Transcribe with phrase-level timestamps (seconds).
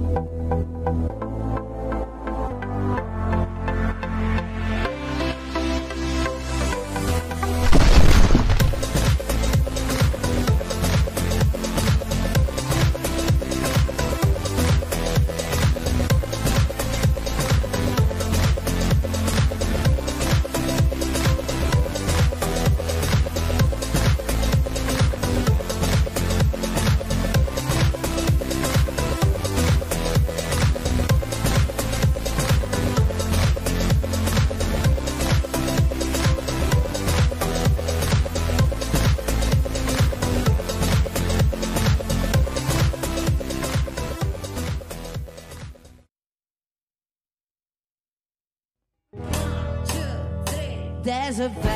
[0.00, 1.99] うん。
[51.40, 51.69] of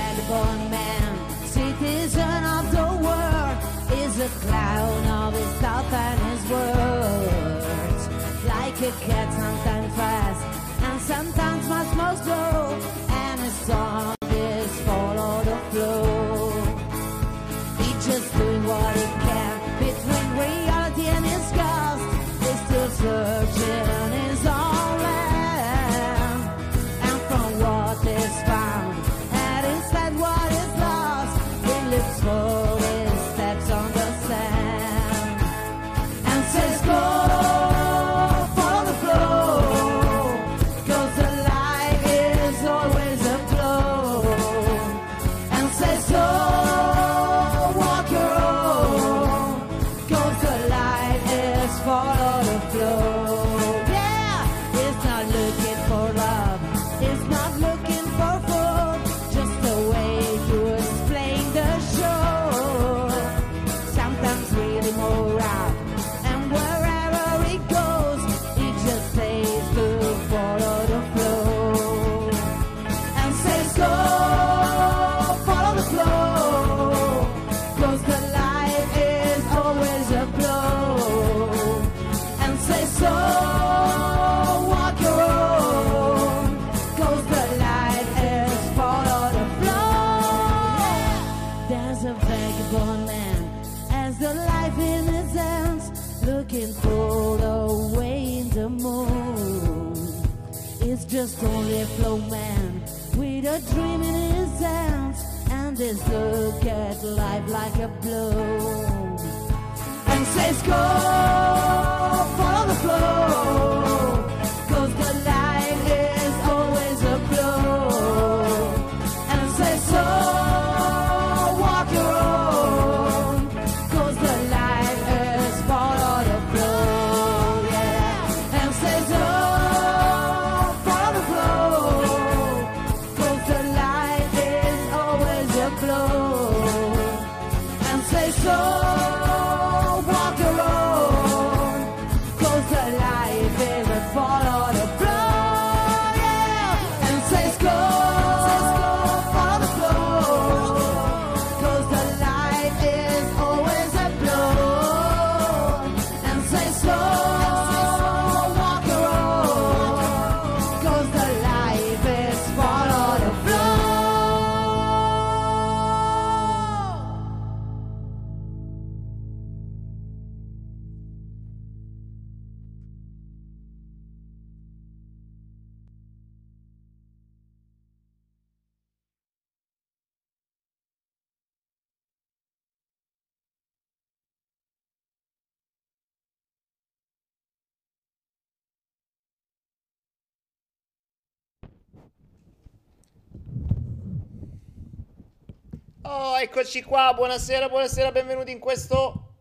[196.17, 199.35] Oh, eccoci qua, buonasera, buonasera, benvenuti in questo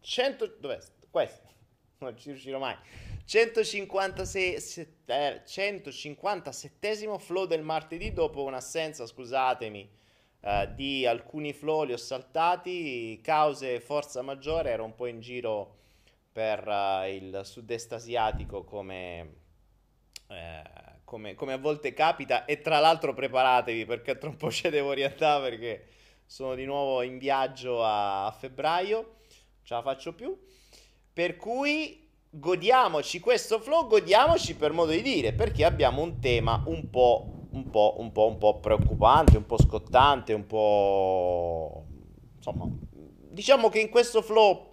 [0.00, 0.78] 100 dov'è?
[1.10, 1.46] Questo
[1.98, 2.74] non ci riuscirò mai.
[3.26, 4.56] 156
[5.06, 9.86] 157esimo eh, flow del martedì dopo un'assenza, scusatemi,
[10.40, 15.80] eh, di alcuni flow li ho saltati, cause forza maggiore, ero un po' in giro
[16.32, 19.34] per eh, il sud-est asiatico come
[20.28, 20.62] eh,
[21.08, 22.44] come, come a volte capita.
[22.44, 25.86] E tra l'altro preparatevi perché tra un po' ci devo riandare perché
[26.26, 30.38] sono di nuovo in viaggio a, a febbraio, non ce la faccio più.
[31.10, 36.90] Per cui godiamoci questo flow, godiamoci per modo di dire, perché abbiamo un tema un
[36.90, 41.86] po', un po', un po', un po' preoccupante, un po' scottante, un po'...
[42.36, 42.68] insomma,
[43.30, 44.66] diciamo che in questo flow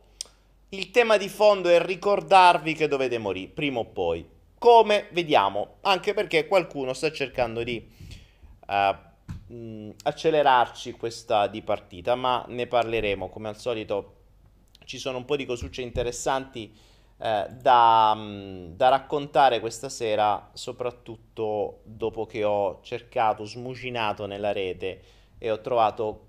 [0.70, 4.34] il tema di fondo è ricordarvi che dovete morire, prima o poi.
[4.66, 7.88] Come vediamo, anche perché qualcuno sta cercando di
[8.66, 14.14] uh, accelerarci questa di partita, ma ne parleremo come al solito.
[14.84, 16.76] Ci sono un po' di cosucce interessanti
[17.20, 25.02] eh, da, mh, da, raccontare questa sera, soprattutto dopo che ho cercato, smucinato nella rete
[25.38, 26.26] e ho trovato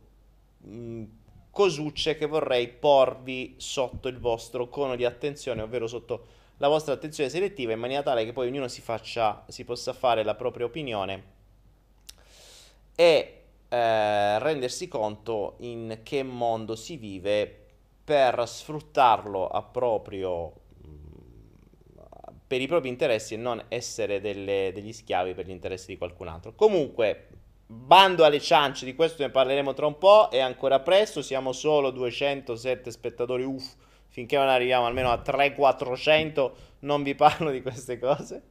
[0.58, 1.04] mh,
[1.50, 7.30] cosucce che vorrei porvi sotto il vostro cono di attenzione, ovvero sotto la vostra attenzione
[7.30, 11.34] selettiva, in maniera tale che poi ognuno si, faccia, si possa fare la propria opinione
[12.94, 17.64] e eh, rendersi conto in che mondo si vive
[18.04, 20.64] per sfruttarlo a proprio
[22.46, 26.28] per i propri interessi e non essere delle, degli schiavi per gli interessi di qualcun
[26.28, 26.54] altro.
[26.54, 27.26] Comunque,
[27.68, 31.90] Bando alle ciance, di questo ne parleremo tra un po', è ancora presto, siamo solo
[31.90, 33.74] 207 spettatori, uff,
[34.16, 38.44] finché non arriviamo almeno a 300-400 non vi parlo di queste cose.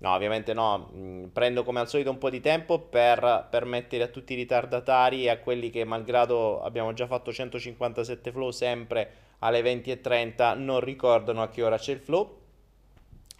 [0.00, 4.08] No, ovviamente no, mm, prendo come al solito un po' di tempo per permettere a
[4.08, 9.62] tutti i ritardatari e a quelli che malgrado abbiamo già fatto 157 flow sempre alle
[9.62, 12.38] 20.30 non ricordano a che ora c'è il flow.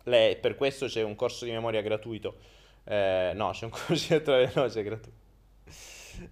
[0.04, 2.36] Le, per questo c'è un corso di memoria gratuito
[2.84, 5.18] eh, no, c'è un corsetto veloce gratuito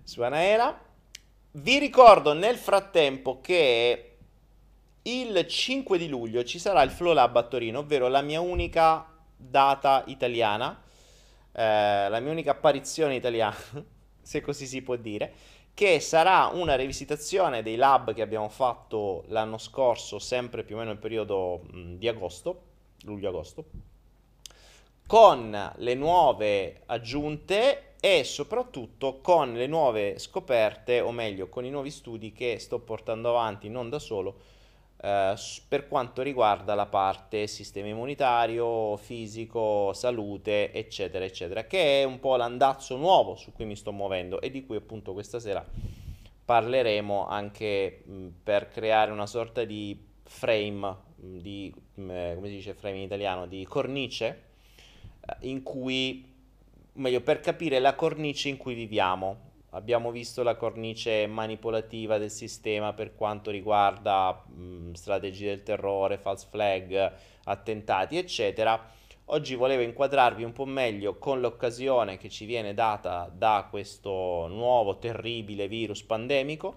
[0.04, 0.86] su Anaera.
[1.50, 4.07] Vi ricordo nel frattempo che
[5.08, 9.06] il 5 di luglio ci sarà il Flow Lab a Torino, ovvero la mia unica
[9.36, 10.82] data italiana,
[11.52, 13.56] eh, la mia unica apparizione italiana,
[14.20, 15.32] se così si può dire,
[15.72, 20.90] che sarà una rivisitazione dei lab che abbiamo fatto l'anno scorso, sempre più o meno
[20.90, 22.62] nel periodo di agosto,
[23.02, 23.88] luglio-agosto
[25.08, 31.90] con le nuove aggiunte e soprattutto con le nuove scoperte, o meglio, con i nuovi
[31.90, 34.56] studi che sto portando avanti non da solo
[35.00, 35.34] eh,
[35.68, 42.36] per quanto riguarda la parte sistema immunitario, fisico, salute, eccetera, eccetera, che è un po'
[42.36, 45.64] l'andazzo nuovo su cui mi sto muovendo e di cui appunto questa sera
[46.44, 52.74] parleremo anche mh, per creare una sorta di frame, mh, di, mh, come si dice
[52.74, 54.46] frame in italiano, di cornice
[55.40, 56.24] in cui,
[56.94, 59.46] meglio, per capire la cornice in cui viviamo.
[59.72, 66.46] Abbiamo visto la cornice manipolativa del sistema per quanto riguarda mh, strategie del terrore, false
[66.48, 67.12] flag,
[67.44, 68.82] attentati, eccetera.
[69.26, 74.96] Oggi volevo inquadrarvi un po' meglio con l'occasione che ci viene data da questo nuovo
[74.96, 76.76] terribile virus pandemico,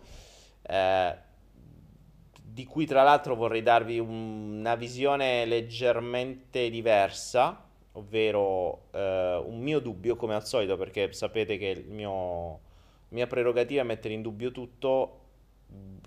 [0.63, 1.15] eh,
[2.43, 9.79] di cui tra l'altro vorrei darvi un, una visione leggermente diversa, ovvero eh, un mio
[9.79, 12.59] dubbio come al solito perché sapete che il mio
[13.11, 15.19] mia prerogativa è mettere in dubbio tutto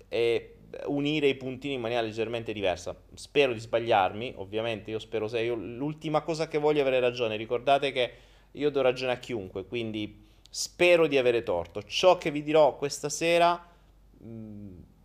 [0.07, 0.57] e
[0.87, 2.95] unire i puntini in maniera leggermente diversa.
[3.13, 7.35] Spero di sbagliarmi, ovviamente, io spero se io l'ultima cosa che voglio è avere ragione.
[7.35, 8.11] Ricordate che
[8.51, 11.83] io do ragione a chiunque, quindi spero di avere torto.
[11.83, 13.71] Ciò che vi dirò questa sera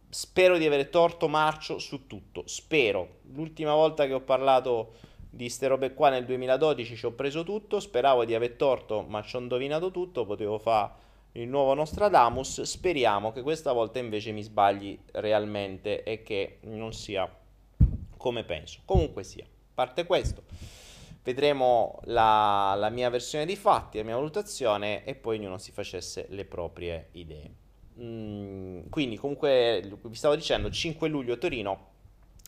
[0.08, 2.42] spero di avere torto marcio su tutto.
[2.46, 3.18] Spero.
[3.32, 4.94] L'ultima volta che ho parlato
[5.30, 9.22] di ste robe qua nel 2012 ci ho preso tutto, speravo di aver torto, ma
[9.22, 14.42] ci ho indovinato tutto, potevo fare il nuovo Nostradamus, speriamo che questa volta invece mi
[14.42, 17.32] sbagli realmente e che non sia
[18.16, 18.80] come penso.
[18.84, 20.42] Comunque sia, parte questo,
[21.22, 26.26] vedremo la, la mia versione di fatti, la mia valutazione e poi ognuno si facesse
[26.30, 27.50] le proprie idee.
[28.00, 31.88] Mm, quindi comunque vi stavo dicendo 5 luglio Torino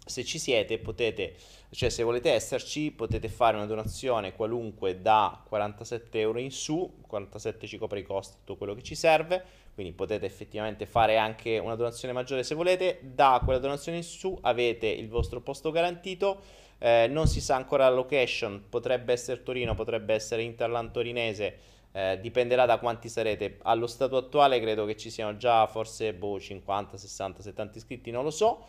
[0.04, 1.34] se ci siete potete,
[1.70, 7.66] cioè se volete esserci, potete fare una donazione qualunque da 47 euro in su, 47
[7.66, 9.42] ci copre i costi, tutto quello che ci serve,
[9.74, 14.36] quindi potete effettivamente fare anche una donazione maggiore se volete, da quella donazione in su
[14.42, 16.40] avete il vostro posto garantito,
[16.78, 21.58] eh, non si sa ancora la location, potrebbe essere Torino, potrebbe essere Interland torinese,
[21.92, 23.58] eh, dipenderà da quanti sarete.
[23.62, 28.24] Allo stato attuale credo che ci siano già forse boh, 50, 60, 70 iscritti, non
[28.24, 28.64] lo so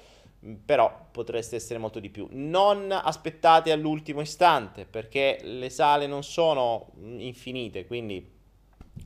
[0.66, 2.28] però potreste essere molto di più.
[2.32, 8.30] Non aspettate all'ultimo istante perché le sale non sono infinite, quindi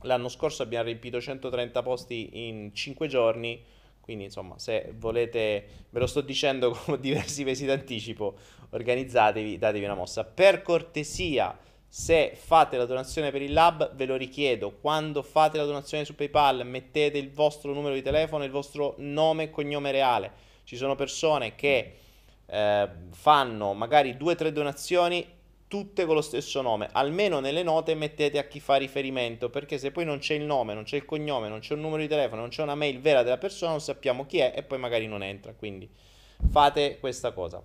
[0.02, 3.62] l'anno scorso abbiamo riempito 130 posti in 5 giorni,
[4.00, 8.36] quindi insomma se volete, ve lo sto dicendo con diversi mesi d'anticipo,
[8.70, 10.24] organizzatevi, datevi una mossa.
[10.24, 15.64] Per cortesia, se fate la donazione per il lab, ve lo richiedo, quando fate la
[15.64, 19.92] donazione su PayPal mettete il vostro numero di telefono e il vostro nome e cognome
[19.92, 21.94] reale ci sono persone che
[22.44, 25.26] eh, fanno magari due o tre donazioni
[25.66, 26.90] tutte con lo stesso nome.
[26.92, 30.74] Almeno nelle note mettete a chi fa riferimento, perché se poi non c'è il nome,
[30.74, 33.22] non c'è il cognome, non c'è un numero di telefono, non c'è una mail vera
[33.22, 35.54] della persona, non sappiamo chi è e poi magari non entra.
[35.54, 35.88] Quindi
[36.50, 37.62] fate questa cosa.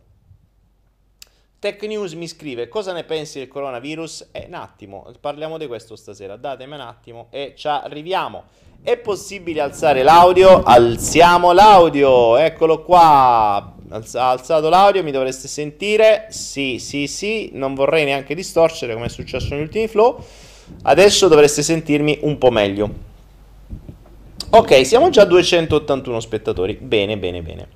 [1.60, 4.30] Tech News mi scrive cosa ne pensi del coronavirus?
[4.32, 8.72] Eh, un attimo, parliamo di questo stasera, datemi un attimo e ci arriviamo.
[8.86, 10.62] È possibile alzare l'audio?
[10.62, 13.74] Alziamo l'audio, eccolo qua.
[13.90, 16.28] Ha alzato l'audio, mi dovreste sentire.
[16.32, 20.22] Sì, sì, sì, non vorrei neanche distorcere come è successo negli ultimi flow.
[20.82, 22.90] Adesso dovreste sentirmi un po' meglio.
[24.50, 26.74] Ok, siamo già a 281 spettatori.
[26.74, 27.68] Bene, bene, bene.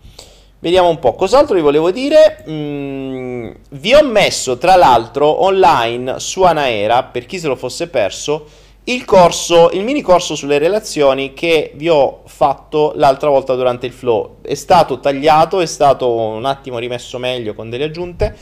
[0.59, 2.43] Vediamo un po', cos'altro vi volevo dire?
[2.49, 8.65] Mm, vi ho messo tra l'altro online su Anaera, per chi se lo fosse perso,
[8.89, 13.91] il corso, il mini corso sulle relazioni che vi ho fatto l'altra volta durante il
[13.91, 14.37] flow.
[14.41, 18.35] È stato tagliato, è stato un attimo rimesso meglio con delle aggiunte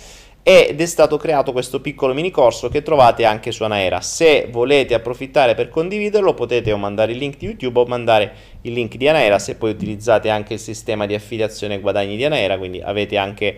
[0.44, 4.02] ed è stato creato questo piccolo mini corso che trovate anche su Anaera.
[4.02, 8.74] Se volete approfittare per condividerlo potete o mandare il link di YouTube o mandare il
[8.74, 12.60] link di Anaera se poi utilizzate anche il sistema di affiliazione e guadagni di Anaera,
[12.60, 13.58] quindi avete anche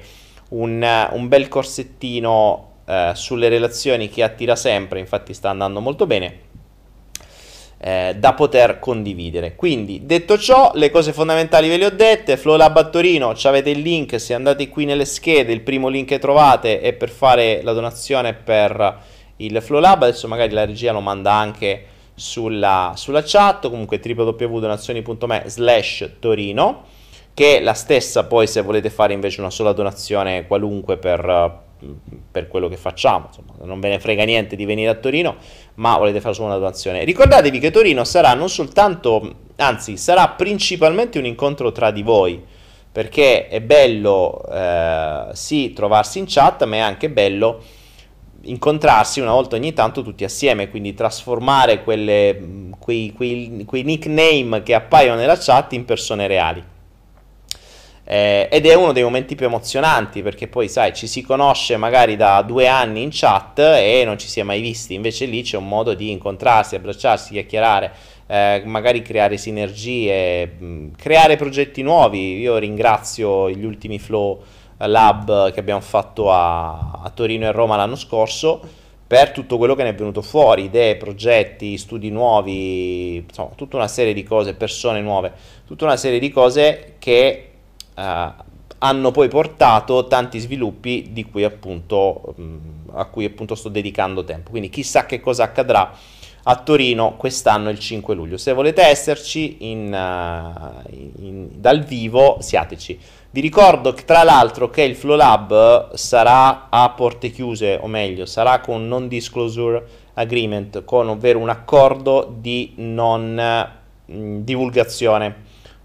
[0.51, 6.45] un, un bel corsettino eh, sulle relazioni che attira sempre, infatti sta andando molto bene
[7.79, 9.55] eh, da poter condividere.
[9.55, 12.37] Quindi, detto ciò, le cose fondamentali ve le ho dette.
[12.37, 16.07] Flow Lab a Torino, avete il link, se andate qui nelle schede, il primo link
[16.07, 18.99] che trovate è per fare la donazione per
[19.37, 20.03] il Flow Lab.
[20.03, 26.83] Adesso magari la regia lo manda anche sulla, sulla chat, comunque www.donazioni.me slash Torino,
[27.33, 31.65] che è la stessa poi se volete fare invece una sola donazione qualunque per
[32.31, 35.35] per quello che facciamo, insomma, non ve ne frega niente di venire a Torino,
[35.77, 37.03] ma volete fare solo una donazione.
[37.03, 42.43] Ricordatevi che Torino sarà non soltanto, anzi, sarà principalmente un incontro tra di voi,
[42.91, 47.61] perché è bello eh, sì trovarsi in chat, ma è anche bello
[48.41, 54.73] incontrarsi una volta ogni tanto tutti assieme, quindi trasformare quelle, quei, quei, quei nickname che
[54.73, 56.63] appaiono nella chat in persone reali.
[58.09, 62.15] Eh, ed è uno dei momenti più emozionanti perché poi, sai, ci si conosce magari
[62.15, 64.93] da due anni in chat e non ci si è mai visti.
[64.93, 67.91] Invece lì c'è un modo di incontrarsi, abbracciarsi, chiacchierare,
[68.27, 72.39] eh, magari creare sinergie, mh, creare progetti nuovi.
[72.39, 74.41] Io ringrazio gli ultimi Flow
[74.77, 78.61] Lab che abbiamo fatto a, a Torino e Roma l'anno scorso
[79.05, 83.87] per tutto quello che ne è venuto fuori, idee, progetti, studi nuovi, insomma, tutta una
[83.87, 85.31] serie di cose, persone nuove,
[85.65, 87.51] tutta una serie di cose che
[87.97, 88.45] eh,
[88.79, 92.57] hanno poi portato tanti sviluppi cui appunto, mh,
[92.93, 94.51] a cui appunto sto dedicando tempo.
[94.51, 95.91] Quindi chissà che cosa accadrà
[96.49, 98.37] a Torino quest'anno il 5 luglio.
[98.37, 100.89] Se volete esserci in, uh,
[101.21, 102.99] in, dal vivo, siateci.
[103.31, 108.25] Vi ricordo che, tra l'altro che il Flow Lab sarà a porte chiuse, o meglio,
[108.25, 113.69] sarà con non disclosure agreement, con ovvero un accordo di non
[114.05, 115.35] mh, divulgazione,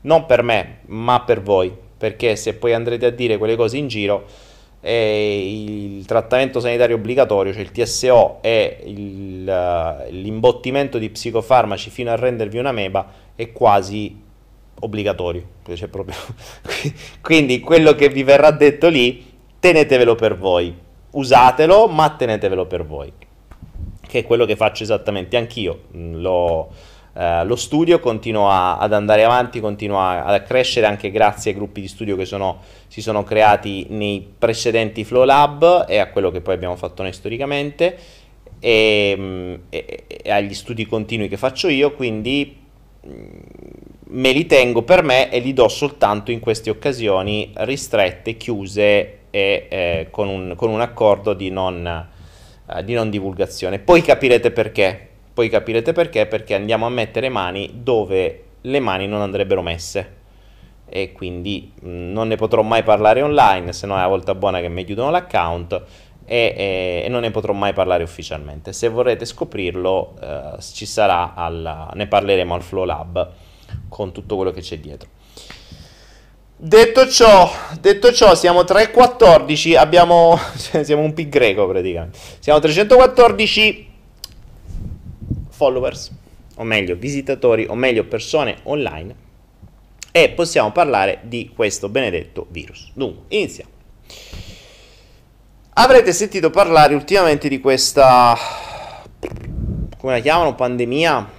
[0.03, 3.87] non per me, ma per voi perché se poi andrete a dire quelle cose in
[3.87, 4.25] giro,
[4.81, 12.11] eh, il trattamento sanitario obbligatorio, cioè il TSO e il, uh, l'imbottimento di psicofarmaci fino
[12.11, 14.21] a rendervi una meba è quasi
[14.81, 15.45] obbligatorio.
[15.73, 15.89] Cioè.
[17.23, 19.25] Quindi quello che vi verrà detto lì,
[19.61, 20.75] tenetevelo per voi.
[21.13, 23.13] Usatelo, ma tenetevelo per voi.
[24.01, 25.83] Che è quello che faccio esattamente anch'io.
[25.93, 26.69] Lo
[27.13, 31.89] Uh, lo studio continua ad andare avanti, continua a crescere anche grazie ai gruppi di
[31.89, 36.55] studio che sono, si sono creati nei precedenti Flow Lab e a quello che poi
[36.55, 37.99] abbiamo fatto noi storicamente
[38.65, 42.57] e, mm, e, e agli studi continui che faccio io, quindi
[43.05, 43.27] mm,
[44.11, 49.67] me li tengo per me e li do soltanto in queste occasioni ristrette, chiuse e
[49.69, 53.81] eh, con, un, con, un, accordo di non, eh, di non divulgazione.
[53.81, 59.21] Poi capirete perché poi capirete perché, perché andiamo a mettere mani dove le mani non
[59.21, 60.21] andrebbero messe.
[60.89, 64.35] E quindi mh, mm, non ne potrò mai parlare online, se no è la volta
[64.35, 65.83] buona che mi chiudono l'account.
[66.25, 68.73] E, e, e, non ne potrò mai parlare ufficialmente.
[68.73, 73.31] Se vorrete scoprirlo, eh, ci sarà alla, ne parleremo al Flow Lab
[73.89, 75.09] con tutto quello che c'è dietro.
[76.57, 80.39] Detto ciò, detto ciò, siamo 314, abbiamo
[80.83, 82.19] siamo un pi greco praticamente.
[82.39, 83.92] Siamo 314
[85.63, 86.11] followers,
[86.57, 89.15] o meglio visitatori, o meglio persone online,
[90.11, 92.91] e possiamo parlare di questo benedetto virus.
[92.95, 93.71] Dunque, iniziamo.
[95.75, 98.37] Avrete sentito parlare ultimamente di questa,
[99.99, 101.31] come la chiamano, pandemia,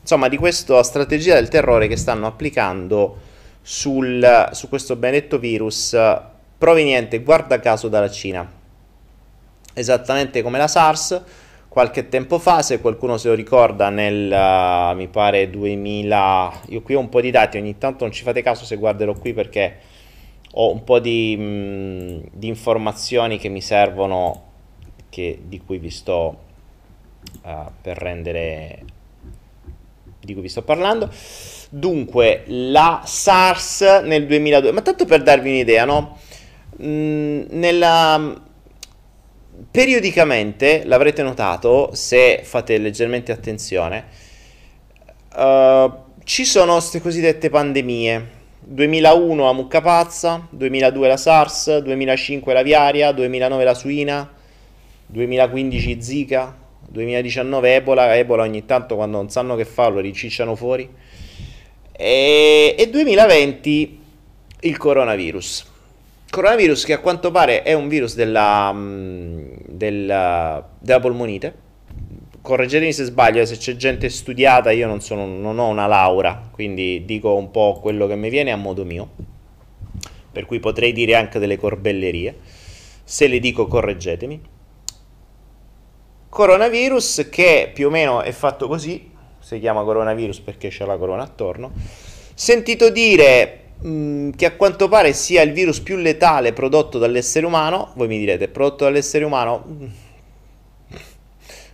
[0.00, 3.18] insomma di questa strategia del terrore che stanno applicando
[3.62, 5.98] sul, su questo benedetto virus
[6.56, 8.48] proveniente, guarda caso, dalla Cina.
[9.74, 11.22] Esattamente come la SARS,
[11.72, 16.94] qualche tempo fa, se qualcuno se lo ricorda, nel uh, mi pare 2000, io qui
[16.94, 19.78] ho un po' di dati, ogni tanto non ci fate caso se guarderò qui perché
[20.52, 24.42] ho un po' di, mh, di informazioni che mi servono,
[25.08, 26.40] che, di cui vi sto
[27.42, 28.84] uh, per rendere,
[30.20, 31.08] di cui vi sto parlando.
[31.70, 36.18] Dunque, la SARS nel 2002, ma tanto per darvi un'idea, no?
[36.82, 38.42] Mm, nella,
[39.70, 44.04] periodicamente, l'avrete notato, se fate leggermente attenzione,
[45.36, 45.92] uh,
[46.24, 48.40] ci sono queste cosiddette pandemie.
[48.64, 54.32] 2001 la mucca pazza, 2002 la SARS, 2005 la viaria, 2009 la suina,
[55.06, 56.56] 2015 Zika,
[56.88, 60.88] 2019 Ebola, Ebola ogni tanto quando non sanno che farlo ricicciano fuori,
[61.90, 64.00] e, e 2020
[64.60, 65.71] il coronavirus.
[66.32, 71.54] Coronavirus che a quanto pare è un virus della, mm, della, della polmonite,
[72.40, 77.04] correggetemi se sbaglio, se c'è gente studiata, io non, sono, non ho una laurea, quindi
[77.04, 79.10] dico un po' quello che mi viene a modo mio,
[80.32, 82.34] per cui potrei dire anche delle corbellerie,
[83.04, 84.40] se le dico correggetemi.
[86.30, 91.24] Coronavirus che più o meno è fatto così, si chiama coronavirus perché c'è la corona
[91.24, 91.72] attorno,
[92.32, 97.92] sentito dire mm, che a quanto pare sia il virus più letale prodotto dall'essere umano,
[97.94, 99.64] voi mi direte, prodotto dall'essere umano?
[99.68, 99.86] Mm,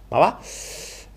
[0.09, 0.41] ma va?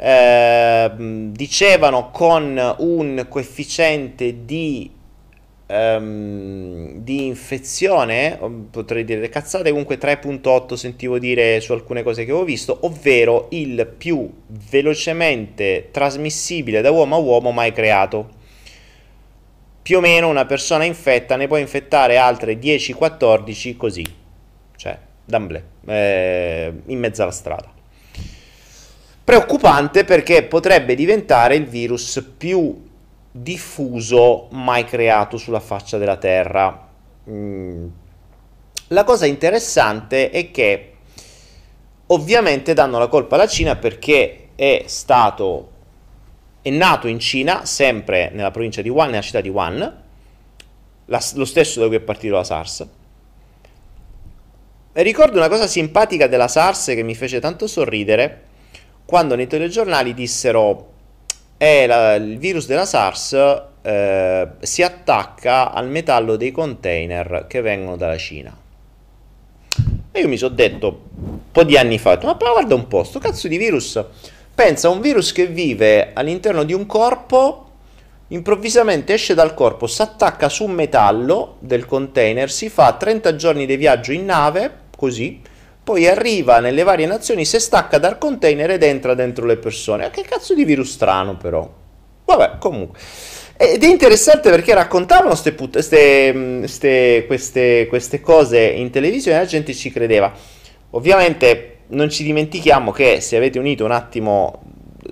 [0.03, 0.91] Eh,
[1.31, 4.89] dicevano con un coefficiente di,
[5.67, 8.39] um, di infezione,
[8.71, 13.93] potrei dire cazzate, comunque 3.8 sentivo dire su alcune cose che avevo visto, ovvero il
[13.95, 14.27] più
[14.69, 18.39] velocemente trasmissibile da uomo a uomo mai creato.
[19.81, 24.05] Più o meno una persona infetta ne può infettare altre 10-14 così,
[24.75, 27.79] cioè d'amblè, eh, in mezzo alla strada.
[29.23, 32.89] Preoccupante perché potrebbe diventare il virus più
[33.31, 36.87] diffuso mai creato sulla faccia della Terra.
[37.29, 37.87] Mm.
[38.87, 40.93] La cosa interessante è che
[42.07, 45.70] ovviamente danno la colpa alla Cina perché è stato
[46.61, 50.01] è nato in Cina, sempre nella provincia di Wuhan, nella città di Wuhan,
[51.05, 52.87] la, lo stesso da cui è partito la SARS.
[54.93, 58.49] E ricordo una cosa simpatica della SARS che mi fece tanto sorridere
[59.05, 60.89] quando nei telegiornali dissero
[61.57, 63.33] eh, il virus della SARS
[63.81, 68.55] eh, si attacca al metallo dei container che vengono dalla Cina.
[70.13, 73.19] E io mi sono detto un po' di anni fa, ma guarda un po', sto
[73.19, 74.03] cazzo di virus,
[74.53, 77.69] pensa a un virus che vive all'interno di un corpo,
[78.27, 83.65] improvvisamente esce dal corpo, si attacca su un metallo del container, si fa 30 giorni
[83.65, 85.41] di viaggio in nave, così,
[85.83, 90.09] poi arriva nelle varie nazioni, si stacca dal container ed entra dentro le persone.
[90.11, 91.69] Che cazzo di virus strano però.
[92.25, 92.99] Vabbè, comunque.
[93.57, 99.41] Ed è interessante perché raccontavano ste put- ste, ste, queste, queste cose in televisione e
[99.41, 100.31] la gente ci credeva.
[100.91, 104.61] Ovviamente non ci dimentichiamo che se avete unito un attimo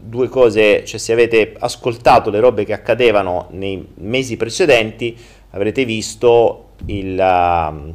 [0.02, 5.18] due cose, cioè se avete ascoltato le robe che accadevano nei mesi precedenti,
[5.52, 7.18] avrete visto il...
[7.18, 7.94] Uh,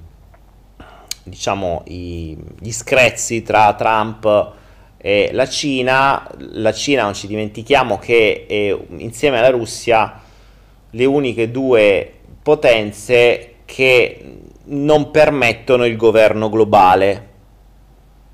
[1.25, 4.53] diciamo, i, gli screzzi tra Trump
[4.99, 6.31] e la Cina.
[6.37, 10.20] La Cina, non ci dimentichiamo che è insieme alla Russia
[10.90, 17.33] le uniche due potenze che non permettono il governo globale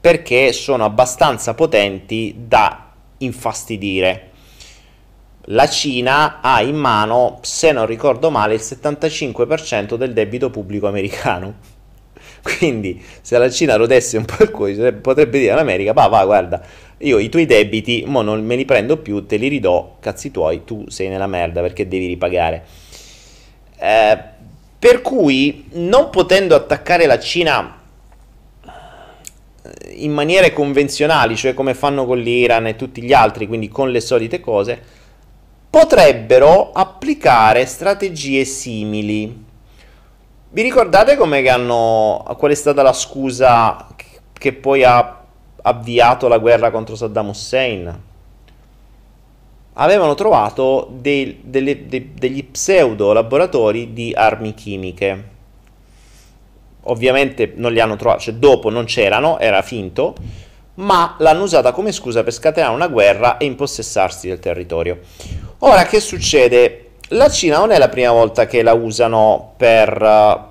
[0.00, 4.28] perché sono abbastanza potenti da infastidire.
[5.44, 11.78] La Cina ha in mano, se non ricordo male, il 75% del debito pubblico americano.
[12.42, 16.62] Quindi se la Cina rodesse un po' il cuore, potrebbe dire all'America, va, va, guarda,
[16.98, 20.64] io i tuoi debiti, mo non me li prendo più, te li ridò, cazzi tuoi,
[20.64, 22.64] tu sei nella merda perché devi ripagare.
[23.78, 24.18] Eh,
[24.78, 27.79] per cui, non potendo attaccare la Cina
[29.96, 34.00] in maniere convenzionali, cioè come fanno con l'Iran e tutti gli altri, quindi con le
[34.00, 34.80] solite cose,
[35.68, 39.48] potrebbero applicare strategie simili.
[40.52, 43.86] Vi ricordate hanno, qual è stata la scusa
[44.32, 45.22] che poi ha
[45.62, 48.02] avviato la guerra contro Saddam Hussein?
[49.74, 55.38] Avevano trovato dei, delle, de, degli pseudo laboratori di armi chimiche.
[56.84, 60.14] Ovviamente non li hanno trovati, cioè dopo non c'erano, era finto,
[60.74, 65.00] ma l'hanno usata come scusa per scatenare una guerra e impossessarsi del territorio.
[65.58, 66.86] Ora che succede?
[67.08, 70.48] La Cina non è la prima volta che la usano per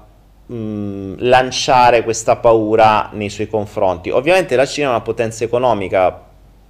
[0.48, 4.10] uh, mh, lanciare questa paura nei suoi confronti.
[4.12, 6.26] Ovviamente la Cina è una potenza economica,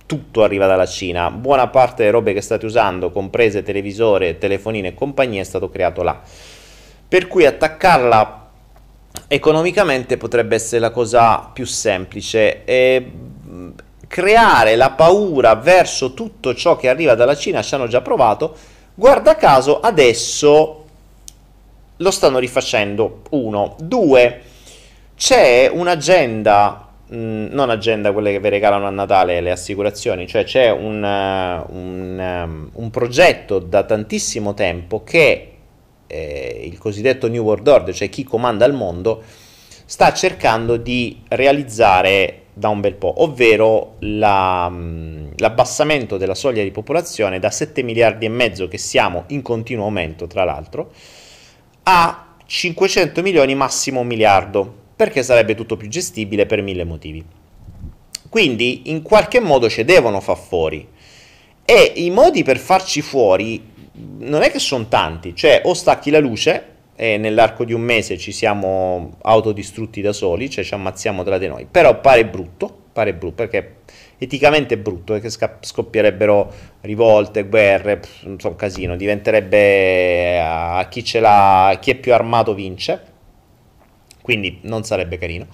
[0.06, 4.94] tutto arriva dalla Cina, buona parte delle robe che state usando, comprese televisore, telefonine e
[4.94, 6.22] compagnie, è stato creato là.
[7.08, 8.39] Per cui attaccarla
[9.30, 12.66] economicamente potrebbe essere la cosa più semplice.
[12.66, 13.12] E
[14.06, 18.54] creare la paura verso tutto ciò che arriva dalla Cina ci hanno già provato.
[18.94, 20.84] Guarda caso, adesso
[21.96, 23.22] lo stanno rifacendo.
[23.30, 23.78] Uno.
[23.80, 24.42] Due.
[25.16, 30.70] C'è un'agenda Mm, non agenda quelle che vi regalano a Natale le assicurazioni, cioè c'è
[30.70, 35.54] un, uh, un, um, un progetto da tantissimo tempo che
[36.10, 39.22] eh, il cosiddetto New World Order, cioè chi comanda il mondo,
[39.86, 46.72] sta cercando di realizzare da un bel po', ovvero la, um, l'abbassamento della soglia di
[46.72, 50.92] popolazione da 7 miliardi e mezzo che siamo in continuo aumento, tra l'altro,
[51.84, 57.24] a 500 milioni massimo un miliardo perché sarebbe tutto più gestibile per mille motivi.
[58.28, 60.88] Quindi in qualche modo ci devono far fuori
[61.64, 63.64] e i modi per farci fuori
[64.20, 68.18] non è che sono tanti, cioè o stacchi la luce e nell'arco di un mese
[68.18, 73.14] ci siamo autodistrutti da soli, cioè ci ammazziamo tra di noi, però pare brutto, pare
[73.14, 73.76] brutto perché
[74.18, 75.30] eticamente è brutto perché
[75.62, 83.04] scoppierebbero rivolte, guerre, insomma casino, diventerebbe a chi ce l'ha, chi è più armato vince.
[84.22, 85.48] Quindi non sarebbe carino.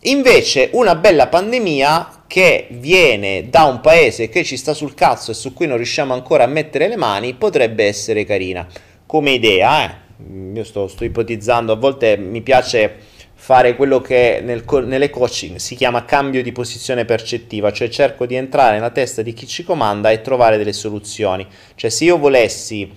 [0.00, 5.34] Invece una bella pandemia che viene da un paese che ci sta sul cazzo e
[5.34, 8.68] su cui non riusciamo ancora a mettere le mani potrebbe essere carina
[9.04, 9.82] come idea.
[9.84, 10.54] Eh?
[10.54, 12.98] Io sto, sto ipotizzando, a volte mi piace
[13.34, 18.36] fare quello che nel, nelle coaching si chiama cambio di posizione percettiva, cioè cerco di
[18.36, 21.44] entrare nella testa di chi ci comanda e trovare delle soluzioni.
[21.74, 22.92] Cioè se io volessi...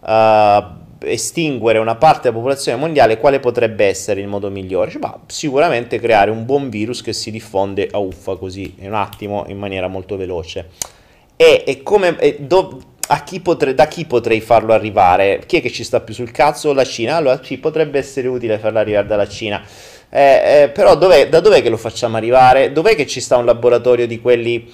[0.00, 4.90] Uh, estinguere una parte della popolazione mondiale, quale potrebbe essere il modo migliore?
[4.90, 8.94] Cioè, bah, sicuramente creare un buon virus che si diffonde a uffa così, in un
[8.94, 10.68] attimo, in maniera molto veloce.
[11.36, 12.18] E, e come...
[12.18, 12.80] E do,
[13.24, 15.42] chi potre, da chi potrei farlo arrivare?
[15.44, 16.72] Chi è che ci sta più sul cazzo?
[16.72, 17.16] La Cina?
[17.16, 19.60] Allora sì, potrebbe essere utile farlo arrivare dalla Cina.
[20.08, 22.72] Eh, eh, però dov'è, da dov'è che lo facciamo arrivare?
[22.72, 24.70] Dov'è che ci sta un laboratorio di quelli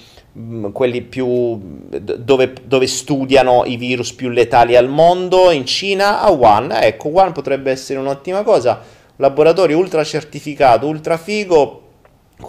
[0.71, 6.71] quelli più dove, dove, studiano i virus più letali al mondo in Cina a Wuhan.
[6.71, 8.81] Ecco Wuhan potrebbe essere un'ottima cosa.
[9.15, 11.81] Laboratorio ultra certificato ultra figo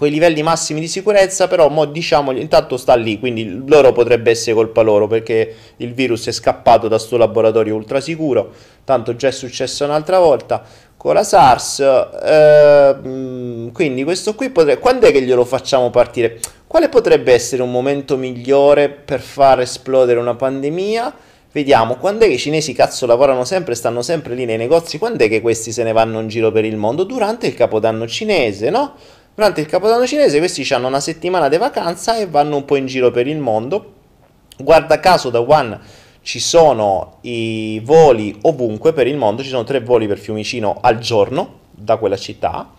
[0.02, 4.54] i livelli massimi di sicurezza però mo, diciamo intanto sta lì quindi loro potrebbe essere
[4.54, 8.52] colpa loro perché il virus è scappato da sto laboratorio ultra sicuro.
[8.84, 10.62] Tanto già è successo un'altra volta
[10.98, 16.90] con la SARS eh, quindi questo qui potrebbe quando è che glielo facciamo partire quale
[16.90, 21.14] potrebbe essere un momento migliore per far esplodere una pandemia?
[21.50, 25.24] Vediamo, quando è che i cinesi cazzo lavorano sempre, stanno sempre lì nei negozi, quando
[25.24, 27.04] è che questi se ne vanno in giro per il mondo?
[27.04, 28.96] Durante il capodanno cinese, no?
[29.34, 32.84] Durante il capodanno cinese questi hanno una settimana di vacanza e vanno un po' in
[32.84, 33.94] giro per il mondo.
[34.58, 35.80] Guarda caso da Wuhan
[36.28, 40.98] ci sono i voli ovunque per il mondo, ci sono tre voli per Fiumicino al
[40.98, 42.70] giorno da quella città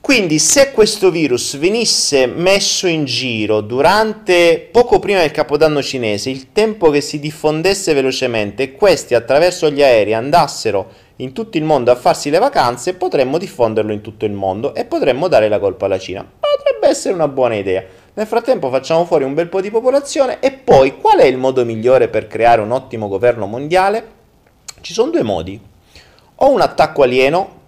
[0.00, 6.50] quindi se questo virus venisse messo in giro durante poco prima del capodanno cinese, il
[6.52, 11.90] tempo che si diffondesse velocemente e questi attraverso gli aerei andassero in tutto il mondo
[11.90, 15.84] a farsi le vacanze, potremmo diffonderlo in tutto il mondo e potremmo dare la colpa
[15.84, 16.26] alla Cina.
[16.40, 17.84] Potrebbe essere una buona idea.
[18.18, 21.64] Nel frattempo facciamo fuori un bel po' di popolazione e poi qual è il modo
[21.64, 24.10] migliore per creare un ottimo governo mondiale?
[24.80, 25.60] Ci sono due modi.
[26.34, 27.60] O un attacco alieno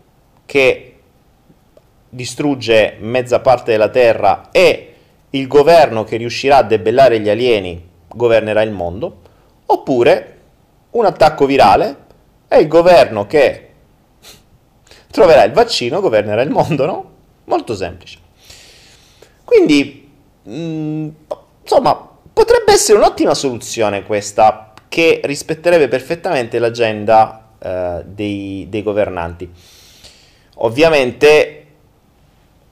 [0.46, 0.98] che
[2.08, 4.94] distrugge mezza parte della Terra e
[5.30, 9.20] il governo che riuscirà a debellare gli alieni governerà il mondo,
[9.66, 10.38] oppure
[10.90, 11.96] un attacco virale
[12.48, 13.68] e il governo che
[15.12, 17.10] troverà il vaccino governerà il mondo, no?
[17.44, 18.18] Molto semplice.
[19.44, 20.09] Quindi,
[20.48, 21.08] mm,
[21.62, 29.48] insomma, potrebbe essere un'ottima soluzione questa che rispetterebbe perfettamente l'agenda eh, dei, dei governanti.
[30.56, 31.66] Ovviamente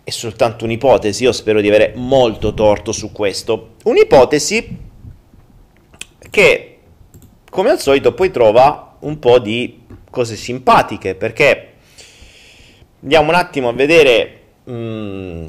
[0.02, 3.74] è soltanto un'ipotesi, io spero di avere molto torto su questo.
[3.84, 4.78] Un'ipotesi
[6.30, 6.78] che,
[7.50, 11.72] come al solito, poi trova un po' di cose simpatiche, perché
[13.02, 15.46] andiamo un attimo a vedere mh, mm,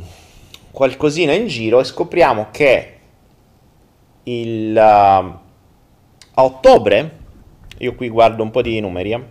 [0.79, 2.93] qualcosina in giro e scopriamo che
[4.23, 5.39] il, uh, a
[6.35, 7.17] ottobre,
[7.79, 9.21] io qui guardo un po' di numeri, eh, a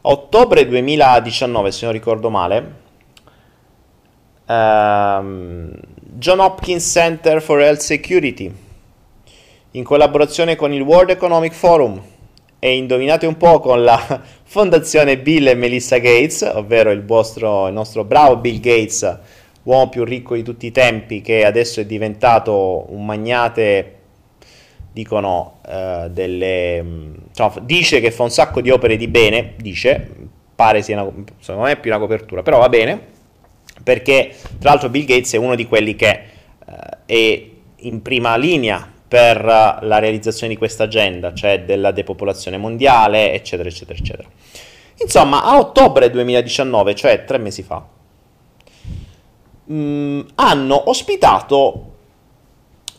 [0.00, 2.74] ottobre 2019, se non ricordo male,
[4.48, 8.52] um, John Hopkins Center for Health Security,
[9.70, 12.02] in collaborazione con il World Economic Forum
[12.58, 17.74] e indovinate un po' con la fondazione Bill e Melissa Gates, ovvero il, vostro, il
[17.74, 22.86] nostro bravo Bill Gates, uomo più ricco di tutti i tempi, che adesso è diventato
[22.88, 23.96] un magnate
[24.92, 26.84] dicono uh, delle
[27.28, 31.68] insomma, dice che fa un sacco di opere di bene dice pare sia una, secondo
[31.68, 33.00] me più una copertura, però va bene,
[33.82, 38.86] perché tra l'altro Bill Gates è uno di quelli che eh, è in prima linea
[39.08, 44.28] per la realizzazione di questa agenda, cioè della depopolazione mondiale, eccetera, eccetera, eccetera.
[45.02, 47.82] Insomma, a ottobre 2019, cioè tre mesi fa,
[49.70, 51.86] mh, mm, hanno ospitato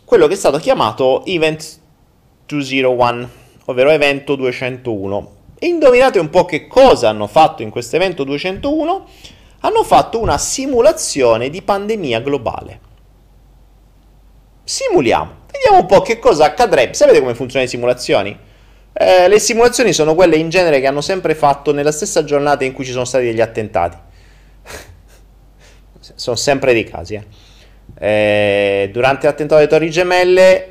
[0.05, 1.79] quello che è stato chiamato Event
[2.45, 3.29] 201,
[3.65, 5.31] ovvero evento 201.
[5.59, 9.07] E indovinate un po' che cosa hanno fatto in questo evento 201?
[9.59, 12.79] Hanno fatto una simulazione di pandemia globale.
[14.63, 16.93] Simuliamo, vediamo un po' che cosa accadrebbe.
[16.93, 18.37] Sapete come funzionano le simulazioni?
[18.93, 22.73] Eh, le simulazioni sono quelle in genere che hanno sempre fatto nella stessa giornata in
[22.73, 23.97] cui ci sono stati degli attentati.
[26.15, 27.15] Sono sempre dei casi.
[27.15, 27.23] Eh.
[27.99, 30.67] Eh, durante l'attentato alle Torri Gemelle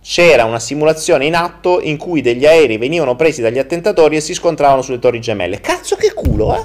[0.00, 4.34] c'era una simulazione in atto in cui degli aerei venivano presi dagli attentatori e si
[4.34, 5.60] scontravano sulle Torri Gemelle.
[5.60, 6.64] Cazzo che culo, eh?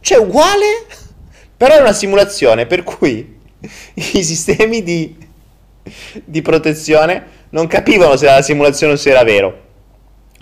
[0.00, 0.86] Cioè, uguale,
[1.56, 3.38] però è una simulazione per cui
[3.94, 5.16] i sistemi di,
[6.24, 9.66] di protezione non capivano se era la simulazione o se era vero.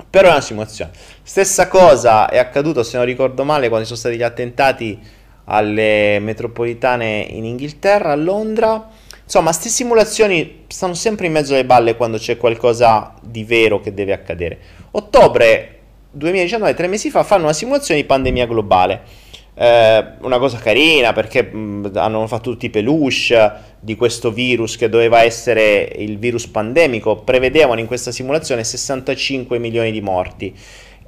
[0.08, 0.92] Però è una simulazione.
[1.22, 4.98] Stessa cosa è accaduto, se non ricordo male, quando sono stati gli attentati
[5.46, 8.88] alle metropolitane in Inghilterra, a Londra.
[9.22, 13.92] Insomma, queste simulazioni stanno sempre in mezzo alle balle quando c'è qualcosa di vero che
[13.92, 14.58] deve accadere.
[14.92, 15.78] Ottobre
[16.12, 19.24] 2019, tre mesi fa, fanno una simulazione di pandemia globale.
[19.58, 24.88] Eh, una cosa carina perché mh, hanno fatto tutti i peluche di questo virus che
[24.88, 27.16] doveva essere il virus pandemico.
[27.16, 30.54] Prevedevano in questa simulazione 65 milioni di morti.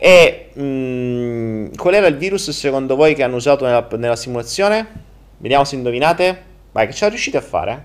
[0.01, 4.87] E mh, mm, qual era il virus secondo voi che hanno usato nella, nella simulazione?
[5.39, 6.43] Vediamo se indovinate.
[6.71, 7.85] Vai, che ce la riuscite a fare?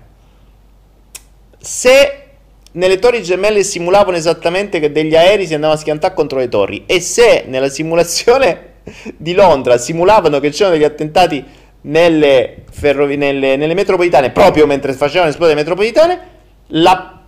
[1.58, 2.24] Se
[2.72, 6.84] nelle torri gemelle simulavano esattamente che degli aerei si andavano a schiantare contro le torri
[6.86, 8.72] e se nella simulazione
[9.16, 11.44] di Londra simulavano che c'erano degli attentati
[11.82, 16.20] nelle, ferrovi- nelle, nelle metropolitane proprio mentre facevano esplodere le metropolitane,
[16.68, 17.23] la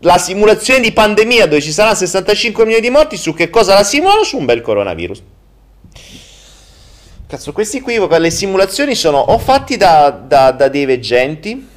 [0.00, 3.84] la simulazione di pandemia dove ci saranno 65 milioni di morti, su che cosa la
[3.84, 4.24] simulano?
[4.24, 5.22] Su un bel coronavirus.
[7.26, 11.68] Cazzo, questi qui, le simulazioni sono o fatti da, da, da dei veggenti,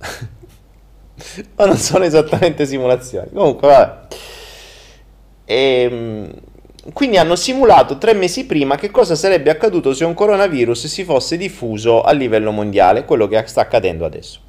[1.56, 3.28] ma non sono esattamente simulazioni.
[3.32, 3.98] Comunque, vabbè.
[5.46, 6.30] E, ehm,
[6.92, 11.36] quindi hanno simulato tre mesi prima che cosa sarebbe accaduto se un coronavirus si fosse
[11.36, 14.40] diffuso a livello mondiale, quello che sta accadendo adesso.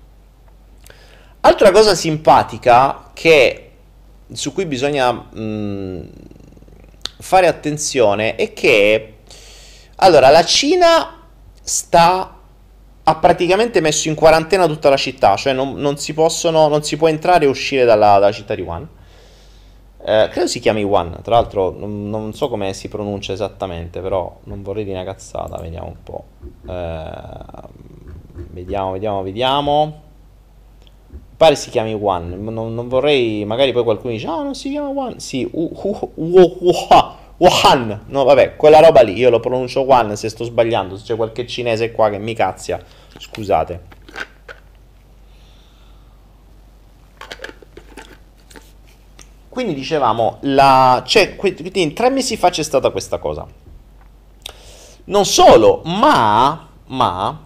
[1.44, 3.72] Altra cosa simpatica che,
[4.32, 6.10] su cui bisogna mh,
[7.18, 9.16] fare attenzione è che
[9.96, 11.20] allora la Cina
[11.64, 12.36] sta
[13.04, 16.96] ha praticamente messo in quarantena tutta la città, cioè non, non si possono non si
[16.98, 18.88] può entrare e uscire dalla, dalla città di Wuhan.
[20.04, 24.40] Eh, credo si chiami Wuhan, tra l'altro non, non, so come si pronuncia esattamente, però
[24.44, 26.26] non vorrei dire una cazzata, vediamo un po'.
[26.68, 27.12] Eh,
[28.52, 30.10] vediamo, vediamo, vediamo
[31.42, 32.36] pare si chiami One.
[32.36, 35.20] Non, non, vorrei, magari poi qualcuno dice, ah, non si chiama One.
[35.20, 35.50] Sì,
[37.38, 38.04] Wuhan.
[38.06, 40.98] No, vabbè, quella roba lì, io lo pronuncio One se sto sbagliando.
[40.98, 42.80] Se c'è qualche cinese qua che mi cazzia,
[43.18, 43.82] scusate.
[49.50, 51.02] Quindi dicevamo, la...
[51.08, 53.48] cioè, quindi tre mesi fa c'è stata questa cosa.
[55.06, 57.46] Non solo, ma, ma,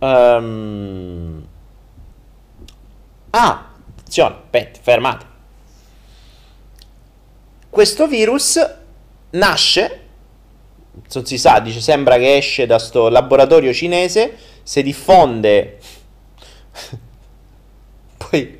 [0.00, 1.48] um,
[3.30, 5.26] Ah, attenzione, aspetta, fermate.
[7.68, 8.58] Questo virus
[9.30, 10.00] nasce,
[11.12, 15.78] non si sa, dice, sembra che esce da sto laboratorio cinese, si diffonde...
[18.18, 18.58] poi...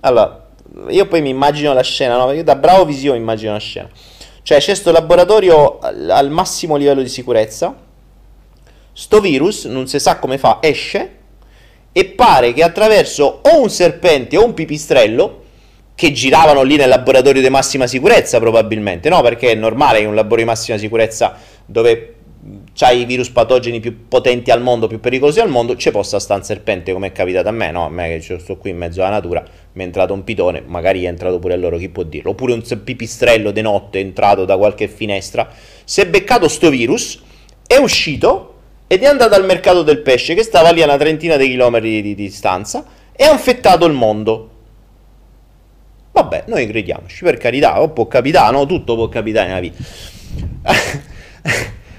[0.00, 0.48] Allora,
[0.88, 2.32] io poi mi immagino la scena, no?
[2.32, 3.88] Io da bravo visivo immagino la scena.
[4.42, 7.74] Cioè, c'è questo laboratorio al, al massimo livello di sicurezza.
[8.92, 11.22] Sto virus, non si sa come fa, esce
[11.96, 15.42] e pare che attraverso o un serpente o un pipistrello
[15.94, 19.22] che giravano lì nel laboratorio di massima sicurezza probabilmente, no?
[19.22, 22.14] Perché è normale che un laboratorio di massima sicurezza dove
[22.74, 26.40] c'hai i virus patogeni più potenti al mondo, più pericolosi al mondo, ci possa stare
[26.40, 27.86] un serpente come è capitato a me, no?
[27.86, 31.04] A me che sto qui in mezzo alla natura, mi è entrato un pitone, magari
[31.04, 32.30] è entrato pure a loro, chi può dirlo?
[32.32, 35.48] Oppure un pipistrello di notte è entrato da qualche finestra,
[35.84, 37.22] si è beccato sto virus,
[37.68, 38.53] è uscito
[38.94, 42.00] ed è andato al mercato del pesce che stava lì a una trentina di chilometri
[42.00, 44.50] di, distanza e ha infettato il mondo.
[46.12, 48.66] Vabbè, noi crediamoci, per carità, oh, può capitare, no?
[48.66, 49.82] Tutto può capitare nella vita.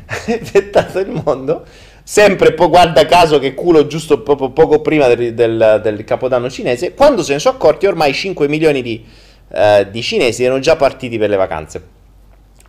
[0.05, 1.65] ha infettato il mondo.
[2.01, 6.93] Sempre, poi guarda caso che culo giusto poco, poco prima del, del, del, capodanno cinese,
[6.93, 9.03] quando se ne sono accorti ormai 5 milioni di,
[9.49, 11.83] uh, di cinesi erano già partiti per le vacanze.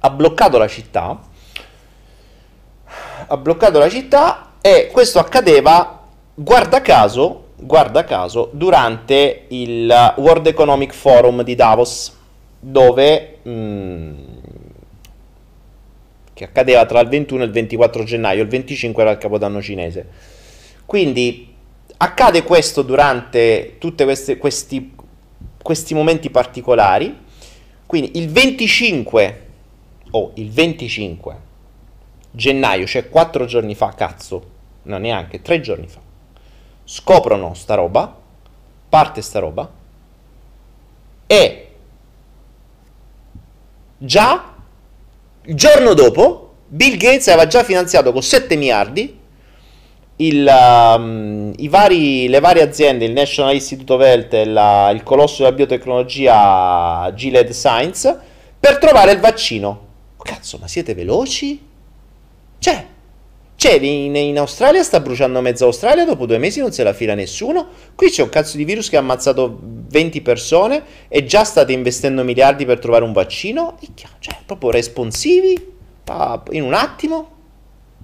[0.00, 1.20] ha bloccato la città,
[3.26, 6.02] ha bloccato la città e questo accadeva,
[6.34, 12.16] guarda caso, guarda caso, durante il World Economic Forum di Davos,
[12.58, 13.38] dove...
[13.42, 14.14] Mh, mm,
[16.36, 20.06] che accadeva tra il 21 e il 24 gennaio, il 25 era il capodanno cinese.
[20.84, 21.54] Quindi
[21.96, 24.92] accade questo durante tutti questi,
[25.62, 27.24] questi momenti particolari.
[27.86, 29.42] Quindi il 25
[30.10, 31.36] o oh, il 25
[32.36, 34.50] gennaio, cioè 4 giorni fa, cazzo,
[34.82, 36.00] no neanche, 3 giorni fa,
[36.84, 38.14] scoprono sta roba,
[38.88, 39.68] parte sta roba
[41.26, 41.68] e
[43.96, 44.54] già
[45.42, 49.24] il giorno dopo Bill Gates aveva già finanziato con 7 miliardi
[50.16, 50.46] il,
[50.96, 55.54] um, vari, le varie aziende, il National Institute of Health e la, il colosso della
[55.54, 58.18] biotecnologia Gilead Science,
[58.58, 59.84] per trovare il vaccino.
[60.22, 61.65] Cazzo, ma siete veloci?
[62.58, 62.86] Cioè,
[63.56, 67.14] cioè in, in, Australia sta bruciando mezza Australia, dopo due mesi non se la fila
[67.14, 67.68] nessuno.
[67.94, 72.22] Qui c'è un cazzo di virus che ha ammazzato 20 persone e già state investendo
[72.22, 73.78] miliardi per trovare un vaccino.
[73.94, 75.74] Cioè, proprio responsivi
[76.50, 77.30] in un attimo.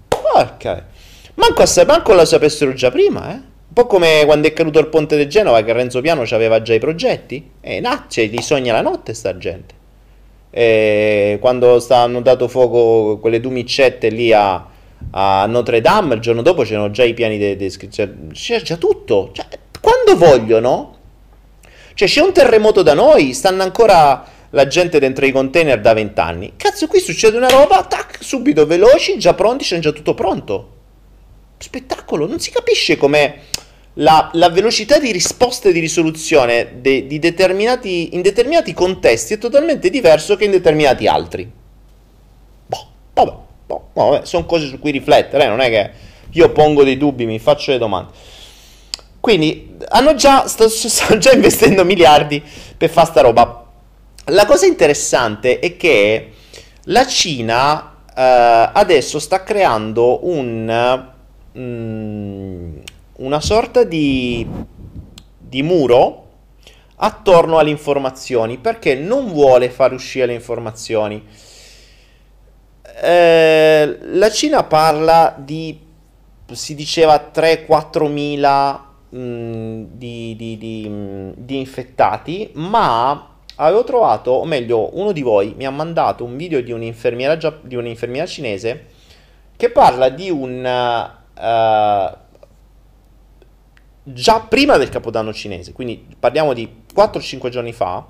[0.08, 0.88] Porca.
[1.34, 3.50] Manco, a, manco la sapessero già prima, eh.
[3.72, 6.74] Un po' come quando è caduto il ponte di Genova, che Renzo Piano aveva già
[6.74, 7.52] i progetti.
[7.60, 9.80] E nasce, li sogna la notte sta gente.
[10.54, 14.66] E quando hanno dato fuoco quelle due micette lì a,
[15.10, 18.28] a, Notre Dame, il giorno dopo c'erano già i piani di descrizione.
[18.32, 19.30] C'è già tutto.
[19.32, 19.46] Cioè,
[19.80, 20.96] quando vogliono,
[21.94, 26.52] cioè c'è un terremoto da noi, stanno ancora la gente dentro i container da vent'anni.
[26.56, 30.80] Cazzo, qui succede una roba, tac, subito veloci, già pronti, c'è già tutto pronto
[31.62, 32.26] spettacolo.
[32.26, 33.42] Non si capisce come
[33.94, 39.38] la, la velocità di risposta e di risoluzione de, di determinati, in determinati contesti è
[39.38, 41.50] totalmente diverso che in determinati altri.
[42.66, 43.32] Boh, vabbè,
[43.66, 45.48] boh, vabbè sono cose su cui riflettere, eh?
[45.48, 45.90] non è che
[46.30, 48.12] io pongo dei dubbi, mi faccio le domande.
[49.20, 50.66] Quindi hanno già, sto,
[51.18, 52.42] già investendo miliardi
[52.76, 53.66] per fare sta roba.
[54.26, 56.32] La cosa interessante è che
[56.84, 61.04] la Cina eh, adesso sta creando un
[61.56, 62.78] mm,
[63.22, 64.46] una sorta di,
[65.38, 66.18] di muro
[66.96, 71.24] attorno alle informazioni perché non vuole far uscire le informazioni.
[73.00, 75.78] Eh, la Cina parla di,
[76.50, 84.44] si diceva 3-4 mila mm, di, di, di, mm, di, infettati, ma avevo trovato, o
[84.44, 88.86] meglio, uno di voi mi ha mandato un video di un'infermiera, di un'infermiera cinese
[89.56, 92.20] che parla di un uh,
[94.02, 98.06] già prima del Capodanno cinese, quindi parliamo di 4-5 giorni fa,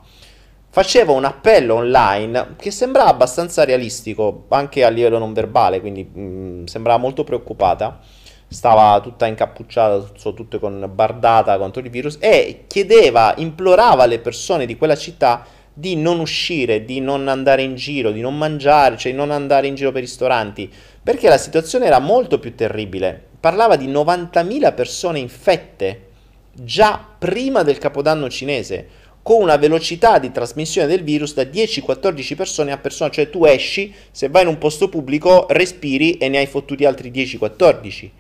[0.69, 6.21] faceva un appello online che sembrava abbastanza realistico, anche a livello non verbale, quindi mh,
[6.21, 8.01] mm, sembrava molto preoccupata.
[8.49, 14.77] Stava tutta incappucciata, tutto con bardata contro il virus e chiedeva, implorava alle persone di
[14.77, 19.17] quella città di non uscire, di non andare in giro, di non mangiare, cioè di
[19.17, 20.71] non andare in giro per ristoranti,
[21.03, 23.29] perché la situazione era molto più terribile.
[23.43, 26.11] Parlava di 90.000 persone infette
[26.53, 28.87] già prima del capodanno cinese,
[29.21, 33.93] con una velocità di trasmissione del virus da 10-14 persone a persona, cioè tu esci,
[34.13, 38.11] se vai in un posto pubblico, respiri e ne hai fottuti altri 10-14.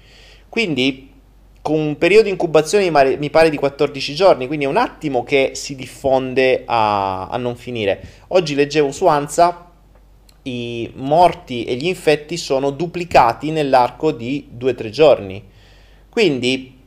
[0.49, 1.11] Quindi
[1.63, 5.53] con un periodo di incubazione mi pare di 14 giorni, quindi è un attimo che
[5.55, 8.03] si diffonde a, a non finire.
[8.31, 9.71] Oggi leggevo su ANSA
[10.45, 15.45] i morti e gli infetti sono duplicati nell'arco di 2-3 giorni.
[16.09, 16.79] Quindi,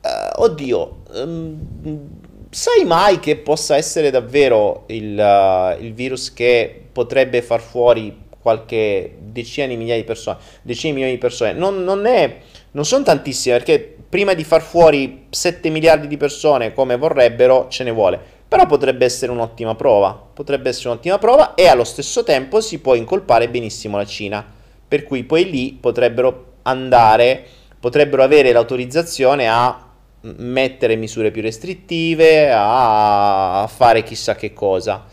[0.00, 2.08] eh, oddio, um,
[2.50, 9.16] sai mai che possa essere davvero il, uh, il, virus che potrebbe far fuori qualche
[9.20, 10.38] decina di migliaia di persone?
[10.62, 11.52] Decine di milioni di persone.
[11.52, 12.38] Non, non, è,
[12.72, 17.84] non sono tantissime perché prima di far fuori 7 miliardi di persone come vorrebbero ce
[17.84, 22.60] ne vuole però potrebbe essere un'ottima prova, potrebbe essere un'ottima prova e allo stesso tempo
[22.60, 24.44] si può incolpare benissimo la Cina,
[24.88, 27.46] per cui poi lì potrebbero andare,
[27.78, 29.86] potrebbero avere l'autorizzazione a
[30.22, 35.06] mettere misure più restrittive, a fare chissà che cosa.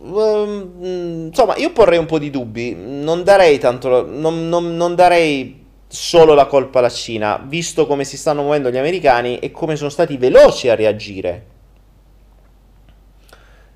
[0.00, 5.65] Ehm, insomma, io porrei un po' di dubbi, non darei tanto, non, non, non darei
[5.88, 9.90] solo la colpa alla Cina, visto come si stanno muovendo gli americani e come sono
[9.90, 11.54] stati veloci a reagire.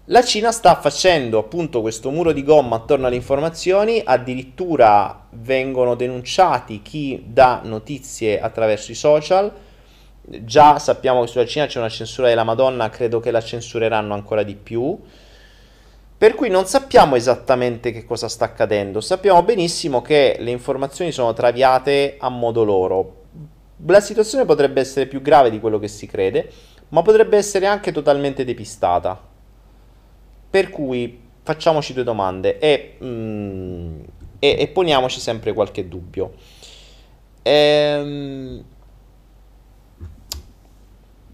[0.07, 6.83] La Cina sta facendo appunto questo muro di gomma attorno alle informazioni, addirittura vengono denunciati
[6.83, 9.53] chi dà notizie attraverso i social.
[10.23, 14.43] Già sappiamo che sulla Cina c'è una censura della Madonna, credo che la censureranno ancora
[14.43, 14.99] di più.
[16.21, 21.33] Per cui non sappiamo esattamente che cosa sta accadendo, sappiamo benissimo che le informazioni sono
[21.33, 23.23] traviate a modo loro.
[23.87, 26.53] La situazione potrebbe essere più grave di quello che si crede,
[26.89, 29.19] ma potrebbe essere anche totalmente depistata.
[30.51, 34.01] Per cui facciamoci due domande e, mm,
[34.41, 36.35] e, e poniamoci sempre qualche dubbio.
[37.41, 38.63] Ehm,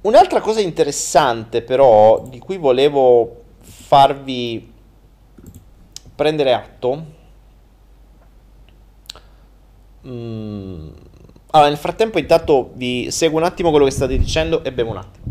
[0.02, 4.74] un'altra cosa interessante però di cui volevo farvi
[6.16, 7.04] prendere atto.
[10.06, 10.88] Mm.
[11.50, 14.96] Allora, nel frattempo, intanto vi seguo un attimo quello che state dicendo e bevo un
[14.96, 15.24] attimo.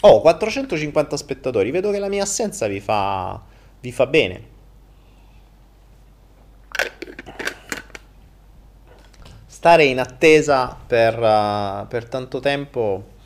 [0.00, 1.70] Oh, 450 spettatori.
[1.70, 3.40] Vedo che la mia assenza vi fa,
[3.80, 4.56] vi fa bene.
[9.46, 13.16] Stare in attesa per, uh, per tanto tempo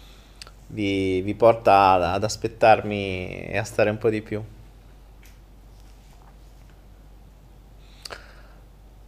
[0.72, 4.42] vi, vi porta ad, aspettarmi e a stare un po' di più.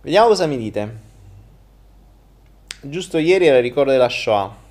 [0.03, 1.12] Vediamo cosa mi dite.
[2.83, 4.62] Giusto ieri era il ricordo della Shoah.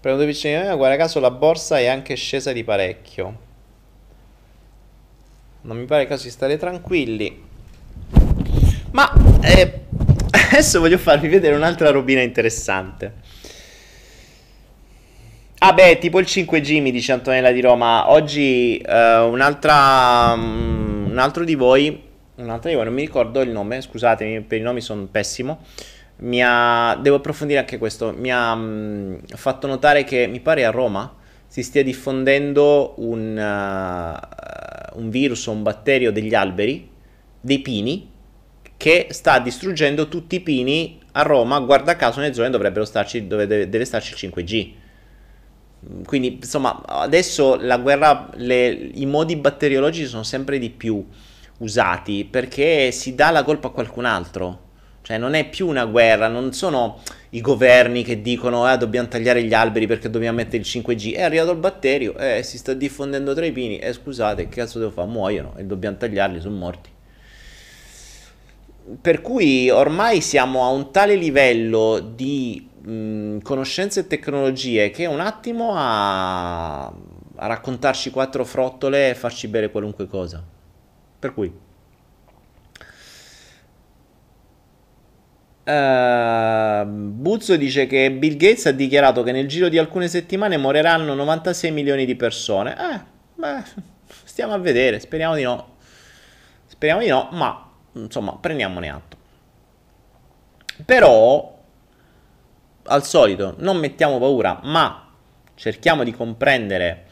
[0.00, 3.50] Prendo vicino di me, guarda caso la borsa è anche scesa di parecchio.
[5.60, 7.50] Non mi pare caso di stare tranquilli.
[8.92, 9.12] Ma
[9.42, 9.80] eh,
[10.50, 13.41] adesso voglio farvi vedere un'altra robina interessante.
[15.64, 18.10] Ah beh, tipo il 5G mi dice Antonella di Roma.
[18.10, 22.02] Oggi uh, un'altra, um, un altro di voi,
[22.34, 25.60] un'altra di voi, non mi ricordo il nome, scusatemi, per i nomi sono pessimo.
[26.16, 28.12] Mi ha, devo approfondire anche questo.
[28.12, 31.14] Mi ha um, fatto notare che mi pare a Roma
[31.46, 36.90] si stia diffondendo un, uh, un virus o un batterio degli alberi,
[37.40, 38.10] dei pini,
[38.76, 43.46] che sta distruggendo tutti i pini a Roma, guarda caso nelle zone dovrebbero starci, dove
[43.46, 44.80] deve, deve starci il 5G.
[46.04, 51.04] Quindi, insomma, adesso la guerra, le, i modi batteriologici sono sempre di più
[51.58, 54.70] usati perché si dà la colpa a qualcun altro.
[55.02, 59.42] Cioè, non è più una guerra, non sono i governi che dicono eh, dobbiamo tagliare
[59.42, 61.14] gli alberi perché dobbiamo mettere il 5G.
[61.14, 63.78] È arrivato il batterio, eh, si sta diffondendo tra i pini.
[63.78, 65.08] Eh, scusate, che cazzo devo fare?
[65.08, 66.90] Muoiono e dobbiamo tagliarli, sono morti.
[69.00, 75.20] Per cui ormai siamo a un tale livello di mh, conoscenze e tecnologie che un
[75.20, 80.42] attimo a, a raccontarci quattro frottole e farci bere qualunque cosa.
[81.18, 81.70] Per cui...
[85.64, 91.14] Uh, Buzzo dice che Bill Gates ha dichiarato che nel giro di alcune settimane moriranno
[91.14, 92.74] 96 milioni di persone.
[92.76, 93.00] Eh,
[93.36, 93.62] beh,
[94.24, 95.76] stiamo a vedere, speriamo di no.
[96.66, 99.16] Speriamo di no, ma insomma, prendiamone atto.
[100.84, 101.61] Però
[102.84, 105.10] al solito non mettiamo paura, ma
[105.54, 107.06] cerchiamo di comprendere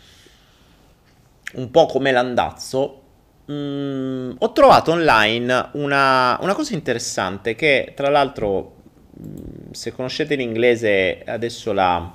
[1.55, 3.03] un po' come l'andazzo.
[3.51, 8.77] Mm, ho trovato online una, una, cosa interessante che tra l'altro
[9.21, 12.15] mm, se conoscete l'inglese adesso la,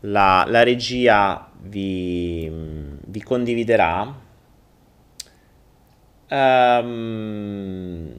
[0.00, 4.14] la, la regia vi, vi condividerà
[6.28, 8.14] um,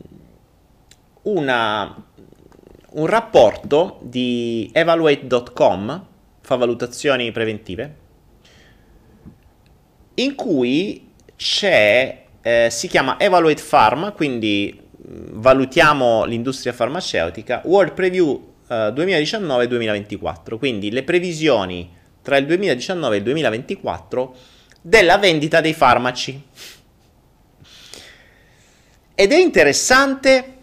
[1.21, 2.03] una
[2.91, 6.05] un rapporto di evaluate.com,
[6.41, 7.95] fa valutazioni preventive,
[10.15, 18.75] in cui c'è, eh, si chiama Evaluate Pharma, quindi valutiamo l'industria farmaceutica, World Preview eh,
[18.75, 21.89] 2019-2024, quindi le previsioni
[22.21, 24.35] tra il 2019 e il 2024
[24.81, 26.43] della vendita dei farmaci.
[29.15, 30.58] Ed è interessante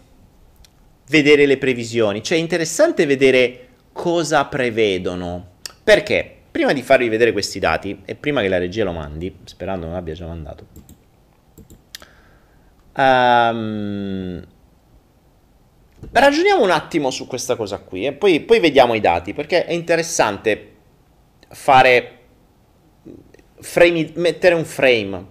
[1.09, 5.55] vedere le previsioni, cioè è interessante vedere cosa prevedono.
[5.83, 6.33] Perché?
[6.51, 9.95] Prima di farvi vedere questi dati e prima che la regia lo mandi, sperando non
[9.95, 10.65] abbia già mandato,
[12.95, 14.43] um,
[16.11, 19.73] ragioniamo un attimo su questa cosa qui e poi, poi vediamo i dati perché è
[19.73, 20.73] interessante
[21.49, 22.17] fare
[23.59, 25.25] frame, mettere un frame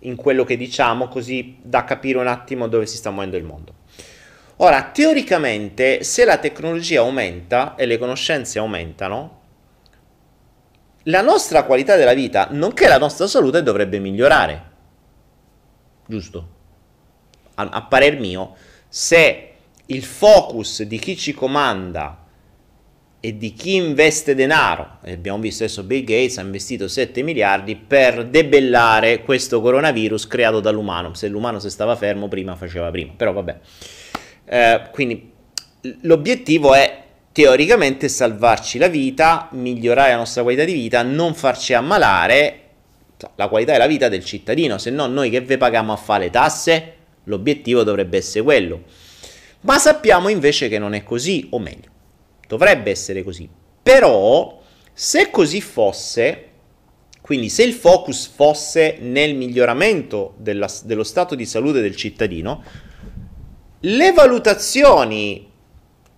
[0.00, 3.74] in quello che diciamo così da capire un attimo dove si sta muovendo il mondo.
[4.58, 9.40] Ora, teoricamente, se la tecnologia aumenta e le conoscenze aumentano,
[11.04, 14.62] la nostra qualità della vita, nonché la nostra salute, dovrebbe migliorare.
[16.06, 16.48] Giusto?
[17.54, 18.54] A, a parer mio,
[18.88, 19.52] se
[19.86, 22.24] il focus di chi ci comanda
[23.20, 27.76] e di chi investe denaro, e abbiamo visto adesso Bill Gates ha investito 7 miliardi
[27.76, 31.14] per debellare questo coronavirus creato dall'umano.
[31.14, 33.58] Se l'umano se stava fermo prima faceva prima, però vabbè.
[34.48, 35.32] Eh, quindi
[36.02, 42.60] l'obiettivo è teoricamente salvarci la vita, migliorare la nostra qualità di vita, non farci ammalare
[43.34, 46.30] la qualità della vita del cittadino, se no noi che ve paghiamo a fare le
[46.30, 46.94] tasse,
[47.24, 48.82] l'obiettivo dovrebbe essere quello.
[49.62, 51.90] Ma sappiamo invece che non è così, o meglio,
[52.46, 53.48] dovrebbe essere così.
[53.82, 56.44] Però, se così fosse,
[57.20, 62.62] quindi se il focus fosse nel miglioramento della, dello stato di salute del cittadino,
[63.86, 65.48] le valutazioni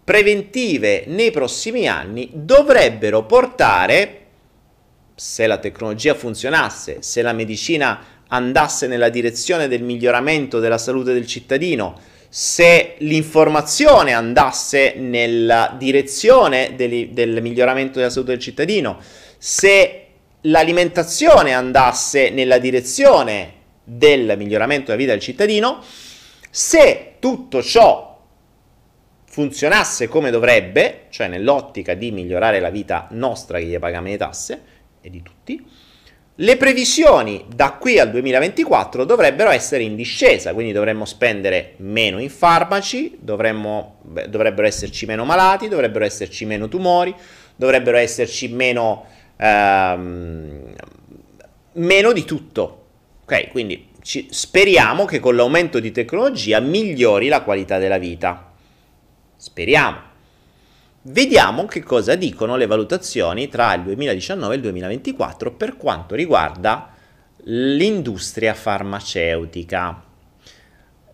[0.02, 4.14] preventive nei prossimi anni dovrebbero portare,
[5.14, 11.26] se la tecnologia funzionasse, se la medicina andasse nella direzione del miglioramento della salute del
[11.26, 11.98] cittadino,
[12.30, 18.98] se l'informazione andasse nella direzione del, del miglioramento della salute del cittadino,
[19.36, 20.04] se
[20.42, 23.52] l'alimentazione andasse nella direzione
[23.84, 25.82] del miglioramento della vita del cittadino,
[26.50, 28.08] se tutto ciò
[29.24, 34.62] funzionasse come dovrebbe, cioè nell'ottica di migliorare la vita nostra che paghiamo le tasse
[35.00, 35.64] e di tutti,
[36.40, 42.30] le previsioni da qui al 2024 dovrebbero essere in discesa, quindi dovremmo spendere meno in
[42.30, 47.12] farmaci, dovremmo, beh, dovrebbero esserci meno malati, dovrebbero esserci meno tumori,
[47.56, 50.74] dovrebbero esserci meno, ehm,
[51.72, 52.86] meno di tutto.
[53.24, 58.54] Ok, quindi ci, speriamo che con l'aumento di tecnologia migliori la qualità della vita.
[59.36, 59.98] Speriamo.
[61.02, 66.94] Vediamo che cosa dicono le valutazioni tra il 2019 e il 2024 per quanto riguarda
[67.44, 70.02] l'industria farmaceutica.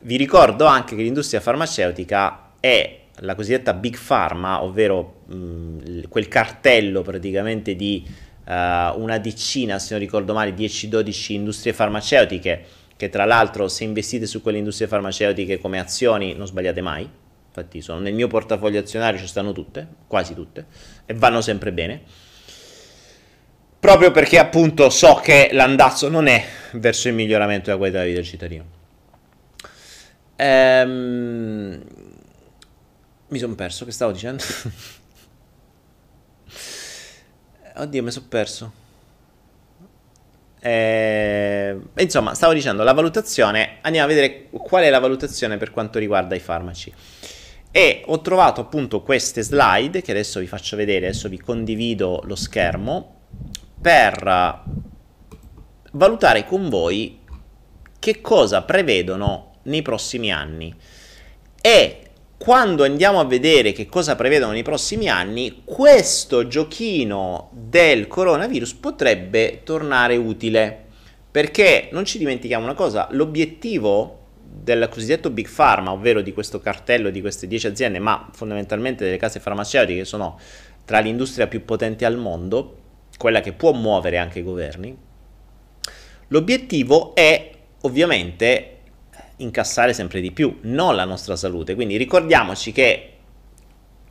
[0.03, 7.03] Vi ricordo anche che l'industria farmaceutica è la cosiddetta Big Pharma, ovvero mh, quel cartello
[7.03, 8.53] praticamente di uh,
[9.01, 14.43] una decina, se non ricordo male, 10-12 industrie farmaceutiche, che tra l'altro se investite su
[14.43, 17.09] quelle industrie farmaceutiche come azioni non sbagliate mai,
[17.47, 20.67] infatti sono nel mio portafoglio azionario ci stanno tutte, quasi tutte,
[21.07, 22.03] e vanno sempre bene.
[23.79, 26.43] Proprio perché appunto so che l'andazzo non è
[26.73, 28.65] verso il miglioramento della qualità della vita del cittadino.
[30.37, 31.83] Ehm...
[33.29, 34.43] Mi sono perso, che stavo dicendo?
[37.77, 38.73] Oddio, mi sono perso.
[40.67, 45.99] Eh, insomma, stavo dicendo, la valutazione, andiamo a vedere qual è la valutazione per quanto
[45.99, 46.91] riguarda i farmaci.
[47.71, 52.35] E ho trovato appunto queste slide che adesso vi faccio vedere, adesso vi condivido lo
[52.35, 53.17] schermo
[53.79, 54.63] per
[55.93, 57.21] valutare con voi
[57.99, 60.75] che cosa prevedono nei prossimi anni.
[61.61, 62.04] E
[62.45, 69.63] quando andiamo a vedere che cosa prevedono nei prossimi anni, questo giochino del coronavirus potrebbe
[69.65, 70.85] tornare utile.
[71.31, 77.09] Perché non ci dimentichiamo una cosa, l'obiettivo del cosiddetto Big Pharma, ovvero di questo cartello
[77.09, 80.39] di queste 10 aziende, ma fondamentalmente delle case farmaceutiche che sono
[80.85, 82.77] tra l'industria più potente al mondo,
[83.17, 84.95] quella che può muovere anche i governi,
[86.29, 88.74] l'obiettivo è ovviamente
[89.37, 91.75] incassare sempre di più, non la nostra salute.
[91.75, 93.09] Quindi ricordiamoci che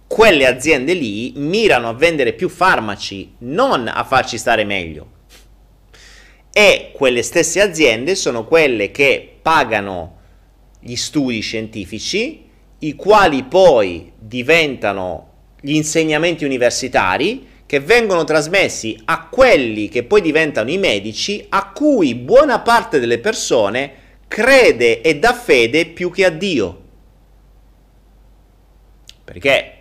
[0.08, 5.12] quelle aziende lì mirano a vendere più farmaci, non a farci stare meglio.
[6.52, 10.18] E quelle stesse aziende sono quelle che pagano
[10.80, 12.48] gli studi scientifici,
[12.80, 20.70] i quali poi diventano gli insegnamenti universitari che vengono trasmessi a quelli che poi diventano
[20.70, 24.02] i medici, a cui buona parte delle persone
[24.34, 26.82] crede e dà fede più che a Dio.
[29.24, 29.78] Perché,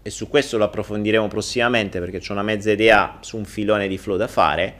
[0.00, 3.98] e su questo lo approfondiremo prossimamente perché c'è una mezza idea su un filone di
[3.98, 4.76] flow da fare,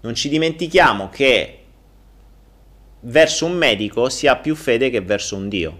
[0.00, 1.64] non ci dimentichiamo che
[3.00, 5.78] verso un medico si ha più fede che verso un Dio.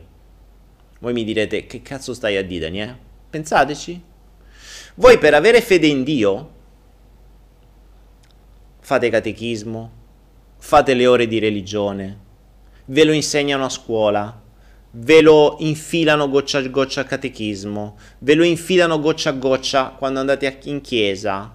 [0.99, 2.99] Voi mi direte, che cazzo stai a dire, Daniele?
[3.31, 4.03] Pensateci.
[4.97, 6.53] Voi per avere fede in Dio
[8.81, 9.93] fate catechismo,
[10.59, 12.24] fate le ore di religione,
[12.87, 14.43] ve lo insegnano a scuola,
[14.91, 20.21] ve lo infilano goccia a goccia a catechismo, ve lo infilano goccia a goccia quando
[20.21, 21.53] andate in chiesa,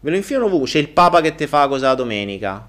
[0.00, 2.68] ve lo infilano ovunque, c'è il Papa che ti fa cosa la domenica,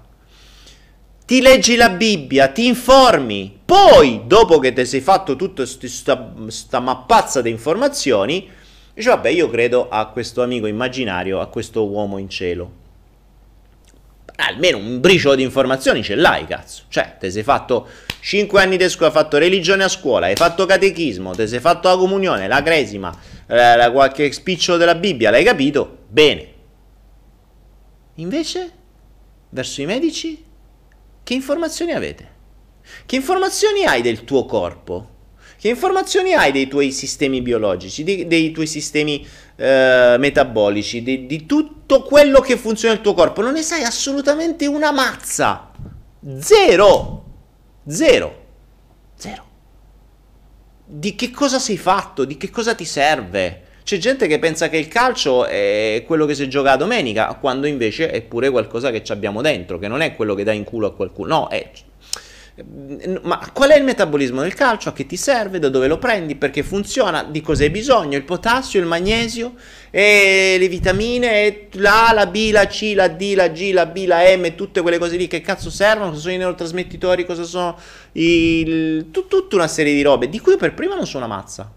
[1.24, 7.42] ti leggi la Bibbia, ti informi, poi dopo che ti sei fatto tutta questa mappazza
[7.42, 8.48] di informazioni,
[8.94, 12.86] dici vabbè io credo a questo amico immaginario, a questo uomo in cielo.
[14.40, 16.84] Almeno un briciolo di informazioni ce l'hai, cazzo.
[16.88, 17.88] Cioè, ti sei fatto
[18.20, 21.88] 5 anni di scuola, hai fatto religione a scuola, hai fatto catechismo, ti sei fatto
[21.88, 23.12] la comunione, la cresima,
[23.46, 26.04] la, la, qualche spicciolo della Bibbia, l'hai capito?
[26.08, 26.52] Bene.
[28.14, 28.70] Invece,
[29.50, 30.44] verso i medici,
[31.24, 32.36] che informazioni avete?
[33.06, 35.16] Che informazioni hai del tuo corpo?
[35.58, 41.46] Che informazioni hai dei tuoi sistemi biologici, dei, dei tuoi sistemi eh, metabolici, di, di
[41.46, 43.42] tutto quello che funziona nel tuo corpo?
[43.42, 45.72] Non ne sai assolutamente una mazza.
[46.38, 47.24] Zero.
[47.88, 48.44] Zero.
[49.16, 49.46] Zero.
[50.84, 52.24] Di che cosa sei fatto?
[52.24, 53.62] Di che cosa ti serve?
[53.82, 57.66] C'è gente che pensa che il calcio è quello che si gioca a domenica, quando
[57.66, 60.86] invece è pure qualcosa che abbiamo dentro, che non è quello che dà in culo
[60.86, 61.34] a qualcuno.
[61.34, 61.68] No, è
[63.22, 64.88] ma qual è il metabolismo del calcio?
[64.88, 65.58] A che ti serve?
[65.58, 66.34] Da dove lo prendi?
[66.34, 67.22] Perché funziona?
[67.22, 68.16] Di cosa hai bisogno?
[68.16, 69.54] Il potassio, il magnesio,
[69.90, 74.22] le vitamine, la A, la B, la C, la D, la G, la B, la
[74.36, 76.10] M, tutte quelle cose lì che cazzo servono?
[76.10, 77.24] Cosa sono i neurotrasmettitori?
[77.24, 77.78] Cosa sono
[78.12, 79.10] il...
[79.10, 81.72] tutta una serie di robe di cui per prima non sono una mazza.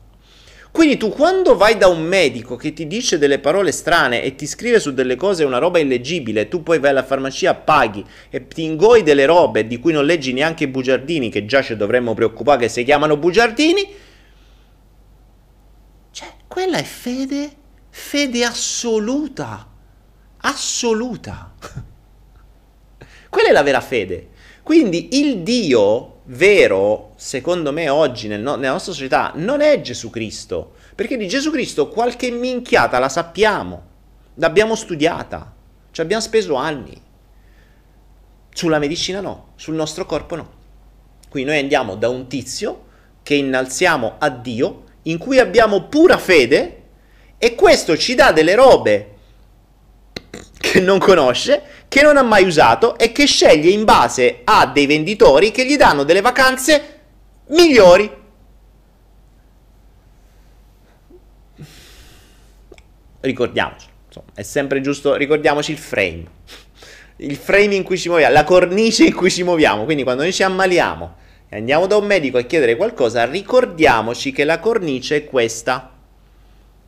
[0.72, 4.48] Quindi tu quando vai da un medico che ti dice delle parole strane e ti
[4.48, 8.64] scrive su delle cose una roba illeggibile, tu poi vai alla farmacia, paghi e ti
[8.64, 12.62] ingoi delle robe di cui non leggi neanche i bugiardini, che già ci dovremmo preoccupare
[12.62, 13.94] che si chiamano bugiardini,
[16.12, 17.52] cioè quella è fede,
[17.90, 19.68] fede assoluta,
[20.38, 21.54] assoluta.
[23.30, 24.30] quella è la vera fede.
[24.64, 30.10] Quindi il Dio vero, secondo me, oggi nel no- nella nostra società non è Gesù
[30.10, 30.74] Cristo.
[30.96, 33.84] Perché di Gesù Cristo qualche minchiata la sappiamo,
[34.36, 35.54] l'abbiamo studiata,
[35.92, 37.00] ci abbiamo speso anni.
[38.54, 40.60] Sulla medicina no, sul nostro corpo no.
[41.30, 42.86] Qui noi andiamo da un tizio
[43.24, 46.78] che innalziamo a Dio, in cui abbiamo pura fede,
[47.38, 49.16] e questo ci dà delle robe
[50.60, 54.86] che non conosce, che non ha mai usato e che sceglie in base a dei
[54.86, 57.00] venditori che gli danno delle vacanze
[57.48, 58.10] migliori.
[63.20, 66.24] Ricordiamoci, insomma, è sempre giusto, ricordiamoci il frame.
[67.18, 69.84] Il frame in cui ci muoviamo, la cornice in cui ci muoviamo.
[69.84, 71.16] Quindi quando noi ci ammaliamo
[71.50, 75.92] e andiamo da un medico a chiedere qualcosa, ricordiamoci che la cornice è questa.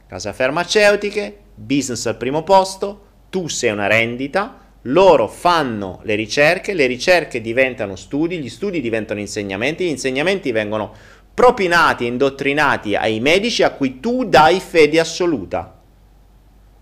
[0.07, 6.87] Casa farmaceutiche, business al primo posto, tu sei una rendita, loro fanno le ricerche, le
[6.87, 10.93] ricerche diventano studi, gli studi diventano insegnamenti, gli insegnamenti vengono
[11.33, 15.79] propinati, indottrinati ai medici a cui tu dai fede assoluta.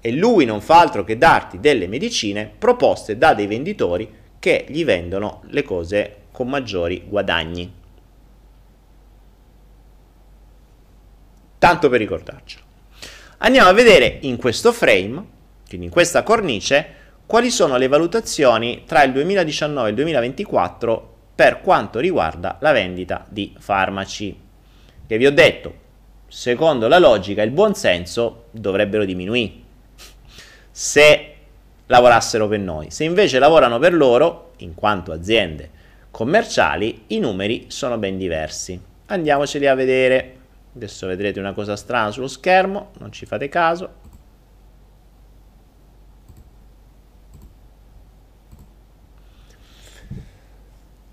[0.02, 4.84] E lui non fa altro che darti delle medicine proposte da dei venditori che gli
[4.84, 7.72] vendono le cose con maggiori guadagni.
[11.60, 12.64] Tanto per ricordarcelo.
[13.38, 15.24] Andiamo a vedere in questo frame,
[15.68, 16.96] quindi in questa cornice,
[17.32, 23.26] quali sono le valutazioni tra il 2019 e il 2024 per quanto riguarda la vendita
[23.30, 24.38] di farmaci.
[25.08, 25.74] Che vi ho detto,
[26.28, 29.54] secondo la logica e il buonsenso dovrebbero diminuire
[30.72, 31.36] se
[31.86, 32.92] lavorassero per noi.
[32.92, 35.70] Se invece lavorano per loro, in quanto aziende
[36.12, 38.78] commerciali, i numeri sono ben diversi.
[39.06, 40.36] Andiamoceli a vedere.
[40.76, 44.01] Adesso vedrete una cosa strana sullo schermo, non ci fate caso.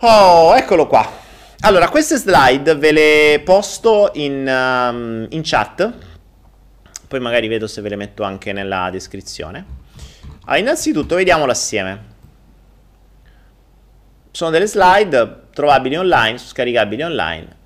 [0.01, 1.11] Oh, eccolo qua.
[1.61, 5.93] Allora, queste slide ve le posto in, um, in chat.
[7.09, 9.67] Poi magari vedo se ve le metto anche nella descrizione.
[10.45, 12.05] Allora, innanzitutto vediamolo assieme.
[14.31, 17.57] Sono delle slide trovabili online, scaricabili online.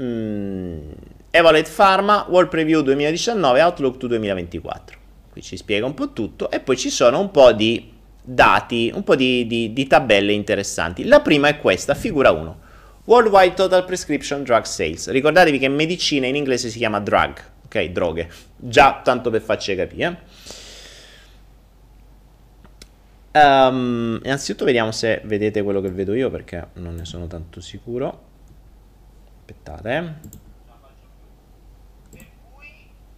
[0.00, 0.90] Mm,
[1.30, 4.96] Evaluate Pharma, World Preview 2019, Outlook to 2024.
[5.30, 7.95] Qui ci spiega un po' tutto e poi ci sono un po' di
[8.28, 11.04] dati, un po' di, di, di tabelle interessanti.
[11.04, 12.64] La prima è questa, figura 1.
[13.04, 15.08] Worldwide Total Prescription Drug Sales.
[15.08, 17.84] Ricordatevi che medicina in inglese si chiama drug, ok?
[17.84, 18.28] Droghe.
[18.56, 20.22] Già, tanto per farci capire.
[23.30, 28.22] Um, innanzitutto vediamo se vedete quello che vedo io perché non ne sono tanto sicuro.
[29.38, 30.14] Aspettate.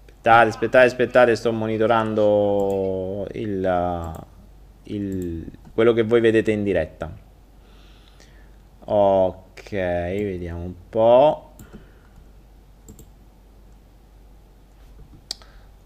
[0.04, 4.26] Aspettate, aspettate, aspettate, sto monitorando il
[4.88, 7.16] il, quello che voi vedete in diretta.
[8.84, 11.52] Ok, vediamo un po'.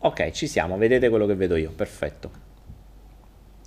[0.05, 2.41] Ok, ci siamo, vedete quello che vedo io, perfetto.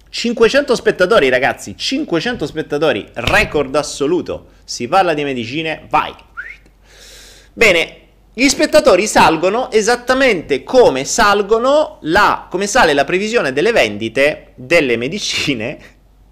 [0.09, 4.51] 500 spettatori ragazzi, 500 spettatori, record assoluto.
[4.63, 6.13] Si parla di medicine, vai.
[7.53, 8.04] Bene,
[8.37, 11.05] gli spettatori salgono esattamente come
[12.01, 15.77] la, come sale la previsione delle vendite delle medicine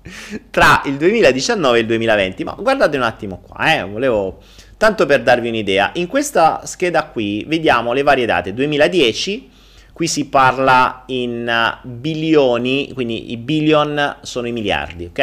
[0.51, 2.43] tra il 2019 e il 2020.
[2.43, 4.41] Ma guardate un attimo qua, eh, volevo
[4.75, 5.91] tanto per darvi un'idea.
[5.93, 8.53] In questa scheda qui vediamo le varie date.
[8.53, 9.49] 2010
[9.93, 11.49] qui si parla in
[11.83, 15.13] bilioni, quindi i billion sono i miliardi, ok?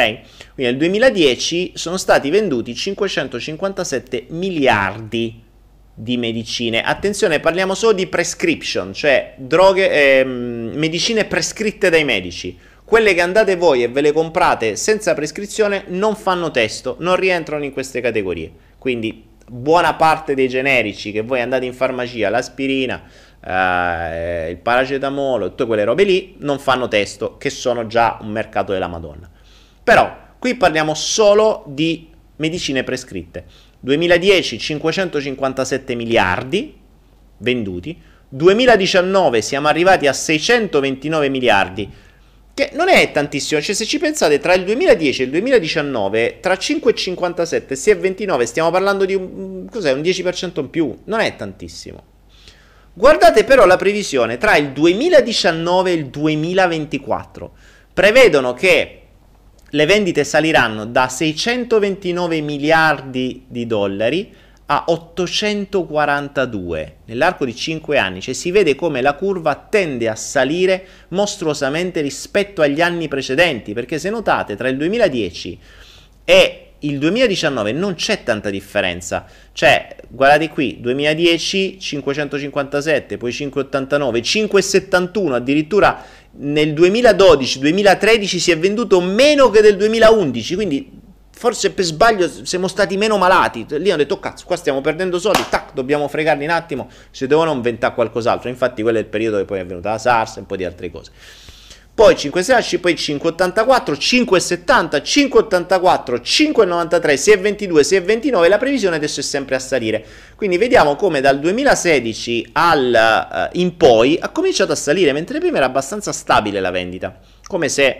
[0.55, 5.49] Quindi nel 2010 sono stati venduti 557 miliardi
[5.93, 6.81] di medicine.
[6.83, 12.57] Attenzione, parliamo solo di prescription, cioè droghe, ehm, medicine prescritte dai medici.
[12.83, 17.63] Quelle che andate voi e ve le comprate senza prescrizione non fanno testo, non rientrano
[17.63, 18.51] in queste categorie.
[18.77, 23.03] Quindi buona parte dei generici che voi andate in farmacia, l'aspirina,
[23.43, 28.71] eh, il paracetamolo, tutte quelle robe lì, non fanno testo, che sono già un mercato
[28.71, 29.29] della Madonna.
[29.83, 33.45] Però qui parliamo solo di medicine prescritte.
[33.81, 36.73] 2010 557 miliardi
[37.37, 41.89] venduti, 2019 siamo arrivati a 629 miliardi,
[42.53, 46.53] che non è tantissimo, cioè se ci pensate tra il 2010 e il 2019, tra
[46.53, 52.03] 5,57 e 6,29 stiamo parlando di un, cos'è, un 10% in più, non è tantissimo.
[52.93, 57.51] Guardate però la previsione tra il 2019 e il 2024.
[57.93, 59.00] Prevedono che
[59.71, 64.31] le vendite saliranno da 629 miliardi di dollari
[64.65, 70.85] a 842 nell'arco di 5 anni, cioè si vede come la curva tende a salire
[71.09, 75.59] mostruosamente rispetto agli anni precedenti, perché se notate tra il 2010
[76.23, 85.35] e il 2019 non c'è tanta differenza, cioè guardate qui, 2010 557, poi 589, 571,
[85.35, 86.03] addirittura
[86.33, 90.99] nel 2012-2013 si è venduto meno che nel 2011, quindi
[91.31, 93.65] forse per sbaglio siamo stati meno malati.
[93.69, 97.51] Lì hanno detto, cazzo, qua stiamo perdendo soldi, tac, dobbiamo fregarli un attimo, se devono
[97.51, 98.49] inventare qualcos'altro.
[98.49, 100.65] Infatti quello è il periodo che poi è venuta la SARS e un po' di
[100.65, 101.11] altre cose
[101.93, 109.59] poi 5,16, poi 5,84, 5,70, 5,84, 5,93, 6,22, 6,29 la previsione adesso è sempre a
[109.59, 110.05] salire.
[110.35, 115.57] Quindi vediamo come dal 2016 al, uh, in poi ha cominciato a salire, mentre prima
[115.57, 117.99] era abbastanza stabile la vendita, come se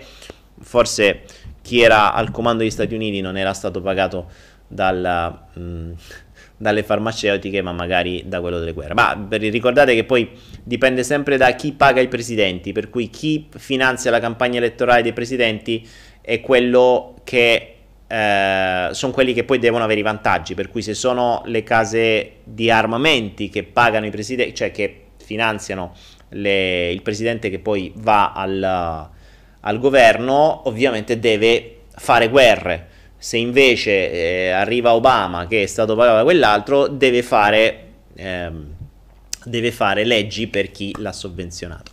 [0.62, 1.24] forse
[1.62, 4.30] chi era al comando degli Stati Uniti non era stato pagato
[4.68, 5.40] dal...
[5.54, 5.96] Um,
[6.62, 8.94] dalle farmaceutiche, ma magari da quello delle guerre.
[8.94, 10.30] Ma ricordate che poi
[10.64, 15.12] dipende sempre da chi paga i presidenti, per cui chi finanzia la campagna elettorale dei
[15.12, 15.88] presidenti
[16.22, 17.76] è quello che
[18.08, 22.34] eh, sono quelli che poi devono avere i vantaggi, per cui se sono le case
[22.44, 25.96] di armamenti che pagano i presidenti, cioè che finanziano
[26.30, 29.10] le, il presidente che poi va al,
[29.62, 32.90] al governo, ovviamente deve fare guerre
[33.22, 37.84] se invece eh, arriva Obama, che è stato pagato da quell'altro, deve fare,
[38.16, 38.66] ehm,
[39.46, 41.92] deve fare leggi per chi l'ha sovvenzionato.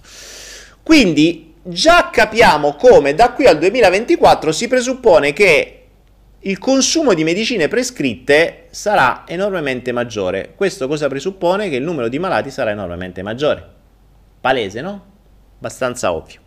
[0.82, 5.82] Quindi già capiamo come da qui al 2024 si presuppone che
[6.38, 10.54] il consumo di medicine prescritte sarà enormemente maggiore.
[10.54, 11.68] Questo cosa presuppone?
[11.68, 13.68] Che il numero di malati sarà enormemente maggiore.
[14.40, 15.04] Palese, no?
[15.58, 16.40] Abbastanza ovvio.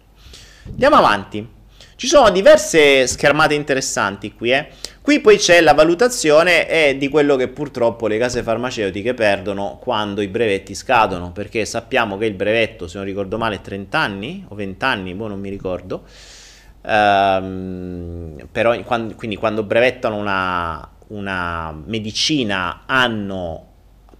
[0.66, 1.60] Andiamo avanti.
[2.02, 4.70] Ci sono diverse schermate interessanti qui, eh.
[5.04, 10.22] Qui poi c'è la valutazione eh, di quello che purtroppo le case farmaceutiche perdono quando
[10.22, 14.44] i brevetti scadono, perché sappiamo che il brevetto, se non ricordo male, è 30 anni
[14.48, 16.06] o 20 anni, boh, non mi ricordo.
[16.82, 23.71] Ehm, però quando, quindi quando brevettano una, una medicina hanno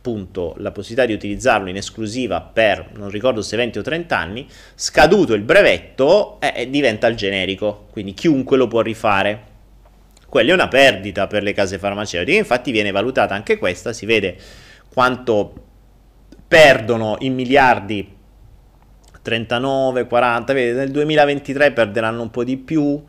[0.02, 4.48] appunto la possibilità di utilizzarlo in esclusiva per non ricordo se 20 o 30 anni,
[4.74, 9.50] scaduto il brevetto eh, diventa il generico, quindi chiunque lo può rifare.
[10.28, 14.38] Quella è una perdita per le case farmaceutiche, infatti viene valutata anche questa, si vede
[14.92, 15.54] quanto
[16.48, 18.18] perdono in miliardi
[19.22, 23.04] 39, 40, vedi, nel 2023 perderanno un po' di più,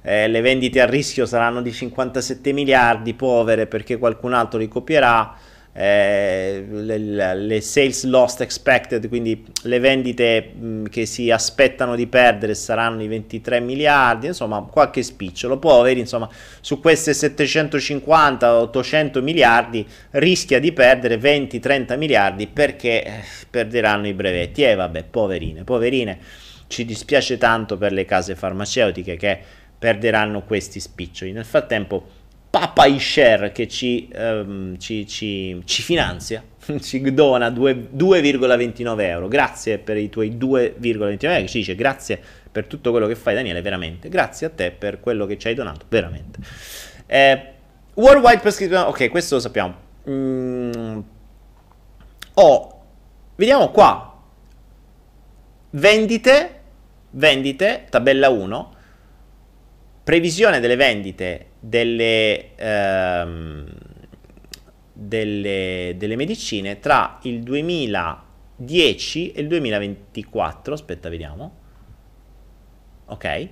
[0.00, 5.36] eh, le vendite a rischio saranno di 57 miliardi, povere perché qualcun altro li copierà,
[5.80, 6.98] eh, le,
[7.36, 13.06] le, sales lost expected, quindi le vendite mh, che si aspettano di perdere saranno i
[13.06, 16.28] 23 miliardi, insomma qualche spicciolo, può avere insomma
[16.60, 24.64] su queste 750-800 miliardi rischia di perdere 20-30 miliardi perché eh, perderanno i brevetti.
[24.64, 26.18] E eh, vabbè poverine, poverine,
[26.66, 29.38] ci dispiace tanto per le case farmaceutiche che
[29.78, 32.17] perderanno questi spiccioli, nel frattempo
[32.58, 36.42] Papa iShare che ci, um, ci, ci, ci, finanzia,
[36.80, 39.28] ci dona 2,29 euro.
[39.28, 41.46] Grazie per i tuoi 2,29 euro.
[41.46, 44.08] Ci dice grazie per tutto quello che fai, Daniele, veramente.
[44.08, 46.40] Grazie a te per quello che ci hai donato, veramente.
[47.06, 47.42] Eh,
[47.94, 49.74] worldwide prescription, ok, questo lo sappiamo.
[50.10, 50.98] Mm,
[52.34, 52.84] oh,
[53.36, 54.20] vediamo qua.
[55.70, 56.60] Vendite,
[57.10, 58.74] vendite, tabella 1.
[60.02, 63.66] Previsione delle vendite delle, ehm,
[64.92, 70.74] delle, delle medicine tra il 2010 e il 2024.
[70.74, 71.56] Aspetta, vediamo.
[73.06, 73.48] Ok.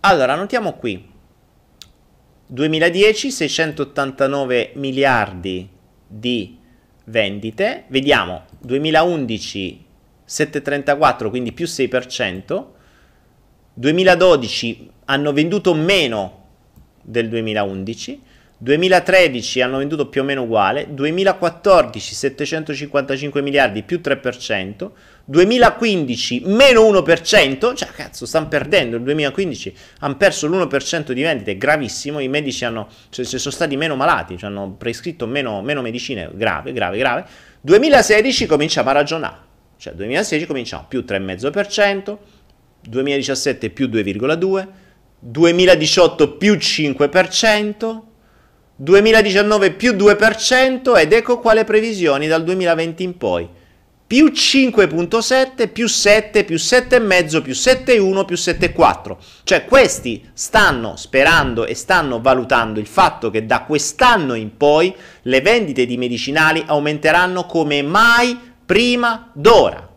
[0.00, 1.10] Allora, notiamo qui.
[2.46, 5.68] 2010 689 miliardi
[6.06, 6.58] di
[7.04, 9.86] vendite, vediamo 2011
[10.24, 12.66] 734, quindi più 6%,
[13.74, 16.40] 2012 hanno venduto meno
[17.02, 18.22] del 2011,
[18.56, 24.90] 2013 hanno venduto più o meno uguale, 2014 755 miliardi più 3%,
[25.26, 32.18] 2015 meno 1%, cioè cazzo stanno perdendo, il 2015 hanno perso l'1% di vendite, gravissimo,
[32.18, 36.72] i medici hanno, cioè, sono stati meno malati, cioè hanno prescritto meno, meno medicine, grave,
[36.72, 37.26] grave, grave,
[37.60, 39.36] 2016 cominciamo a ragionare,
[39.76, 42.16] cioè 2016 cominciamo più 3,5%,
[42.88, 44.80] 2017 più 2,2%,
[45.24, 48.00] 2018 più 5%,
[48.74, 53.48] 2019 più 2% ed ecco qua le previsioni dal 2020 in poi.
[54.04, 59.16] Più 5.7, più 7, più 7,5, più 7,1, più 7,4.
[59.44, 64.92] Cioè questi stanno sperando e stanno valutando il fatto che da quest'anno in poi
[65.22, 69.88] le vendite di medicinali aumenteranno come mai prima d'ora.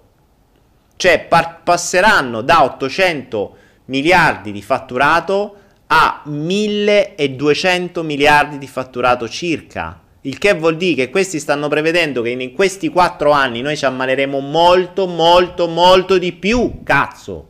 [0.96, 5.58] Cioè par- passeranno da 800 miliardi di fatturato
[5.88, 10.00] a 1200 miliardi di fatturato circa.
[10.22, 13.86] Il che vuol dire che questi stanno prevedendo che in questi 4 anni noi ci
[13.86, 16.82] ammaleremo molto, molto, molto di più.
[16.84, 17.50] Cazzo.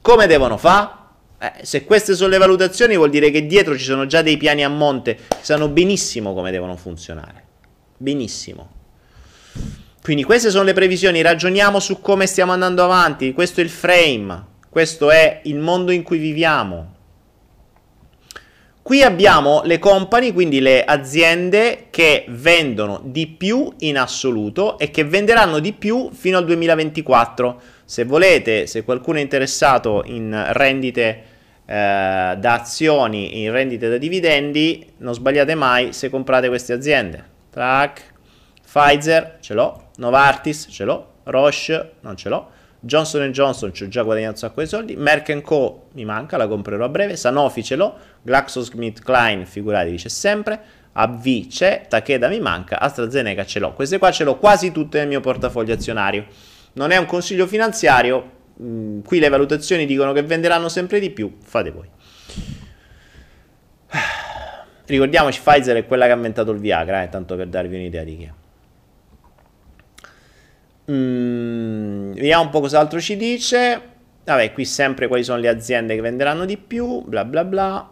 [0.00, 0.98] Come devono fare?
[1.42, 4.62] Eh, se queste sono le valutazioni vuol dire che dietro ci sono già dei piani
[4.62, 7.44] a monte, sanno benissimo come devono funzionare.
[7.96, 8.78] Benissimo.
[10.02, 14.44] Quindi queste sono le previsioni, ragioniamo su come stiamo andando avanti, questo è il frame,
[14.70, 16.94] questo è il mondo in cui viviamo.
[18.82, 25.04] Qui abbiamo le company, quindi le aziende che vendono di più in assoluto e che
[25.04, 27.60] venderanno di più fino al 2024.
[27.84, 31.22] Se volete, se qualcuno è interessato in rendite
[31.66, 37.24] eh, da azioni, in rendite da dividendi, non sbagliate mai se comprate queste aziende.
[37.50, 38.12] Track,
[38.64, 42.50] Pfizer, ce l'ho, Novartis, ce l'ho, Roche, non ce l'ho.
[42.82, 46.48] Johnson Johnson ci ho già guadagnato un sacco di soldi, Merck Co mi manca, la
[46.48, 50.60] comprerò a breve, Sanofi ce l'ho, GlaxoSmithKline, figurati, c'è sempre,
[50.92, 53.74] AV c'è, Takeda mi manca, AstraZeneca ce l'ho.
[53.74, 56.24] Queste qua ce l'ho quasi tutte nel mio portafoglio azionario.
[56.72, 61.36] Non è un consiglio finanziario, mm, qui le valutazioni dicono che venderanno sempre di più,
[61.42, 61.88] fate voi.
[64.86, 68.16] Ricordiamoci, Pfizer è quella che ha inventato il Viagra, eh, tanto per darvi un'idea di
[68.16, 68.39] chi è.
[70.90, 73.80] Mm, vediamo un po' cos'altro ci dice.
[74.24, 77.90] Vabbè, qui sempre quali sono le aziende che venderanno di più, bla bla bla.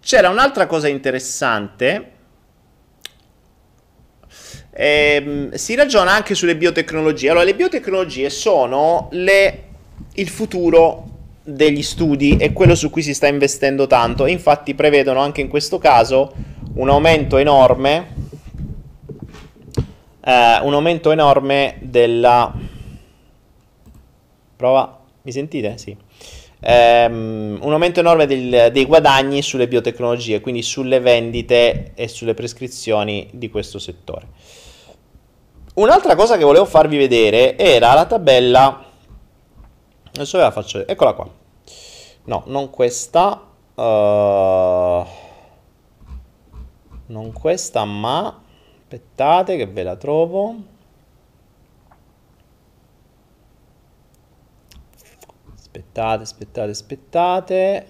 [0.00, 2.10] C'era un'altra cosa interessante.
[4.74, 7.30] Eh, si ragiona anche sulle biotecnologie.
[7.30, 9.64] Allora, le biotecnologie sono le,
[10.14, 11.08] il futuro
[11.44, 14.26] degli studi e quello su cui si sta investendo tanto.
[14.26, 16.32] Infatti, prevedono anche in questo caso
[16.74, 18.30] un aumento enorme
[20.24, 22.52] eh, un aumento enorme della...
[24.56, 25.76] Prova, mi sentite?
[25.78, 25.96] Sì.
[26.64, 33.28] Um, un aumento enorme del, dei guadagni sulle biotecnologie, quindi sulle vendite e sulle prescrizioni
[33.32, 34.28] di questo settore.
[35.74, 38.84] Un'altra cosa che volevo farvi vedere era la tabella.
[40.14, 40.92] Adesso ve la faccio vedere.
[40.92, 41.28] Eccola qua.
[42.24, 43.48] No, non questa.
[43.74, 45.04] Uh,
[47.06, 48.41] non questa, ma
[48.92, 50.54] Aspettate che ve la trovo.
[55.54, 57.86] Aspettate, aspettate, aspettate.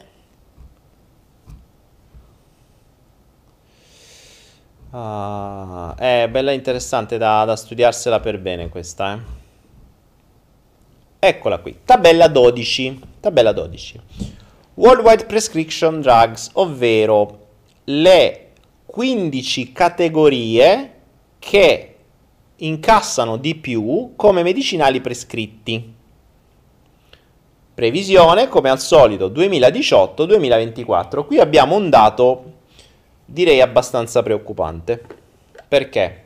[4.90, 9.20] Ah, è bella interessante da, da studiarsela per bene questa, eh.
[11.18, 13.00] Eccola qui, tabella 12.
[13.18, 14.00] Tabella 12.
[14.74, 17.46] Worldwide Prescription Drugs, ovvero
[17.86, 18.52] le
[18.86, 20.91] 15 categorie
[21.42, 21.96] che
[22.54, 25.94] incassano di più come medicinali prescritti.
[27.74, 31.26] Previsione, come al solito, 2018-2024.
[31.26, 32.52] Qui abbiamo un dato,
[33.24, 35.04] direi, abbastanza preoccupante.
[35.66, 36.24] Perché?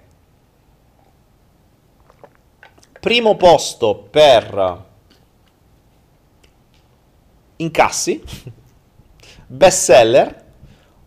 [3.00, 4.84] Primo posto per
[7.56, 8.22] incassi,
[9.48, 10.44] bestseller,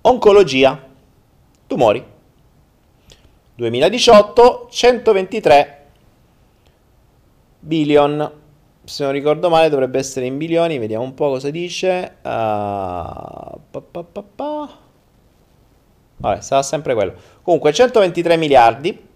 [0.01, 0.83] oncologia,
[1.67, 2.17] tumori.
[3.59, 5.85] 2018 123
[7.59, 8.31] billion.
[8.85, 12.15] Se non ricordo male dovrebbe essere in bilioni vediamo un po' cosa dice.
[12.21, 14.69] Uh, pa, pa, pa,
[16.17, 17.13] vabbè sarà sempre quello.
[17.41, 19.07] Comunque 123 miliardi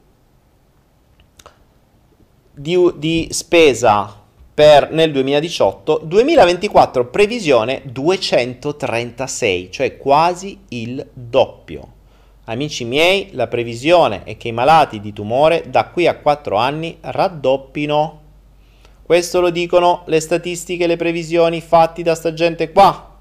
[2.51, 4.21] di, di spesa
[4.53, 11.92] per nel 2018 2024 previsione 236 cioè quasi il doppio
[12.45, 16.97] Amici miei, la previsione è che i malati di tumore da qui a 4 anni
[16.99, 18.19] raddoppino.
[19.01, 23.11] Questo lo dicono le statistiche, le previsioni fatti da sta gente qua.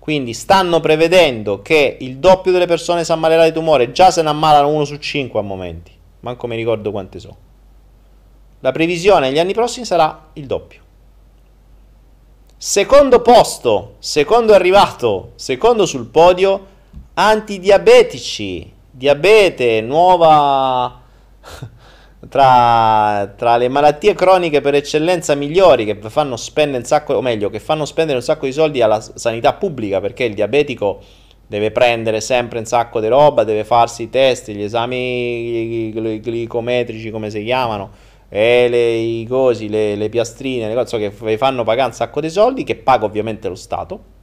[0.00, 4.30] Quindi stanno prevedendo che il doppio delle persone si ammalerà di tumore, già se ne
[4.30, 7.36] ammalano uno su 5 a momenti, manco mi ricordo quante sono.
[8.58, 10.80] La previsione negli anni prossimi sarà il doppio.
[12.56, 16.78] Secondo posto, secondo arrivato, secondo sul podio,
[17.28, 21.02] antidiabetici, diabete, nuova
[22.28, 27.50] tra, tra, le malattie croniche per eccellenza migliori che fanno spendere un sacco, o meglio,
[27.50, 31.00] che fanno spendere un sacco di soldi alla sanità pubblica perché il diabetico
[31.46, 37.28] deve prendere sempre un sacco di roba, deve farsi i test, gli esami glicometrici come
[37.28, 37.90] si chiamano,
[38.28, 42.30] e le, i cosi, le, le piastrine, le cose che fanno pagare un sacco di
[42.30, 44.18] soldi che paga ovviamente lo Stato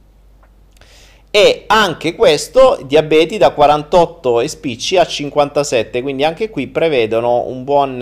[1.30, 7.64] e anche questo diabeti da 48 e spicci a 57 quindi anche qui prevedono un
[7.64, 8.00] buon,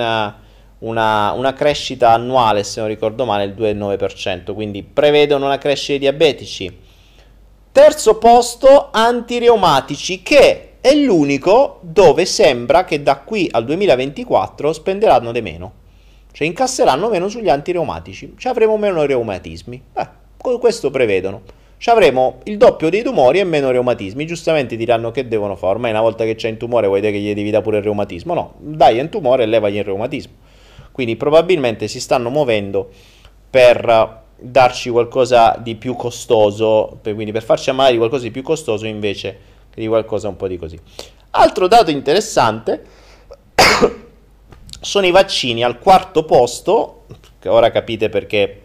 [0.79, 5.99] una, una, crescita annuale se non ricordo male il 2,9% quindi prevedono una crescita di
[5.99, 6.79] diabetici.
[7.72, 15.43] Terzo posto antireumatici che è l'unico dove sembra che da qui al 2024 spenderanno di
[15.43, 15.72] meno
[16.33, 19.83] cioè incasseranno meno sugli antireumatici cioè avremo meno reumatismi.
[19.95, 20.09] Eh,
[20.61, 21.43] questo prevedono
[21.79, 24.27] ci avremo il doppio dei tumori e meno reumatismi.
[24.27, 25.74] Giustamente diranno che devono fare.
[25.74, 27.83] Ormai una volta che c'è un tumore vuoi dire che gli devi dare pure il
[27.83, 28.35] reumatismo?
[28.35, 30.33] No, dai un tumore e levagli il reumatismo.
[30.93, 32.91] Quindi probabilmente si stanno muovendo
[33.51, 38.43] per darci qualcosa di più costoso, per, quindi per farci amare di qualcosa di più
[38.43, 39.39] costoso invece
[39.70, 40.79] che di qualcosa un po' di così.
[41.31, 42.85] Altro dato interessante
[44.81, 47.05] sono i vaccini al quarto posto,
[47.45, 48.62] ora capite perché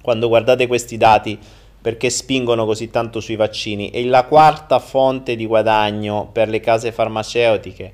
[0.00, 1.38] quando guardate questi dati
[1.86, 3.90] perché spingono così tanto sui vaccini.
[3.90, 7.92] E la quarta fonte di guadagno per le case farmaceutiche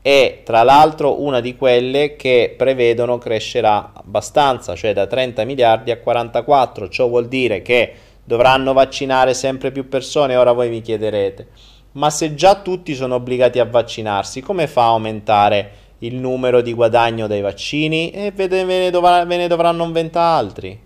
[0.00, 5.98] è tra l'altro una di quelle che prevedono crescerà abbastanza, cioè da 30 miliardi a
[5.98, 7.92] 44, ciò vuol dire che
[8.24, 11.46] dovranno vaccinare sempre più persone, ora voi mi chiederete,
[11.92, 16.72] ma se già tutti sono obbligati a vaccinarsi, come fa a aumentare il numero di
[16.72, 18.10] guadagno dai vaccini?
[18.10, 20.83] E ve ne, dovranno inventare altri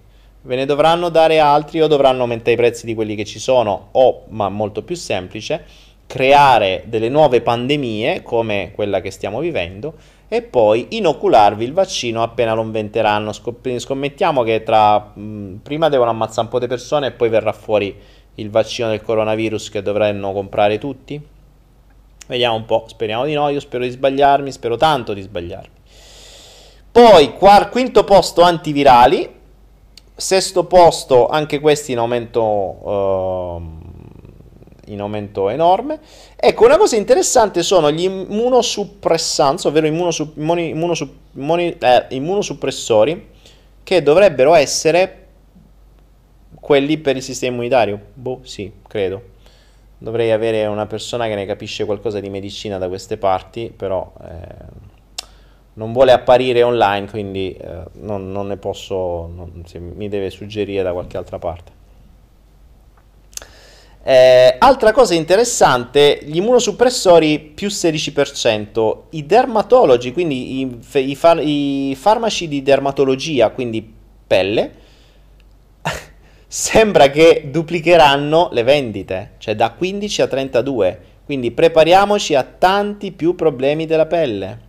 [0.49, 3.89] ve ne dovranno dare altri o dovranno aumentare i prezzi di quelli che ci sono
[3.93, 5.63] o, ma molto più semplice,
[6.07, 9.93] creare delle nuove pandemie come quella che stiamo vivendo
[10.27, 13.33] e poi inocularvi il vaccino appena lo inventeranno.
[13.33, 17.95] Scommettiamo che tra mh, prima devono ammazzare un po' di persone e poi verrà fuori
[18.37, 21.21] il vaccino del coronavirus che dovranno comprare tutti.
[22.27, 25.77] Vediamo un po', speriamo di no, io spero di sbagliarmi, spero tanto di sbagliarmi.
[26.91, 29.37] Poi, quar- quinto posto antivirali,
[30.21, 33.63] Sesto posto, anche questi in aumento, uh,
[34.87, 36.01] in aumento enorme.
[36.35, 43.29] Ecco, una cosa interessante sono gli immunosuppressanti, ovvero immunosupp- immuni- immunosupp- immuni- eh, immunosuppressori,
[43.85, 45.27] che dovrebbero essere
[46.59, 48.01] quelli per il sistema immunitario.
[48.13, 49.23] Boh, sì, credo.
[49.99, 54.13] Dovrei avere una persona che ne capisce qualcosa di medicina da queste parti, però...
[54.21, 54.78] Eh,
[55.79, 59.65] non vuole apparire online, quindi eh, non, non, ne posso, non,
[59.95, 61.77] mi deve suggerire da qualche altra parte.
[64.03, 71.95] Eh, altra cosa interessante, gli immunosuppressori più 16%, i dermatologi, quindi i, i, far, i
[71.95, 73.95] farmaci di dermatologia, quindi
[74.27, 74.73] pelle,
[76.49, 83.37] sembra che duplicheranno le vendite, cioè da 15 a 32, quindi prepariamoci a tanti più
[83.37, 84.67] problemi della pelle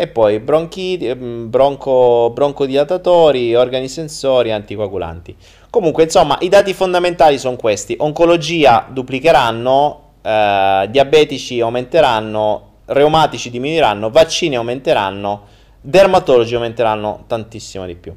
[0.00, 5.34] e poi bronchiti, ehm, bronco, broncodilatatori, organi sensori, anticoagulanti.
[5.70, 7.96] Comunque, insomma, i dati fondamentali sono questi.
[7.98, 15.46] Oncologia duplicheranno, eh, diabetici aumenteranno, reumatici diminuiranno, vaccini aumenteranno,
[15.80, 18.14] dermatologi aumenteranno tantissimo di più.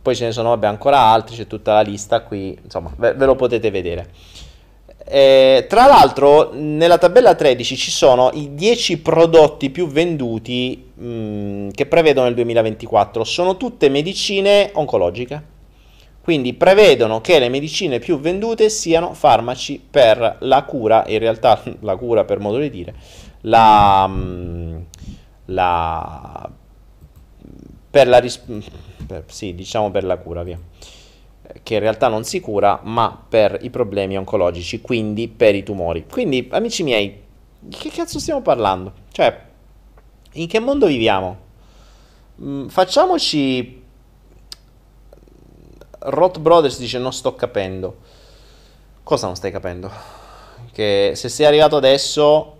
[0.00, 3.26] Poi ce ne sono vabbè, ancora altri, c'è tutta la lista qui, insomma, ve, ve
[3.26, 4.08] lo potete vedere.
[5.04, 11.68] Eh, tra l'altro, nella tabella 13 ci sono i 10 prodotti più venduti mh, mm,
[11.70, 13.24] che prevedono il 2024.
[13.24, 15.50] Sono tutte medicine oncologiche.
[16.22, 21.96] Quindi prevedono che le medicine più vendute siano farmaci per la cura, in realtà la
[21.96, 22.94] cura per modo di dire,
[23.40, 24.76] la, mm,
[25.46, 26.50] la
[27.90, 28.40] per la ris-
[29.06, 30.58] per, sì, diciamo per la cura, via
[31.62, 36.06] che in realtà non si cura, ma per i problemi oncologici, quindi per i tumori.
[36.10, 37.20] Quindi, amici miei,
[37.58, 38.92] di che cazzo stiamo parlando?
[39.10, 39.40] Cioè,
[40.32, 41.36] in che mondo viviamo?
[42.42, 43.80] Mm, facciamoci...
[46.04, 47.96] Roth Brothers dice non sto capendo.
[49.04, 50.20] Cosa non stai capendo?
[50.72, 52.56] che se sei arrivato adesso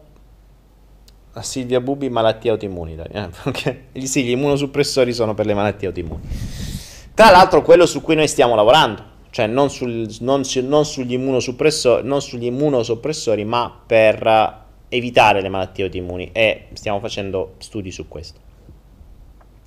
[1.33, 2.97] a Silvia Bubi malattie autoimmuni.
[3.11, 3.29] Eh?
[3.45, 3.85] Okay.
[4.05, 6.21] Sì, gli immunosuppressori sono per le malattie autoimmuni.
[7.15, 12.07] Tra l'altro quello su cui noi stiamo lavorando, cioè non, sul, non, non, sugli, immunosuppressori,
[12.07, 18.41] non sugli immunosoppressori, ma per evitare le malattie autoimmuni e stiamo facendo studi su questo.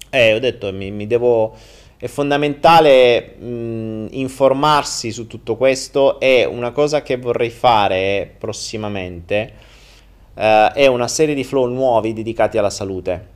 [0.10, 1.56] E ho detto, mi, mi devo
[1.98, 9.54] è fondamentale mh, informarsi su tutto questo e una cosa che vorrei fare prossimamente
[10.34, 13.28] uh, è una serie di flow nuovi dedicati alla salute,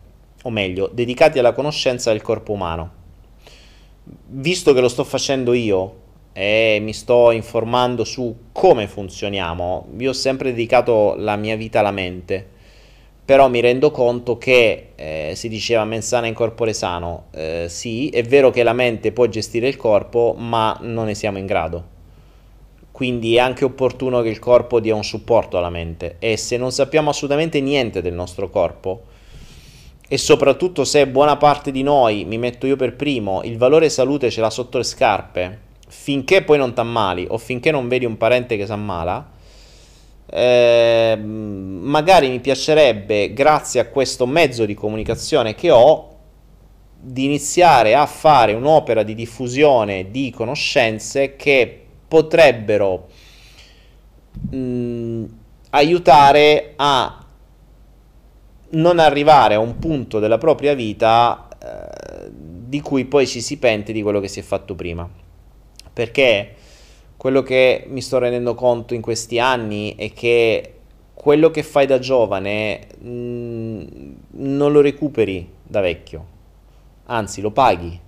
[0.43, 2.97] o meglio, dedicati alla conoscenza del corpo umano.
[4.31, 5.95] Visto che lo sto facendo io
[6.33, 11.91] e mi sto informando su come funzioniamo, io ho sempre dedicato la mia vita alla
[11.91, 12.57] mente.
[13.25, 18.23] Però mi rendo conto che eh, si diceva mensana in corpore sano, eh, sì, è
[18.23, 21.97] vero che la mente può gestire il corpo, ma non ne siamo in grado.
[22.91, 26.15] Quindi è anche opportuno che il corpo dia un supporto alla mente.
[26.19, 29.03] E se non sappiamo assolutamente niente del nostro corpo
[30.11, 34.31] e soprattutto se buona parte di noi, mi metto io per primo, il valore salute
[34.31, 38.57] ce l'ha sotto le scarpe, finché poi non t'ammali o finché non vedi un parente
[38.57, 39.29] che si ammala,
[40.25, 46.17] eh, magari mi piacerebbe, grazie a questo mezzo di comunicazione che ho,
[46.99, 53.09] di iniziare a fare un'opera di diffusione di conoscenze che potrebbero
[54.49, 55.23] mh,
[55.69, 57.25] aiutare a
[58.71, 63.91] non arrivare a un punto della propria vita eh, di cui poi ci si pente
[63.91, 65.09] di quello che si è fatto prima.
[65.91, 66.55] Perché
[67.17, 70.75] quello che mi sto rendendo conto in questi anni è che
[71.13, 73.87] quello che fai da giovane mh, mm,
[74.31, 76.25] non lo recuperi da vecchio,
[77.05, 77.99] anzi lo paghi.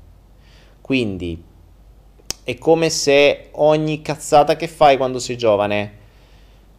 [0.79, 1.43] Quindi
[2.43, 5.99] è come se ogni cazzata che fai quando sei giovane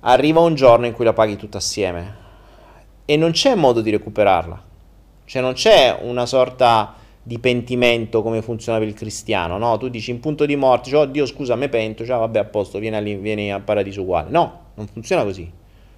[0.00, 2.21] arriva un giorno in cui la paghi tutta assieme
[3.12, 4.62] e non c'è modo di recuperarla.
[5.26, 9.76] Cioè non c'è una sorta di pentimento come funziona per il cristiano, no?
[9.76, 12.44] Tu dici in punto di morte, cioè, oh Dio scusa, me pento, cioè vabbè a
[12.44, 14.30] posto, vieni, vieni al paradiso uguale.
[14.30, 15.50] No, non funziona così.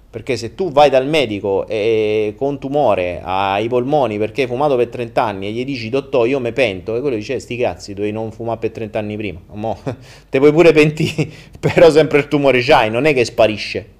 [0.09, 4.89] Perché se tu vai dal medico e con tumore ai polmoni perché hai fumato per
[4.89, 8.13] 30 anni e gli dici dottore io me pento e quello dice sti cazzi dovevi
[8.13, 9.77] non fumare per 30 anni prima Mo,
[10.29, 11.27] te puoi pure pentire
[11.59, 13.95] però sempre il tumore c'hai non è che sparisce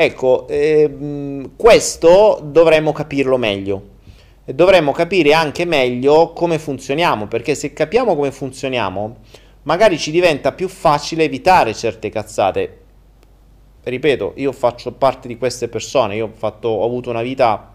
[0.00, 3.96] ecco ehm, questo dovremmo capirlo meglio
[4.54, 9.16] dovremmo capire anche meglio come funzioniamo, perché se capiamo come funzioniamo,
[9.62, 12.78] magari ci diventa più facile evitare certe cazzate.
[13.82, 17.74] Ripeto, io faccio parte di queste persone, io ho, fatto, ho avuto una vita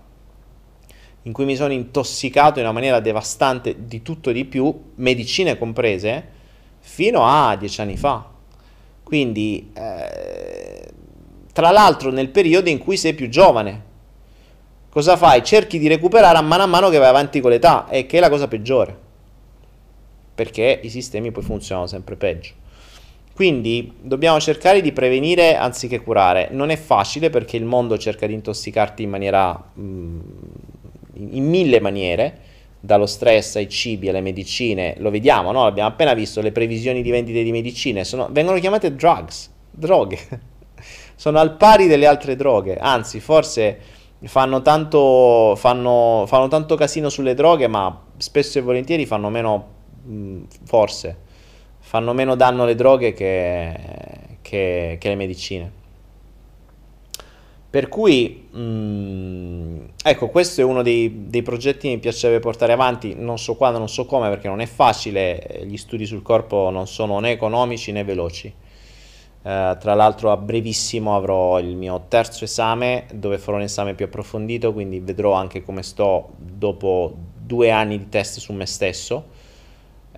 [1.24, 5.58] in cui mi sono intossicato in una maniera devastante di tutto e di più, medicine
[5.58, 6.28] comprese,
[6.80, 8.30] fino a dieci anni fa.
[9.04, 10.92] Quindi, eh,
[11.54, 13.82] tra l'altro nel periodo in cui sei più giovane,
[14.90, 15.44] cosa fai?
[15.44, 18.20] Cerchi di recuperare a mano a mano che vai avanti con l'età, e che è
[18.20, 18.98] la cosa peggiore.
[20.36, 22.54] Perché i sistemi poi funzionano sempre peggio.
[23.36, 26.50] Quindi dobbiamo cercare di prevenire anziché curare.
[26.52, 30.20] Non è facile perché il mondo cerca di intossicarti in maniera mh, mm,
[31.32, 32.40] in mille maniere,
[32.80, 34.96] dallo stress ai cibi alle medicine.
[34.98, 35.66] Lo vediamo, no?
[35.66, 40.52] Abbiamo appena visto le previsioni di vendite di medicine, sono, vengono chiamate drugs, droghe.
[41.24, 43.80] Sono al pari delle altre droghe, anzi, forse
[44.24, 49.68] fanno tanto, fanno, fanno tanto casino sulle droghe, ma spesso e volentieri fanno meno,
[50.04, 51.16] mh, forse,
[51.80, 53.80] fanno meno danno le droghe che,
[54.42, 55.72] che, che le medicine.
[57.70, 63.16] Per cui, mh, ecco, questo è uno dei, dei, progetti che mi piacerebbe portare avanti,
[63.18, 66.86] non so quando, non so come, perché non è facile, gli studi sul corpo non
[66.86, 68.54] sono né economici né veloci.
[69.44, 74.06] Uh, tra l'altro a brevissimo avrò il mio terzo esame dove farò un esame più
[74.06, 79.42] approfondito, quindi vedrò anche come sto dopo due anni di test su me stesso.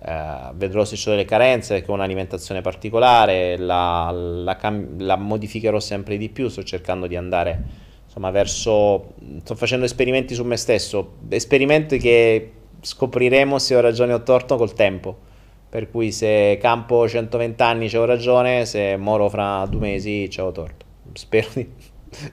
[0.00, 5.80] Uh, vedrò se ho delle carenze perché ho un'alimentazione particolare, la, la, cam- la, modificherò
[5.80, 7.62] sempre di più, sto cercando di andare
[8.04, 9.14] insomma verso...
[9.42, 14.72] sto facendo esperimenti su me stesso, esperimenti che scopriremo se ho ragione o torto col
[14.72, 15.25] tempo
[15.76, 20.86] per cui se campo 120 anni c'ho ragione, se moro fra due mesi c'ho torto.
[21.12, 21.70] Spero di...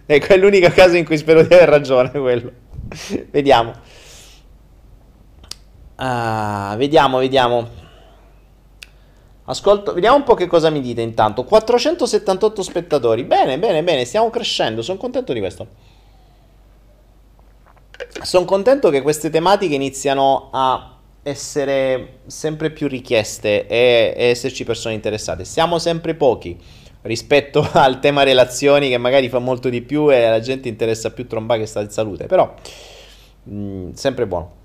[0.05, 2.49] ecco, è l'unico caso in cui spero di aver ragione quello.
[3.31, 3.73] vediamo.
[5.97, 7.67] Uh, vediamo, vediamo.
[9.43, 11.43] Ascolto, vediamo un po' che cosa mi dite intanto.
[11.43, 13.25] 478 spettatori.
[13.25, 15.67] Bene, bene, bene, stiamo crescendo, sono contento di questo.
[18.21, 20.92] Sono contento che queste tematiche iniziano a
[21.23, 25.45] essere sempre più richieste e, e esserci persone interessate.
[25.45, 26.59] Siamo sempre pochi.
[27.03, 31.27] rispetto al tema relazioni che magari fa molto di più e la gente interessa più
[31.27, 32.53] tromba che sta in salute, però
[33.43, 34.61] mh, mm, sempre buono.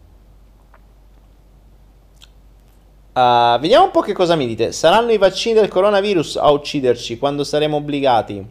[3.13, 4.71] Uh, vediamo un po' che cosa mi dite.
[4.71, 8.47] Saranno i vaccini del coronavirus a ucciderci quando saremo obbligati?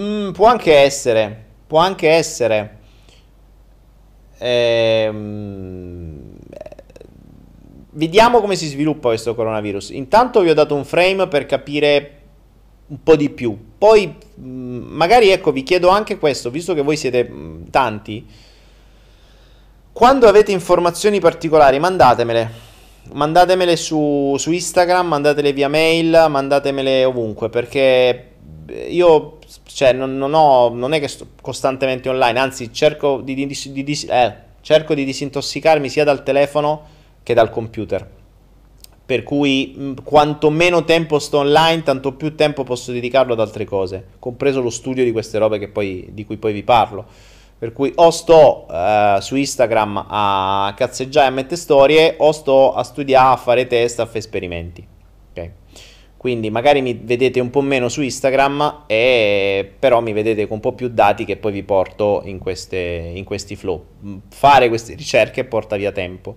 [0.00, 1.44] Mm, può anche essere.
[1.66, 2.76] Può anche essere.
[4.38, 5.97] Ehm,
[7.98, 9.90] vediamo come si sviluppa questo coronavirus.
[9.90, 12.12] Intanto vi ho dato un frame per capire
[12.86, 13.56] un po' di più.
[13.76, 18.24] Poi, mm, magari ecco, vi chiedo anche questo, visto che voi siete mm, tanti.
[19.92, 22.66] Quando avete informazioni particolari, mandatemele
[23.10, 28.32] mandatemele su, su Instagram, mandatele via mail, mandatemele ovunque, perché
[28.88, 33.46] io cioè, non, non, ho, non è che sto costantemente online, anzi cerco di, di,
[33.46, 36.96] di eh, cerco di disintossicarmi sia dal telefono
[37.28, 38.08] che dal computer.
[39.04, 44.06] Per cui quanto meno tempo sto online, tanto più tempo posso dedicarlo ad altre cose,
[44.18, 47.04] compreso lo studio di queste robe poi, di cui poi vi parlo.
[47.58, 52.82] Per cui o sto uh, su Instagram a cazzeggiare a mettere storie, o sto a
[52.82, 54.86] studiare, a fare test, a fare esperimenti.
[55.30, 55.50] Ok?
[56.16, 60.60] Quindi magari mi vedete un po' meno su Instagram, e, però mi vedete con un
[60.60, 63.84] po' più dati che poi vi porto in, queste, in questi flow.
[64.30, 66.36] Fare queste ricerche porta via tempo,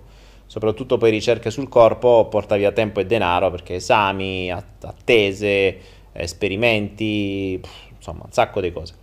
[0.52, 5.78] soprattutto poi ricerche sul corpo porta via tempo e denaro perché esami, attese,
[6.12, 7.58] esperimenti,
[7.96, 8.96] insomma un sacco di cose.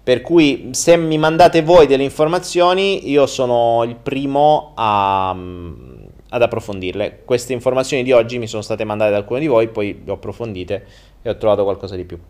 [0.00, 7.22] Per cui se mi mandate voi delle informazioni, io sono il primo a, ad approfondirle.
[7.24, 10.14] Queste informazioni di oggi mi sono state mandate da alcuni di voi, poi le ho
[10.14, 10.86] approfondite
[11.22, 12.20] e ho trovato qualcosa di più.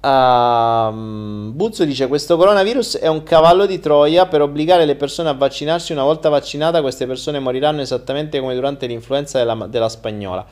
[0.00, 5.34] Uh, Buzzo dice: Questo coronavirus è un cavallo di Troia per obbligare le persone a
[5.34, 5.92] vaccinarsi.
[5.92, 10.46] Una volta vaccinata, queste persone moriranno esattamente come durante l'influenza della, della spagnola.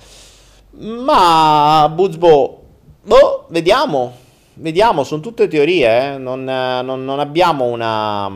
[0.73, 2.63] Ma Buzbo,
[3.03, 4.27] boh, vediamo.
[4.61, 6.19] Vediamo, sono tutte teorie, eh?
[6.19, 8.29] non, non, non, abbiamo una...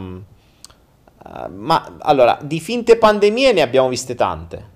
[1.48, 4.70] Ma allora, di finte pandemie ne abbiamo viste tante.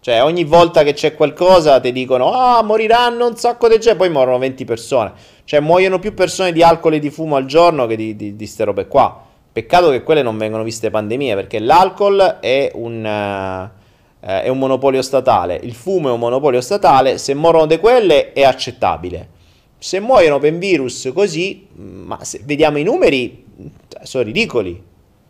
[0.00, 4.08] Cioè, ogni volta che c'è qualcosa ti dicono, ah, moriranno un sacco di gente, poi
[4.08, 5.12] morono 20 persone.
[5.48, 8.46] Cioè, muoiono più persone di alcol e di fumo al giorno che di, di, di
[8.46, 9.24] ste robe qua.
[9.50, 13.70] Peccato che quelle non vengono viste pandemie, perché l'alcol è un...
[13.72, 13.76] Uh,
[14.20, 18.42] è un monopolio statale, il fumo è un monopolio statale, se morono di quelle è
[18.42, 19.28] accettabile
[19.78, 23.44] se muoiono per virus così, ma se vediamo i numeri,
[24.02, 24.82] sono ridicoli.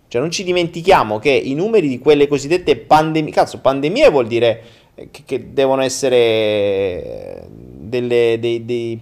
[0.08, 4.62] Cioè non ci dimentichiamo che i numeri di quelle cosiddette pandemie, cazzo, pandemie vuol dire
[5.10, 8.98] che, che devono essere delle, dei, dei,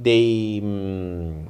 [0.00, 1.48] dei, mh,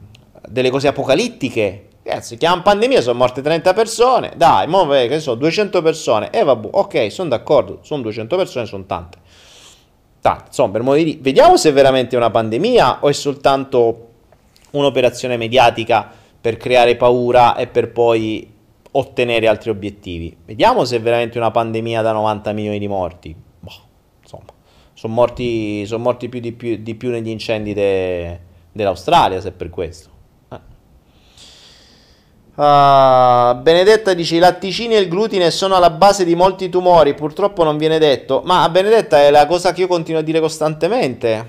[0.48, 1.86] delle cose apocalittiche.
[2.20, 4.32] Si chiama pandemia, sono morte 30 persone.
[4.36, 6.30] Dai, mo, che so, 200 persone.
[6.30, 9.18] E eh, vabbè, ok, sono d'accordo, sono 200 persone, sono tante.
[10.20, 14.08] Tanto, insomma, per modo di dire, vediamo se è veramente una pandemia o è soltanto
[14.72, 16.10] un'operazione mediatica
[16.40, 18.52] per creare paura e per poi
[18.92, 20.36] ottenere altri obiettivi.
[20.44, 23.36] Vediamo se è veramente una pandemia da 90 milioni di morti.
[25.00, 28.38] Sono morti, son morti più di, più di, più negli incendi de,
[28.70, 30.10] dell'Australia, se per questo.
[32.54, 37.64] Uh, Benedetta dice i latticini e il glutine sono alla base di molti tumori, purtroppo
[37.64, 41.48] non viene detto, ma a Benedetta è la cosa che io continuo a dire costantemente.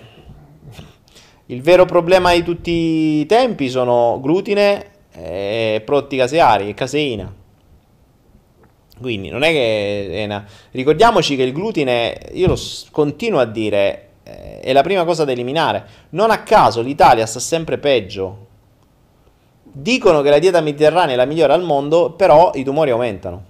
[1.47, 7.39] Il vero problema di tutti i tempi sono glutine e prodotti caseari caseina.
[9.01, 10.45] Quindi non è che è una...
[10.71, 12.57] ricordiamoci che il glutine, io lo
[12.91, 15.85] continuo a dire, eh, è la prima cosa da eliminare.
[16.11, 18.49] Non a caso l'Italia sta sempre peggio
[19.73, 23.43] Dicono che la dieta mediterranea è la migliore al mondo, però i tumori aumentano.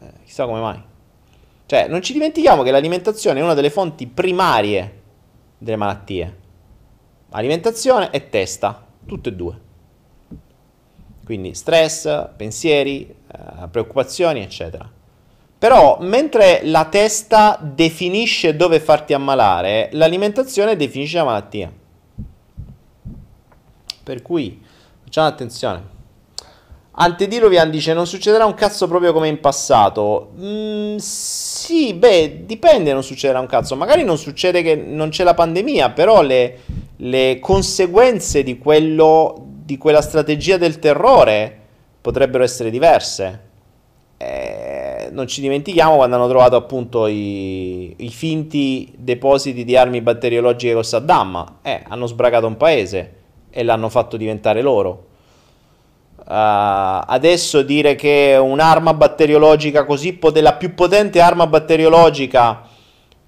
[0.00, 0.82] Eh, chissà come mai.
[1.66, 5.00] Cioè, non ci dimentichiamo che l'alimentazione è una delle fonti primarie
[5.58, 6.36] delle malattie.
[7.30, 9.60] Alimentazione e testa, tutte e due.
[11.24, 14.90] Quindi stress, pensieri, eh, preoccupazioni, eccetera.
[15.58, 21.72] Però, mentre la testa definisce dove farti ammalare, l'alimentazione definisce la malattia.
[24.02, 24.60] Per cui
[25.12, 25.82] Facciamo attenzione.
[26.92, 30.30] Antediluvian dice non succederà un cazzo proprio come in passato.
[30.40, 33.76] Mm, sì, beh, dipende, non succederà un cazzo.
[33.76, 36.60] Magari non succede che non c'è la pandemia, però le,
[36.96, 41.58] le conseguenze di, quello, di quella strategia del terrore
[42.00, 43.50] potrebbero essere diverse.
[44.16, 50.74] Eh, non ci dimentichiamo quando hanno trovato appunto i, i finti depositi di armi batteriologiche
[50.74, 51.58] con Saddam.
[51.62, 53.14] Eh, hanno sbragato un paese
[53.50, 55.06] e l'hanno fatto diventare loro.
[56.18, 62.62] Uh, adesso dire che un'arma batteriologica così potente, la più potente arma batteriologica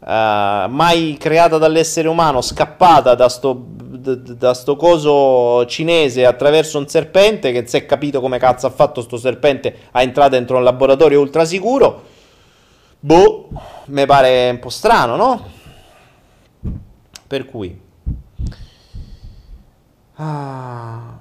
[0.04, 7.52] uh, mai creata dall'essere umano, scappata da sto, da, sto coso cinese attraverso un serpente
[7.52, 11.20] che si è capito come cazzo ha fatto sto serpente a entrare dentro un laboratorio
[11.20, 12.12] ultra sicuro.
[13.00, 13.48] Boh,
[13.86, 15.50] mi pare un po' strano, no?
[17.26, 17.80] Per cui...
[20.16, 21.13] Ah.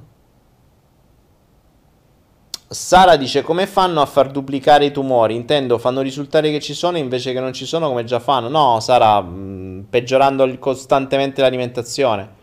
[2.74, 5.36] Sara dice come fanno a far duplicare i tumori?
[5.36, 8.50] Intendo, fanno risultare che ci sono invece che non ci sono come già fanno.
[8.50, 12.42] No, Sara, mh, mm, peggiorando costantemente l'alimentazione.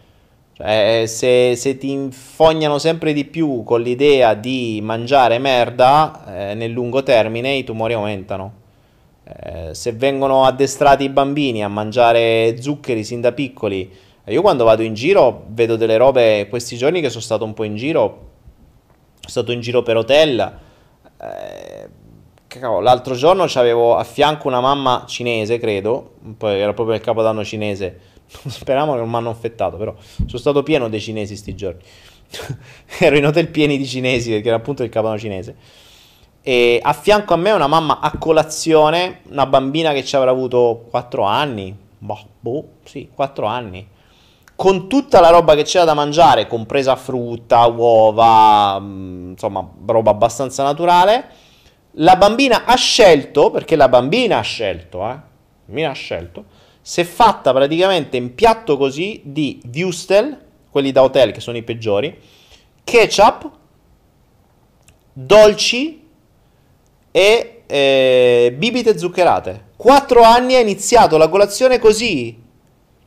[0.53, 6.71] Cioè, se, se, ti infognano sempre di più con l'idea di mangiare merda, eh, nel
[6.71, 8.53] lungo termine i tumori aumentano.
[9.25, 13.91] Eh, se vengono addestrati i bambini a mangiare zuccheri sin da piccoli,
[14.27, 17.65] io quando vado in giro vedo delle robe, questi giorni che sono stato un po'
[17.65, 18.30] in giro,
[19.31, 20.59] stato in giro per hotel.
[21.21, 21.89] Eh,
[22.83, 28.01] l'altro giorno avevo a fianco una mamma cinese, credo, poi era proprio il capodanno cinese.
[28.29, 29.95] Speriamo che non mi hanno affettato, però
[30.27, 31.81] sono stato pieno dei cinesi sti giorni.
[32.99, 35.57] Ero in hotel pieni di cinesi perché era appunto il capodanno cinese.
[36.43, 40.87] E a fianco a me una mamma a colazione, una bambina che ci avrà avuto
[40.91, 41.77] 4 anni.
[41.99, 43.87] Boh, boh, sì, 4 anni
[44.61, 50.63] con tutta la roba che c'era da mangiare, compresa frutta, uova, mm, insomma, roba abbastanza
[50.63, 51.31] naturale.
[51.93, 55.19] La bambina ha scelto, perché la bambina ha scelto, eh,
[55.81, 56.45] la ha scelto,
[56.83, 60.39] si è fatta praticamente in piatto così di Wustel,
[60.71, 62.21] quelli da hotel che sono i peggiori,
[62.85, 63.51] ketchup,
[65.11, 66.07] dolci
[67.11, 69.69] e eh, bibite zuccherate.
[69.75, 72.40] Quattro anni ha iniziato la colazione così,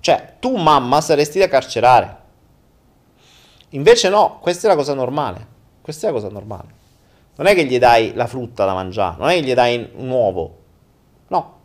[0.04, 2.18] cioè, tu mamma saresti da carcerare.
[3.70, 5.48] Invece no, questa è la cosa normale.
[5.82, 6.68] Questa è la cosa normale.
[7.38, 10.10] Non è che gli dai la frutta da mangiare, non è che gli dai un
[10.10, 10.58] uovo.
[11.30, 11.58] No.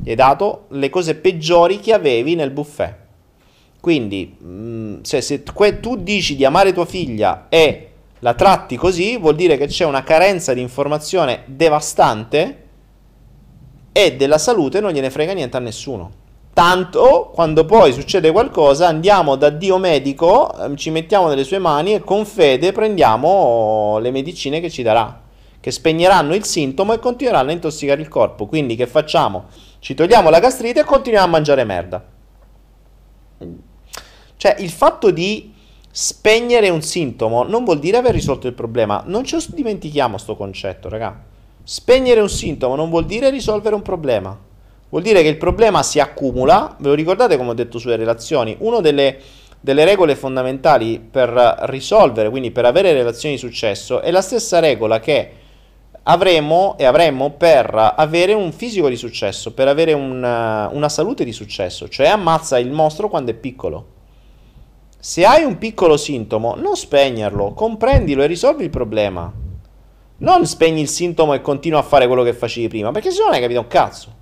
[0.00, 2.96] Gli hai dato le cose peggiori che avevi nel buffet.
[3.80, 7.90] Quindi, se, se tu dici di amare tua figlia e
[8.20, 12.68] la tratti così, vuol dire che c'è una carenza di informazione devastante
[13.90, 16.20] e della salute non gliene frega niente a nessuno.
[16.52, 21.94] Tanto quando poi succede qualcosa andiamo da Dio medico, ehm, ci mettiamo nelle sue mani
[21.94, 25.22] e con fede prendiamo le medicine che ci darà,
[25.60, 28.46] che spegneranno il sintomo e continueranno a intossicare il corpo.
[28.46, 29.44] Quindi che facciamo?
[29.78, 32.04] Ci togliamo la gastrite e continuiamo a mangiare merda.
[34.36, 35.54] Cioè il fatto di
[35.92, 39.02] spegnere un sintomo non vuol dire aver risolto il problema.
[39.06, 41.24] Non ci dimentichiamo sto concetto, raga.
[41.62, 44.48] Spegnere un sintomo non vuol dire risolvere un problema.
[44.90, 48.56] Vuol dire che il problema si accumula, ve lo ricordate come ho detto sulle relazioni?
[48.58, 49.18] Una delle,
[49.60, 51.30] delle regole fondamentali per
[51.66, 55.30] risolvere, quindi per avere relazioni di successo, è la stessa regola che
[56.02, 61.32] avremo e avremmo per avere un fisico di successo, per avere un, una salute di
[61.32, 63.86] successo, cioè ammazza il mostro quando è piccolo.
[64.98, 69.32] Se hai un piccolo sintomo, non spegnerlo, comprendilo e risolvi il problema.
[70.16, 73.26] Non spegni il sintomo e continua a fare quello che facevi prima, perché se no
[73.26, 74.18] non hai capito un cazzo.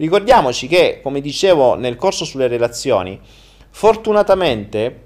[0.00, 3.20] Ricordiamoci che, come dicevo nel corso sulle relazioni,
[3.68, 5.02] fortunatamente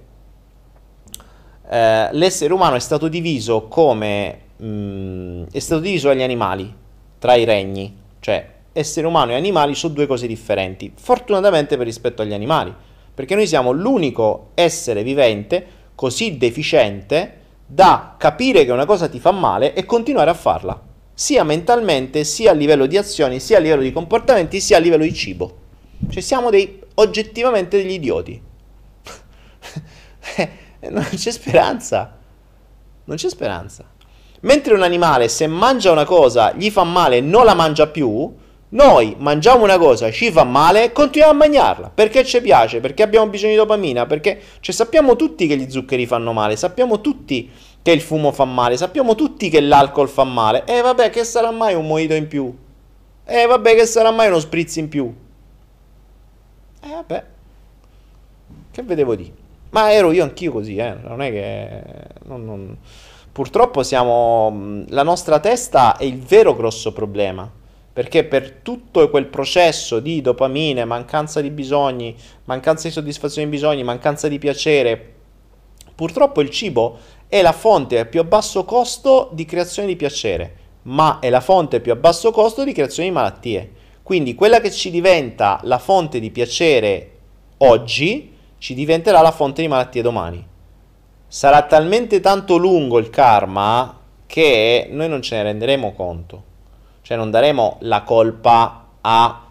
[1.69, 6.73] eh, l'essere umano è stato diviso come mh, mm, è stato diviso agli animali
[7.19, 10.93] tra i regni, cioè essere umano e animali sono due cose differenti.
[10.95, 12.73] Fortunatamente per rispetto agli animali,
[13.13, 19.33] perché noi siamo l'unico essere vivente così deficiente da capire che una cosa ti fa
[19.33, 23.83] male e continuare a farla sia mentalmente, sia a livello di azioni, sia a livello
[23.83, 25.59] di comportamenti, sia a livello di cibo.
[26.11, 28.43] Cioè siamo dei, oggettivamente degli idioti.
[30.91, 32.19] non c'è speranza.
[33.05, 33.85] Non c'è speranza.
[34.41, 38.35] Mentre un animale se mangia una cosa gli fa male e non la mangia più,
[38.71, 41.91] noi mangiamo una cosa, ci fa male e continuiamo a mangiarla.
[41.95, 46.07] Perché ci piace, perché abbiamo bisogno di dopamina, perché cioè, sappiamo tutti che gli zuccheri
[46.07, 47.51] fanno male, sappiamo tutti
[47.85, 50.65] che il fumo fa male, sappiamo tutti che l'alcol fa male.
[50.65, 52.51] E eh, vabbè, che sarà mai un mojito in più?
[53.27, 55.15] E eh, vabbè, che sarà mai uno spritz in più?
[56.81, 57.25] E eh, vabbè.
[58.71, 59.31] Che vedevo di?
[59.69, 60.95] Ma ero io anch'io così, eh.
[60.95, 61.83] Non è che...
[62.25, 62.79] Non, non...
[63.31, 64.83] Purtroppo siamo...
[64.89, 67.51] La nostra testa è il vero grosso problema.
[67.93, 73.85] Perché per tutto quel processo di dopamine, mancanza di bisogni, mancanza di soddisfazione di bisogni,
[73.85, 75.13] mancanza di piacere,
[75.95, 76.99] purtroppo il cibo
[77.35, 81.81] è la fonte a più basso costo di creazione di piacere, ma è la fonte
[81.81, 83.73] più a basso costo di creazione di malattie.
[84.05, 87.11] Quindi quella che ci diventa la fonte di piacere
[87.57, 90.47] oggi, ci diventerà la fonte di malattie domani.
[91.27, 96.43] Sarà talmente tanto lungo il karma che noi non ce ne renderemo conto.
[97.03, 99.43] Cioè non daremo la colpa a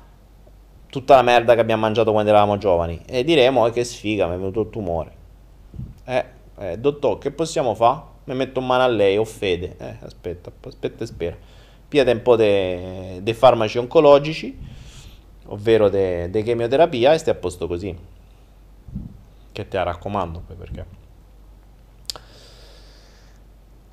[0.89, 3.01] tutta la merda che abbiamo mangiato quando eravamo giovani.
[3.05, 5.11] E diremo, che sfiga, mi è venuto il tumore.
[6.05, 8.11] Eh, eh dottor, che possiamo fare?
[8.25, 9.75] Mi metto in mano a lei, ho fede.
[9.77, 11.37] Eh, aspetta, aspetta e spero.
[11.87, 14.57] Piate un po' dei farmaci oncologici,
[15.47, 17.95] ovvero de chemioterapia, e stai a posto così.
[19.51, 20.85] Che te la raccomando, poi perché...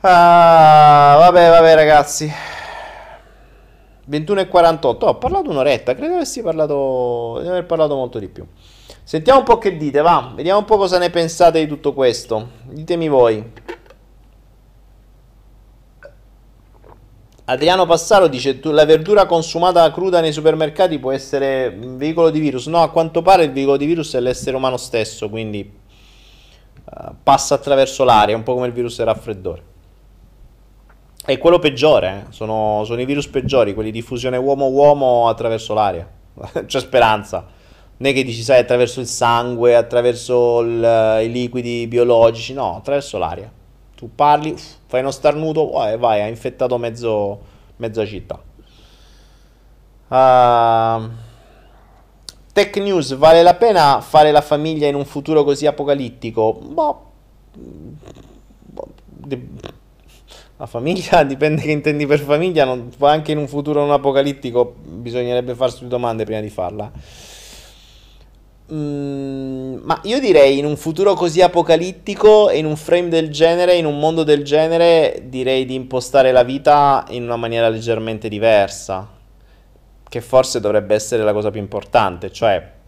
[0.02, 2.32] Ah, vabbè, vabbè ragazzi.
[4.06, 5.06] 21 e 48.
[5.06, 8.46] ho parlato un'oretta, credo avessi parlato di aver parlato molto di più.
[9.10, 10.30] Sentiamo un po' che dite, va.
[10.36, 12.50] Vediamo un po' cosa ne pensate di tutto questo.
[12.62, 13.44] Ditemi voi.
[17.46, 22.66] Adriano Passaro dice: La verdura consumata cruda nei supermercati può essere un veicolo di virus.
[22.68, 25.68] No, a quanto pare il veicolo di virus è l'essere umano stesso, quindi
[26.84, 29.62] uh, passa attraverso l'aria, un po' come il virus del raffreddore.
[31.24, 32.32] È quello peggiore, eh?
[32.32, 36.08] sono, sono, i virus peggiori, quelli di fusione uomo-uomo attraverso l'aria.
[36.64, 37.58] C'è speranza.
[38.00, 43.18] Non è che dici, sai, attraverso il sangue, attraverso il, i liquidi biologici, no, attraverso
[43.18, 43.52] l'aria.
[43.94, 47.38] Tu parli, uff, fai uno starnuto e vai, hai infettato mezzo,
[47.76, 48.42] mezza città.
[50.08, 51.10] Uh,
[52.54, 56.54] tech News, vale la pena fare la famiglia in un futuro così apocalittico?
[56.54, 57.10] Boh,
[60.56, 65.54] la famiglia dipende che intendi per famiglia, non, anche in un futuro non apocalittico bisognerebbe
[65.54, 66.90] farsi due domande prima di farla.
[68.72, 73.84] Mm, ma io direi in un futuro così apocalittico in un frame del genere, in
[73.84, 79.08] un mondo del genere, direi di impostare la vita in una maniera leggermente diversa,
[80.08, 82.78] che forse dovrebbe essere la cosa più importante, cioè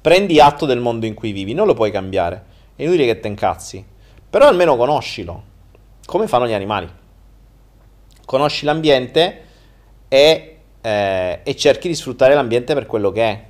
[0.00, 2.44] prendi atto del mondo in cui vivi, non lo puoi cambiare,
[2.76, 3.84] è inutile che te incazzi,
[4.28, 5.54] però almeno conoscilo
[6.06, 6.88] come fanno gli animali.
[8.24, 9.42] Conosci l'ambiente
[10.08, 13.44] e, eh, e cerchi di sfruttare l'ambiente per quello che è.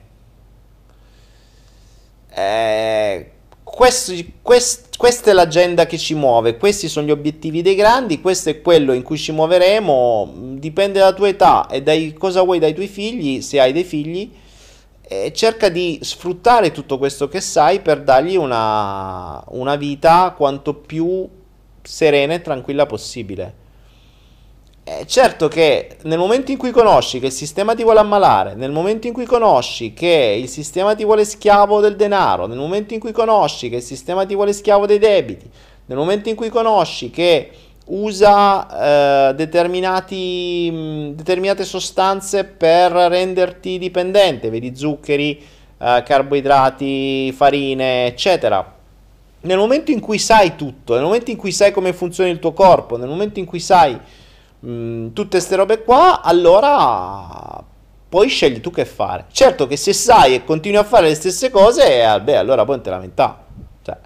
[2.39, 3.31] Eh,
[3.65, 8.51] questo, quest, questa è l'agenda che ci muove, questi sono gli obiettivi dei grandi, questo
[8.51, 12.75] è quello in cui ci muoveremo, dipende dalla tua età e dai cosa vuoi dai
[12.75, 14.31] tuoi figli, se hai dei figli,
[15.01, 21.27] e cerca di sfruttare tutto questo che sai per dargli una, una vita quanto più
[21.81, 23.65] serena e tranquilla possibile.
[24.89, 28.71] Eh, certo che nel momento in cui conosci che il sistema ti vuole ammalare, nel
[28.71, 33.01] momento in cui conosci che il sistema ti vuole schiavo del denaro, nel momento in
[33.01, 35.51] cui conosci che il sistema ti vuole schiavo dei debiti,
[35.87, 37.51] nel momento in cui conosci che
[37.87, 45.45] usa eh, mh, determinate sostanze per renderti dipendente, vedi zuccheri,
[45.79, 48.75] eh, carboidrati, farine, eccetera
[49.41, 52.53] nel momento in cui sai tutto, nel momento in cui sai come funziona il tuo
[52.53, 53.97] corpo, nel momento in cui sai
[54.61, 57.63] mh, mm, tutte queste robe qua, allora
[58.09, 59.27] poi scegli tu che fare.
[59.31, 62.77] Certo che se sai e continui a fare le stesse cose, eh, beh, allora poi
[62.77, 63.45] non te lamenta.
[63.83, 63.97] Cioè,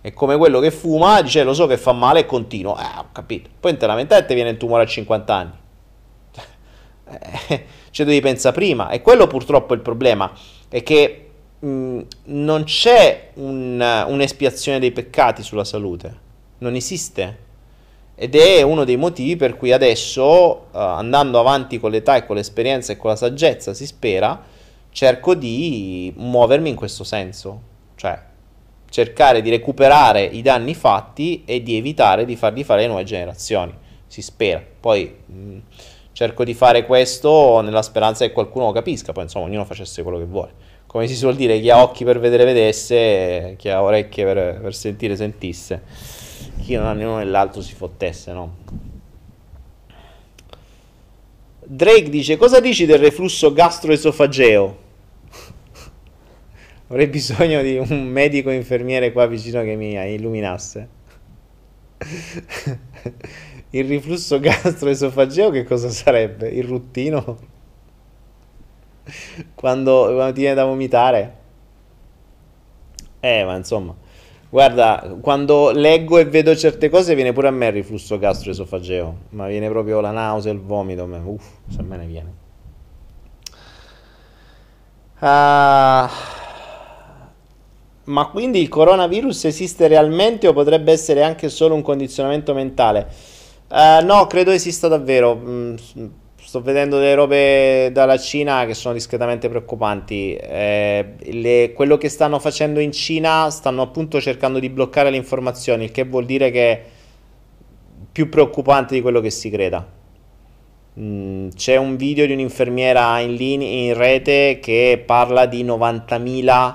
[0.00, 2.78] è come quello che fuma, dice lo so che fa male e continua.
[2.80, 3.50] Eh, ho capito.
[3.58, 5.52] Poi non te lamenta e ti viene il tumore a 50 anni.
[7.08, 8.90] Eh, ci devi pensare prima.
[8.90, 10.30] E quello purtroppo è il problema.
[10.68, 11.26] È che
[11.64, 16.18] Mm, non c'è un, un'espiazione dei peccati sulla salute,
[16.58, 17.44] non esiste.
[18.18, 22.36] Ed è uno dei motivi per cui adesso, uh, andando avanti con l'età e con
[22.36, 24.42] l'esperienza e con la saggezza, si spera,
[24.90, 27.60] cerco di muovermi in questo senso.
[27.94, 28.18] Cioè,
[28.88, 33.74] cercare di recuperare i danni fatti e di evitare di farli fare le nuove generazioni.
[34.06, 34.62] Si spera.
[34.80, 35.58] Poi mh, mm,
[36.12, 40.18] cerco di fare questo nella speranza che qualcuno lo capisca, poi insomma ognuno facesse quello
[40.18, 44.24] che vuole come si suol dire, chi ha occhi per vedere vedesse, chi ha orecchie
[44.24, 45.82] per, per sentire sentisse,
[46.66, 48.56] chi non ha né uno né l'altro si fottesse, no?
[51.64, 54.78] Drake dice, cosa dici del reflusso gastroesofageo?
[56.88, 60.88] Avrei bisogno di un medico infermiere qua vicino che mi illuminasse.
[63.70, 66.48] Il riflusso gastroesofageo che cosa sarebbe?
[66.48, 67.38] Il ruttino?
[69.54, 71.36] quando, quando ti viene da vomitare.
[73.20, 73.94] Eh, ma insomma,
[74.48, 79.46] guarda, quando leggo e vedo certe cose viene pure a me il riflusso gastroesofageo, ma
[79.46, 82.44] viene proprio la nausea, il vomito, uff, se me ne viene.
[85.18, 86.08] Uh,
[88.04, 93.08] ma quindi il coronavirus esiste realmente o potrebbe essere anche solo un condizionamento mentale?
[93.68, 95.34] Uh, no, credo esista davvero.
[95.34, 95.76] Mm,
[96.56, 100.34] sto vedendo delle robe dalla Cina che sono discretamente preoccupanti.
[100.34, 105.84] Eh, le, quello che stanno facendo in Cina stanno appunto cercando di bloccare le informazioni,
[105.84, 106.84] il che vuol dire che è
[108.10, 109.86] più preoccupante di quello che si creda.
[110.98, 116.74] Mm, c'è un video di un'infermiera in, linea, in rete che parla di 90.000,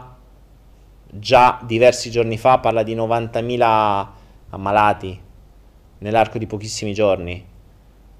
[1.13, 4.07] già diversi giorni fa, parla di 90.000
[4.49, 5.19] ammalati
[5.99, 7.49] nell'arco di pochissimi giorni.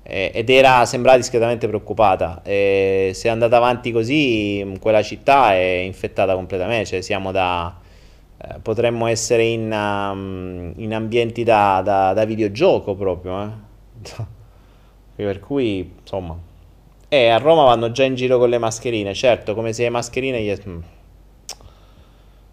[0.04, 2.42] Ed era, sembrava discretamente preoccupata.
[2.44, 6.86] E se è andata avanti così, quella città è infettata completamente.
[6.86, 7.80] Cioè, siamo da.
[8.44, 13.44] Eh, potremmo essere in, um, in ambienti da, da, da, videogioco proprio.
[13.44, 14.26] Eh?
[15.24, 16.36] per cui, insomma.
[17.08, 19.14] E a Roma vanno già in giro con le mascherine.
[19.14, 20.42] Certo, come se le mascherine.
[20.42, 20.54] Gli...
[20.68, 20.80] Mm.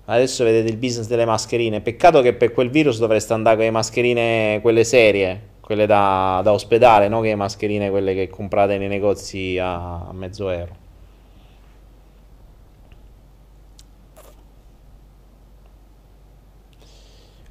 [0.05, 1.81] Adesso vedete il business delle mascherine.
[1.81, 6.51] Peccato che per quel virus dovreste andare con le mascherine, quelle serie, quelle da, da
[6.51, 7.21] ospedale, no?
[7.21, 10.75] Che mascherine, quelle che comprate nei negozi a, a mezzo euro.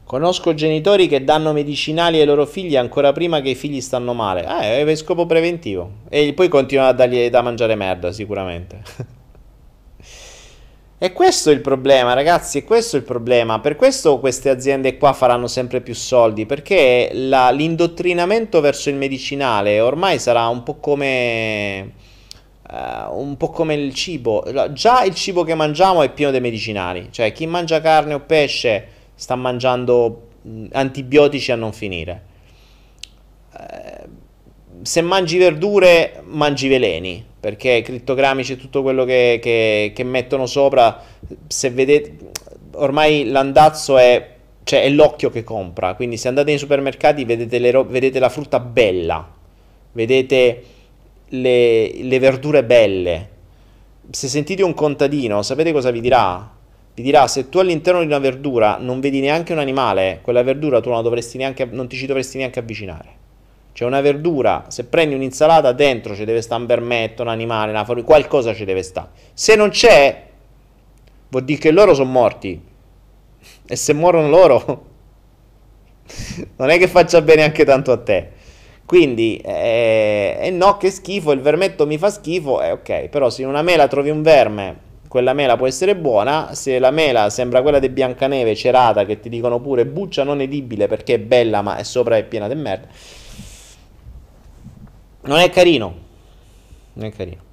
[0.04, 4.48] Conosco genitori che danno medicinali ai loro figli ancora prima che i figli stanno male.
[4.64, 5.98] Eh, è scopo preventivo.
[6.10, 8.82] E poi continuano a dargli da mangiare merda, sicuramente.
[11.00, 13.60] E questo è il problema, ragazzi, è questo il problema.
[13.60, 19.80] Per questo queste aziende qua faranno sempre più soldi, perché la, l'indottrinamento verso il medicinale
[19.80, 22.06] ormai sarà un po' come...
[22.70, 24.44] Uh, un po' come il cibo.
[24.74, 27.10] Già il cibo che mangiamo è pieno di medicinali.
[27.12, 30.30] Cioè, chi mangia carne o pesce sta mangiando
[30.72, 32.24] antibiotici a non finire.
[33.54, 34.08] Uh,
[34.82, 41.02] se mangi verdure, mangi veleni perché crittogramici e tutto quello che, che, che, mettono sopra,
[41.48, 42.18] se vedete,
[42.74, 44.32] ormai l'andazzo è,
[44.66, 48.60] cioè è l'occhio che compra, quindi se andate nei supermercati vedete, ro- vedete la frutta
[48.60, 49.34] bella,
[49.94, 50.64] vedete
[51.30, 53.30] le, le verdure belle.
[54.10, 56.52] Se sentite un contadino, sapete cosa vi dirà?
[56.96, 60.82] Vi dirà se tu all'interno di una verdura non vedi neanche un animale, quella verdura
[60.82, 61.02] tu non,
[61.36, 63.17] neanche, non ti ci dovresti neanche avvicinare.
[63.78, 67.86] C'è una verdura, se prendi un'insalata dentro ci deve stare un bermetto, un animale, una
[67.86, 69.10] fuori, qualcosa ci deve stare.
[69.36, 70.24] Se non c'è,
[71.28, 72.60] vuol dire che loro sono morti.
[73.68, 74.86] E se muorono loro,
[76.58, 78.32] non è che faccia bene anche tanto a te.
[78.84, 83.44] Quindi, eh, eh, no, che schifo, il vermetto mi fa schifo, eh, ok, però se
[83.44, 84.76] in una mela trovi un verme,
[85.08, 89.30] quella mela può essere buona, se la mela sembra quella di Biancaneve cerata, che ti
[89.30, 92.88] dicono pure buccia non edibile perché è bella ma è sopra è piena di merda,
[95.28, 95.94] non è carino.
[96.94, 97.46] Non è carino.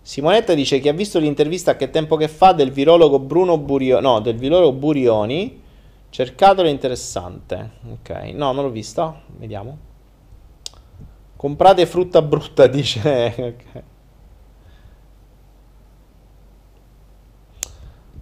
[0.00, 4.02] Simonetta dice che ha visto l'intervista che tempo che fa del virologo Bruno Burioni.
[4.02, 5.62] No, del virologo Burioni.
[6.08, 7.70] Cercatelo interessante.
[7.90, 9.20] Ok, no, non l'ho vista.
[9.26, 9.78] Vediamo.
[11.34, 13.34] Comprate frutta brutta, dice.
[13.36, 13.82] ok.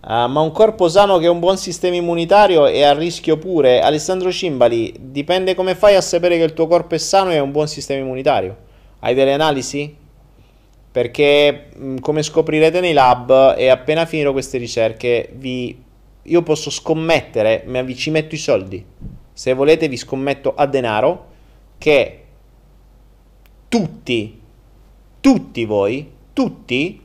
[0.07, 3.81] Uh, ma un corpo sano che ha un buon sistema immunitario è a rischio pure.
[3.81, 7.43] Alessandro Cimbali, dipende come fai a sapere che il tuo corpo è sano e ha
[7.43, 8.55] un buon sistema immunitario.
[8.99, 9.97] Hai delle analisi?
[10.93, 15.83] Perché mh, come scoprirete nei lab e appena finirò queste ricerche vi...
[16.23, 18.85] io posso scommettere, ma vi ci metto i soldi.
[19.33, 21.27] Se volete vi scommetto a denaro
[21.79, 22.25] che
[23.69, 24.39] tutti,
[25.21, 27.04] tutti voi, tutti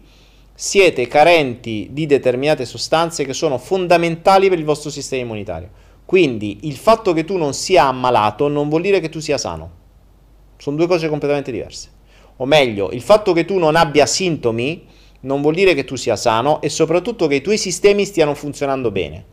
[0.61, 5.69] siete carenti di determinate sostanze che sono fondamentali per il vostro sistema immunitario.
[6.03, 9.71] Quindi il fatto che tu non sia ammalato non vuol dire che tu sia sano.
[10.57, 11.87] Sono due cose completamente diverse.
[12.35, 14.85] O meglio, il fatto che tu non abbia sintomi
[15.21, 18.91] non vuol dire che tu sia sano e soprattutto che i tuoi sistemi stiano funzionando
[18.91, 19.25] bene.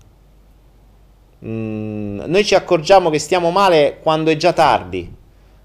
[1.45, 5.13] Mm, noi ci accorgiamo che stiamo male quando è già tardi.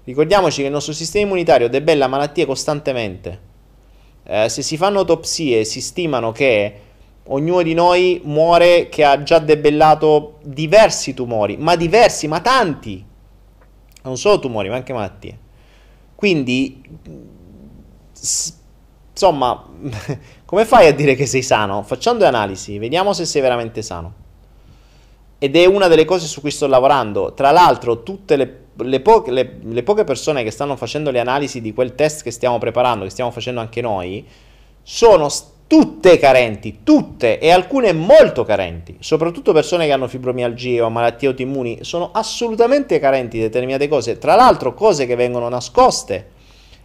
[0.02, 3.50] Ricordiamoci che il nostro sistema immunitario debella malattie costantemente
[4.24, 6.80] eh, se si fanno autopsie si stimano che
[7.26, 13.04] ognuno di noi muore che ha già debellato diversi tumori, ma diversi, ma tanti.
[14.02, 15.38] Non solo tumori, ma anche malattie.
[16.14, 16.82] Quindi,
[19.10, 19.68] insomma,
[20.44, 21.82] come fai a dire che sei sano?
[21.82, 24.20] Facciamo analisi, vediamo se sei veramente sano.
[25.38, 27.34] Ed è una delle cose su cui sto lavorando.
[27.34, 31.60] Tra l'altro, tutte le le, po- le, le, poche persone che stanno facendo le analisi
[31.60, 34.26] di quel test che stiamo preparando, che stiamo facendo anche noi,
[34.82, 35.28] sono
[35.66, 41.78] tutte carenti, tutte e alcune molto carenti, soprattutto persone che hanno fibromialgie o malattie autoimmuni,
[41.82, 46.30] sono assolutamente carenti di determinate cose, tra l'altro cose che vengono nascoste,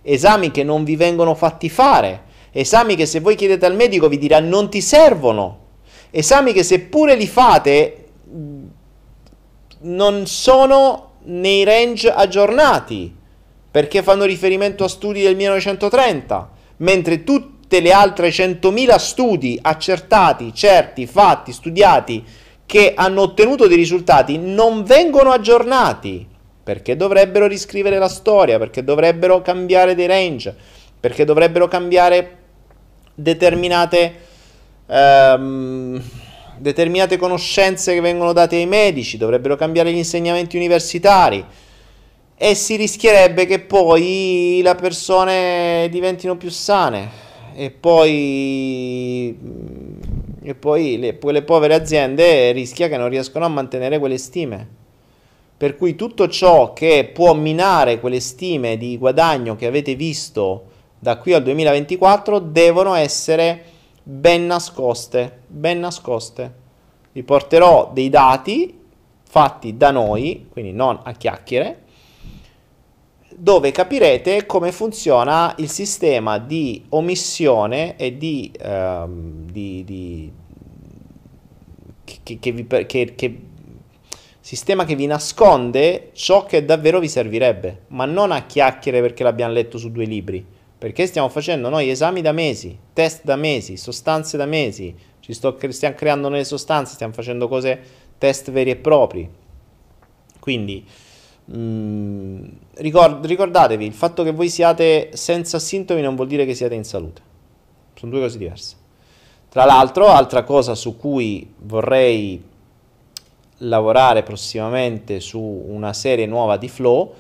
[0.02, 4.18] esami che non vi vengono fatti fare, esami che se voi chiedete al medico vi
[4.18, 5.66] dirà non ti servono,
[6.10, 8.06] esami che seppure li fate
[9.80, 13.16] non sono nei range aggiornati,
[13.72, 21.06] perché fanno riferimento a studi del 1930, mentre tutte le altre 100.000 studi accertati, certi,
[21.06, 22.24] fatti, studiati,
[22.66, 26.36] che hanno ottenuto dei risultati non vengono aggiornati.
[26.68, 30.54] perché dovrebbero riscrivere la storia, perché dovrebbero cambiare dei range,
[31.00, 32.40] perché dovrebbero cambiare
[33.16, 34.16] determinate,
[34.86, 36.04] ehm,
[36.58, 41.44] determinate conoscenze che vengono date ai medici, dovrebbero cambiare gli insegnamenti universitari
[42.40, 47.26] e si rischierebbe che poi le persone diventino più sane
[47.56, 49.36] e poi,
[50.44, 54.76] e poi le, le povere aziende rischia che non riescono a mantenere quelle stime.
[55.58, 60.66] Per cui tutto ciò che può minare quelle stime di guadagno che avete visto
[61.00, 63.64] da qui al 2024 devono essere
[64.10, 66.66] ben nascoste, ben nascoste.
[67.12, 68.80] Vi porterò dei dati
[69.28, 71.84] fatti da noi, quindi non a chiacchiere,
[73.36, 80.32] dove capirete come funziona il sistema di omissione e di, um, di, di
[82.06, 83.40] che, che, vi, che, che,
[84.40, 89.52] sistema che vi nasconde ciò che davvero vi servirebbe, ma non a chiacchiere perché l'abbiamo
[89.52, 94.38] letto su due libri, perché stiamo facendo noi esami da mesi, test da mesi, sostanze
[94.38, 97.80] da mesi, ci sto, stiamo creando nuove sostanze, stiamo facendo cose,
[98.18, 99.30] test veri e propri.
[100.40, 100.86] Quindi
[101.56, 102.44] Mm,
[102.76, 106.84] ricord- ricordatevi, il fatto che voi siate senza sintomi non vuol dire che siate in
[106.84, 107.22] salute.
[107.94, 108.76] Sono due cose diverse.
[109.50, 112.44] Tra l'altro, altra cosa su cui vorrei
[113.60, 117.14] lavorare prossimamente su una serie nuova di flow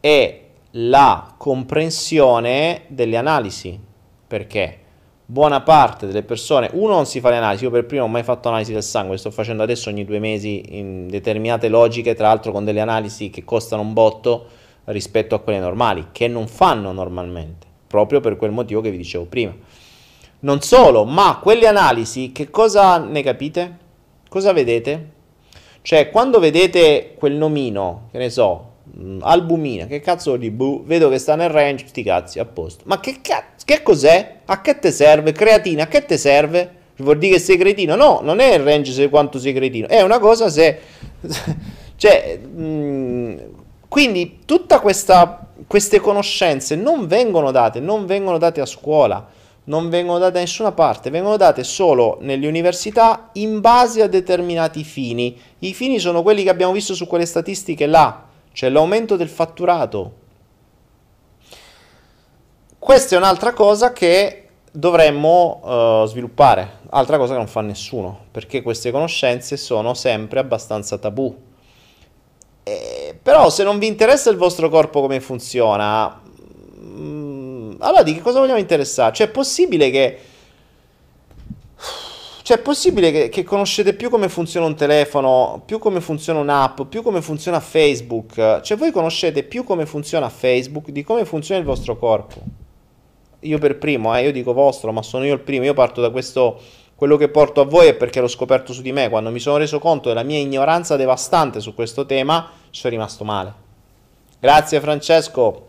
[0.00, 0.40] è
[0.78, 3.78] la comprensione delle analisi.
[4.26, 4.80] Perché?
[5.28, 8.12] buona parte delle persone, uno non si fa le analisi, io per primo non ho
[8.12, 12.28] mai fatto analisi del sangue, sto facendo adesso ogni due mesi in determinate logiche, tra
[12.28, 14.46] l'altro con delle analisi che costano un botto
[14.84, 19.24] rispetto a quelle normali, che non fanno normalmente, proprio per quel motivo che vi dicevo
[19.24, 19.54] prima.
[20.38, 23.78] Non solo, ma quelle analisi, che cosa ne capite?
[24.28, 25.10] Cosa vedete?
[25.82, 28.74] Cioè, quando vedete quel nomino, che ne so,
[29.20, 32.84] albumina, che cazzo di bu, vedo che sta nel range, sti cazzi, a posto.
[32.86, 34.36] Ma che cazzo, che cos'è?
[34.44, 35.32] A che te serve?
[35.32, 36.74] Creatina, a che te serve?
[36.96, 37.94] Vuol dire che sei cretino?
[37.94, 40.78] No, non è il range se quanto sei cretino, è una cosa se...
[41.96, 43.36] cioè, mh, mm,
[43.88, 44.80] quindi tutte
[45.66, 49.26] queste conoscenze non vengono date, non vengono date a scuola,
[49.64, 54.84] non vengono date da nessuna parte, vengono date solo nelle università in base a determinati
[54.84, 55.38] fini.
[55.60, 58.25] I fini sono quelli che abbiamo visto su quelle statistiche là
[58.56, 60.12] cioè l'aumento del fatturato.
[62.78, 65.60] Questa è un'altra cosa che dovremmo
[66.02, 71.36] uh, sviluppare, altra cosa che non fa nessuno, perché queste conoscenze sono sempre abbastanza tabù.
[72.62, 76.18] Eh, però se non vi interessa il vostro corpo come funziona,
[76.78, 79.12] mh, mm, allora di che cosa vogliamo interessare?
[79.12, 80.18] Cioè è possibile che
[82.46, 86.82] cioè, è possibile che, che, conoscete più come funziona un telefono, più come funziona un'app,
[86.82, 88.60] più come funziona Facebook.
[88.60, 92.40] Cioè, voi conoscete più come funziona Facebook di come funziona il vostro corpo.
[93.40, 95.64] Io per primo, eh, io dico vostro, ma sono io il primo.
[95.64, 96.60] Io parto da questo.
[96.94, 99.08] Quello che porto a voi è perché l'ho scoperto su di me.
[99.08, 103.24] Quando mi sono reso conto della mia ignoranza devastante su questo tema, ci sono rimasto
[103.24, 103.54] male.
[104.38, 105.66] Grazie, Francesco.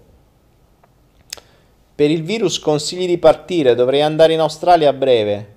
[1.95, 5.55] Per il virus consigli di partire, dovrei andare in Australia a breve.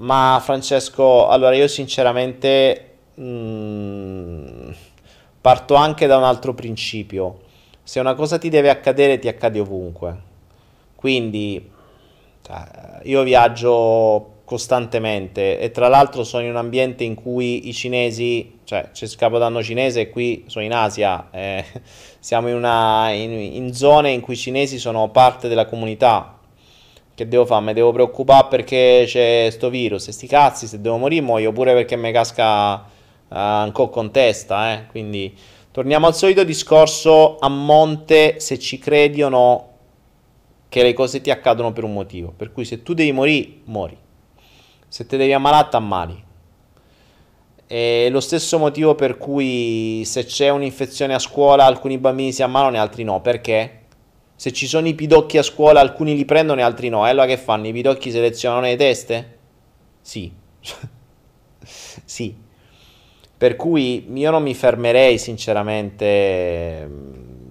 [0.00, 4.70] Ma Francesco, allora io sinceramente mh, mm,
[5.40, 7.40] parto anche da un altro principio.
[7.82, 10.28] Se una cosa ti deve accadere, ti accade ovunque.
[10.94, 11.70] Quindi
[12.42, 18.60] cioè, io viaggio costantemente e tra l'altro sono in un ambiente in cui i cinesi,
[18.64, 21.64] cioè c'è il capodanno cinese e qui sono in Asia, eh,
[22.18, 26.39] siamo in, una, in, in zone in cui i cinesi sono parte della comunità
[27.20, 27.62] che devo fare?
[27.62, 31.74] Mi devo preoccupare perché c'è sto virus e sti cazzi, se devo morire muoio pure
[31.74, 32.84] perché mi casca uh,
[33.28, 34.86] ancora con testa, eh?
[34.86, 35.36] Quindi
[35.70, 39.68] torniamo al solito discorso a monte se ci credi o no
[40.70, 42.32] che le cose ti accadono per un motivo.
[42.34, 43.98] Per cui se tu devi morire, muori.
[44.88, 46.24] Se ti devi ammalare, ammali.
[47.66, 52.76] È lo stesso motivo per cui se c'è un'infezione a scuola alcuni bambini si ammalano
[52.76, 53.20] e altri no.
[53.20, 53.79] Perché?
[54.40, 57.06] Se ci sono i pidocchi a scuola, alcuni li prendono e altri no.
[57.06, 57.66] E allora che fanno?
[57.66, 59.38] I pidocchi selezionano le teste?
[60.00, 60.32] Sì.
[62.06, 62.34] sì.
[63.36, 66.88] Per cui io non mi fermerei sinceramente.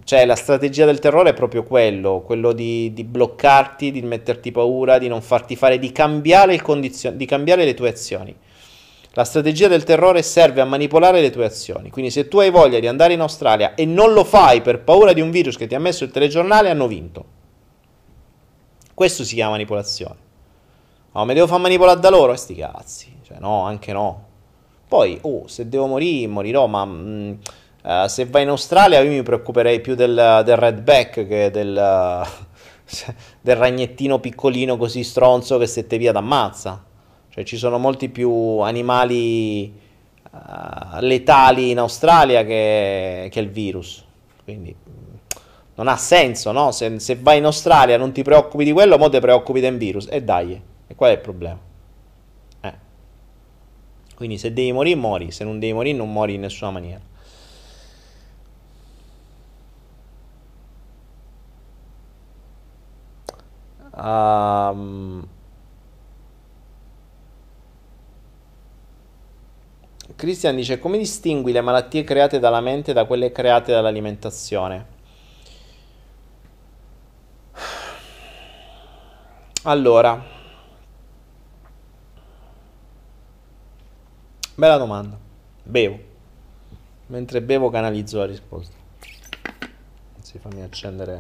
[0.04, 4.98] Cioè, la strategia del terrore è proprio quello, quello di, di bloccarti, di metterti paura,
[4.98, 8.36] di non farti fare, di cambiare, condizio- di cambiare le tue azioni.
[9.20, 11.90] La strategia del terrore serve a manipolare le tue azioni.
[11.90, 15.12] Quindi se tu hai voglia di andare in Australia e non lo fai per paura
[15.12, 17.26] di un virus che ti ha messo il telegiornale, hanno vinto.
[18.94, 20.16] Questo si chiama manipolazione.
[21.12, 22.32] Ma oh, mi devo far manipolare da loro?
[22.32, 23.20] E sti cazzi.
[23.22, 24.28] Cioè, no, anche no.
[24.88, 27.34] Poi, oh, se devo morire, morirò, ma mh, mm,
[27.82, 31.74] Uh, se vai in Australia io mi preoccuperei più del, del redback che del,
[33.40, 36.89] del ragnettino piccolino così stronzo che se te via t'ammazza.
[37.30, 39.72] Cioè ci sono molti più animali
[40.32, 44.04] uh, letali in Australia che, che, il virus.
[44.44, 44.76] Quindi
[45.76, 46.72] non ha senso, no?
[46.72, 50.08] Se, se, vai in Australia non ti preoccupi di quello, mo ti preoccupi del virus.
[50.10, 51.60] E dai, e qual è il problema?
[52.62, 52.74] Eh.
[54.16, 55.32] Quindi se devi morire, mori.
[55.32, 57.08] Se non devi morire, non muori in nessuna maniera.
[64.02, 65.28] Um,
[70.20, 74.86] Christian dice come distingui le malattie create dalla mente da quelle create dall'alimentazione?
[79.64, 80.22] Allora,
[84.56, 85.18] bella domanda.
[85.64, 85.98] Bevo.
[87.06, 88.76] Mentre bevo canalizzo la risposta.
[90.22, 91.18] Si fammi accendere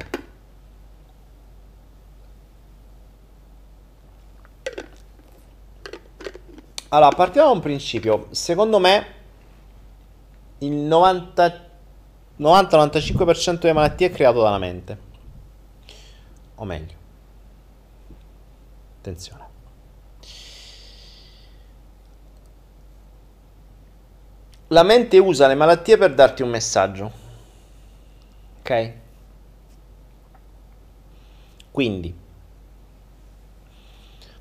[6.89, 8.27] Allora, partiamo da un principio.
[8.31, 9.05] Secondo me
[10.59, 14.97] il 90-95% delle malattie è creato dalla mente.
[16.55, 16.97] O meglio.
[18.97, 19.47] Attenzione.
[24.71, 27.11] La mente usa le malattie per darti un messaggio.
[28.59, 28.93] Ok?
[31.71, 32.13] Quindi,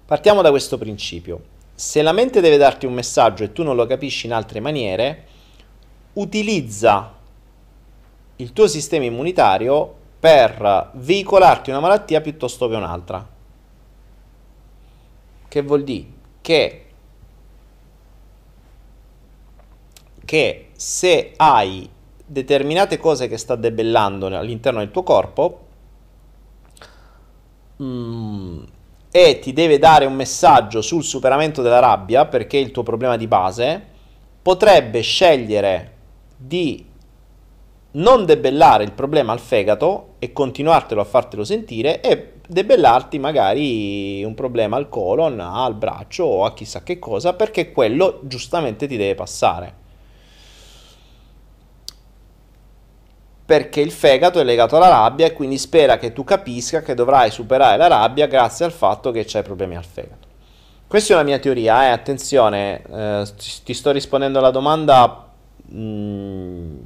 [0.04, 3.86] partiamo da questo principio se la mente deve darti un messaggio e tu non lo
[3.86, 5.26] capisci in altre maniere,
[6.14, 7.14] utilizza
[8.34, 13.28] il tuo sistema immunitario per veicolarti una malattia piuttosto che un'altra.
[15.46, 16.06] Che vuol dire
[16.40, 16.86] che,
[20.24, 21.88] che se hai
[22.26, 25.66] determinate cose che sta debellando all'interno del tuo corpo,
[27.80, 28.62] mm,
[29.26, 33.16] e ti deve dare un messaggio sul superamento della rabbia, perché è il tuo problema
[33.16, 33.82] di base,
[34.40, 35.92] potrebbe scegliere
[36.36, 36.86] di
[37.90, 44.34] non debellare il problema al fegato e continuartelo a fartelo sentire e debellarti magari un
[44.34, 49.16] problema al colon, al braccio o a chissà che cosa, perché quello giustamente ti deve
[49.16, 49.86] passare.
[53.48, 57.30] Perché il fegato è legato alla rabbia e quindi spera che tu capisca che dovrai
[57.30, 60.28] superare la rabbia grazie al fatto che c'hai problemi al fegato.
[60.86, 61.88] Questa è una mia teoria, eh?
[61.88, 63.26] attenzione, eh,
[63.64, 65.30] ti sto rispondendo alla domanda
[65.64, 66.76] mh, mm,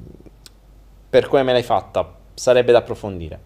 [1.10, 3.40] per come me l'hai fatta, sarebbe da approfondire.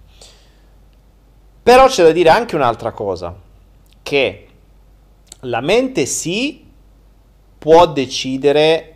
[1.63, 3.35] Però c'è da dire anche un'altra cosa,
[4.03, 4.47] che
[5.41, 6.71] la mente sì
[7.57, 8.95] può decidere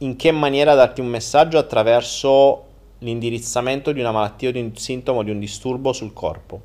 [0.00, 5.22] in che maniera darti un messaggio attraverso l'indirizzamento di una malattia o di un sintomo
[5.22, 6.62] di un disturbo sul corpo.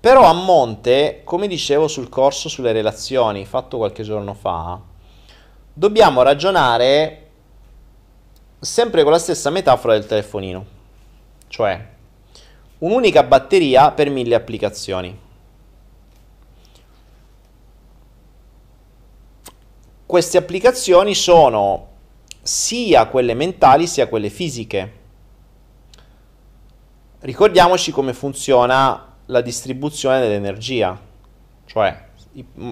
[0.00, 4.80] Però a monte, come dicevo sul corso sulle relazioni fatto qualche giorno fa,
[5.72, 7.28] dobbiamo ragionare
[8.58, 10.64] sempre con la stessa metafora del telefonino,
[11.48, 11.94] cioè
[12.78, 15.24] un'unica batteria per mille applicazioni.
[20.06, 21.94] Queste applicazioni sono
[22.46, 24.92] sia quelle mentali sia quelle fisiche.
[27.20, 30.98] Ricordiamoci come funziona la distribuzione dell'energia,
[31.66, 32.04] cioè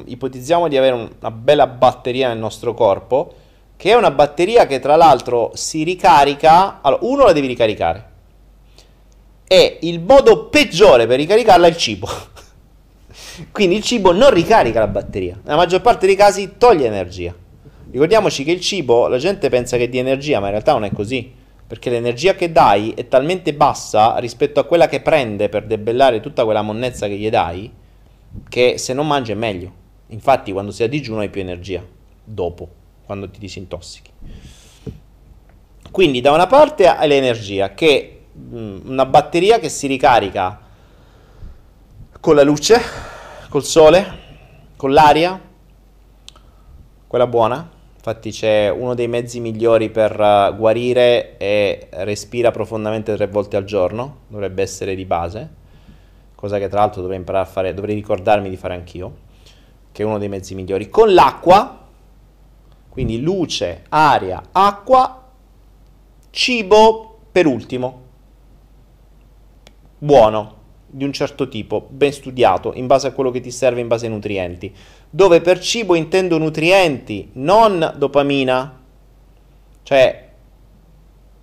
[0.05, 3.35] ipotizziamo di avere una bella batteria nel nostro corpo,
[3.77, 8.11] che è una batteria che tra l'altro si ricarica, allora uno la devi ricaricare,
[9.45, 12.09] e il modo peggiore per ricaricarla è il cibo.
[13.51, 17.35] Quindi il cibo non ricarica la batteria, nella maggior parte dei casi toglie energia.
[17.95, 20.91] Ricordiamoci che il cibo, la gente pensa che dia energia, ma in realtà non è
[20.91, 21.33] così.
[21.65, 26.43] Perché l'energia che dai è talmente bassa rispetto a quella che prende per debellare tutta
[26.43, 27.73] quella monnezza che gli dai,
[28.49, 29.73] che se non mangi è meglio.
[30.09, 31.87] Infatti, quando sei a digiuno hai più energia
[32.25, 32.69] dopo,
[33.07, 34.11] quando ti disintossichi.
[35.93, 40.61] Quindi, da una parte hai l'energia, che è mm, una batteria che si ricarica
[42.19, 42.81] con la luce,
[43.49, 44.19] col sole,
[44.75, 45.41] con l'aria,
[47.07, 47.71] quella buona,
[48.07, 53.65] Infatti c'è uno dei mezzi migliori per uh, guarire e respira profondamente tre volte al
[53.65, 55.55] giorno, dovrebbe essere di base,
[56.35, 59.17] cosa che tra l'altro dovrei imparare a fare, dovrei ricordarmi di fare anch'io,
[59.91, 60.91] che è uno dei mezzi migliori.
[60.91, 61.87] Con l'acqua,
[62.91, 65.31] quindi luce, aria, acqua,
[66.29, 68.03] cibo per ultimo,
[69.97, 70.57] buono,
[70.95, 74.07] di un certo tipo, ben studiato, in base a quello che ti serve, in base
[74.07, 74.73] ai nutrienti
[75.15, 78.81] dove per cibo intendo nutrienti, non dopamina.
[79.85, 80.29] Cioè,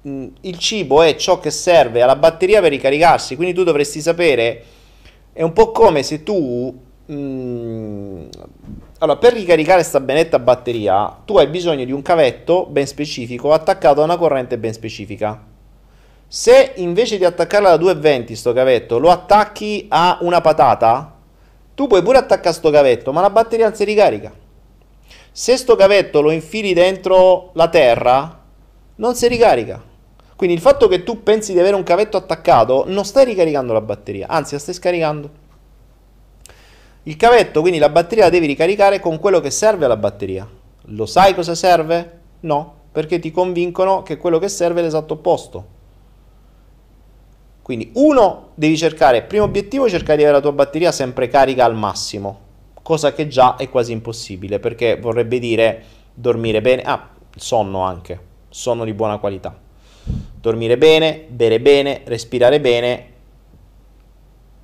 [0.02, 4.64] mh, il cibo è ciò che serve alla batteria per ricaricarsi, quindi tu dovresti sapere,
[5.32, 6.78] è un po' come se tu...
[7.06, 8.28] Mh,
[8.98, 14.02] allora, per ricaricare questa benetta batteria, tu hai bisogno di un cavetto ben specifico attaccato
[14.02, 15.51] a una corrente ben specifica.
[16.34, 21.18] Se invece di attaccarla da 220 sto cavetto lo attacchi a una patata,
[21.76, 24.32] tu puoi pure attaccare sto cavetto, ma la batteria non si ricarica.
[25.30, 28.44] Se sto cavetto lo infili dentro la terra,
[28.96, 29.84] non si ricarica.
[30.38, 33.82] Quindi il fatto che tu pensi di avere un cavetto attaccato, non stai ricaricando la
[33.82, 35.30] batteria, anzi la stai scaricando.
[37.04, 40.48] Il cavetto, quindi la batteria la devi ricaricare con quello che serve alla batteria.
[40.84, 42.20] Lo sai cosa serve?
[42.40, 45.80] No, perché ti convincono che quello che serve è l'esatto opposto.
[47.72, 51.74] Quindi uno, devi cercare, primo obiettivo, cercare di avere la tua batteria sempre carica al
[51.74, 52.40] massimo,
[52.82, 55.82] cosa che già è quasi impossibile, perché vorrebbe dire
[56.14, 58.20] dormire bene, ah, sonno anche,
[58.50, 59.58] sonno di buona qualità.
[60.36, 63.06] Dormire bene, bere bene, respirare bene,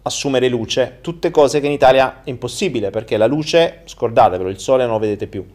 [0.02, 4.84] assumere luce, tutte cose che in Italia è impossibile perché la luce, scordatevelo, il sole
[4.84, 5.46] non lo vedete più.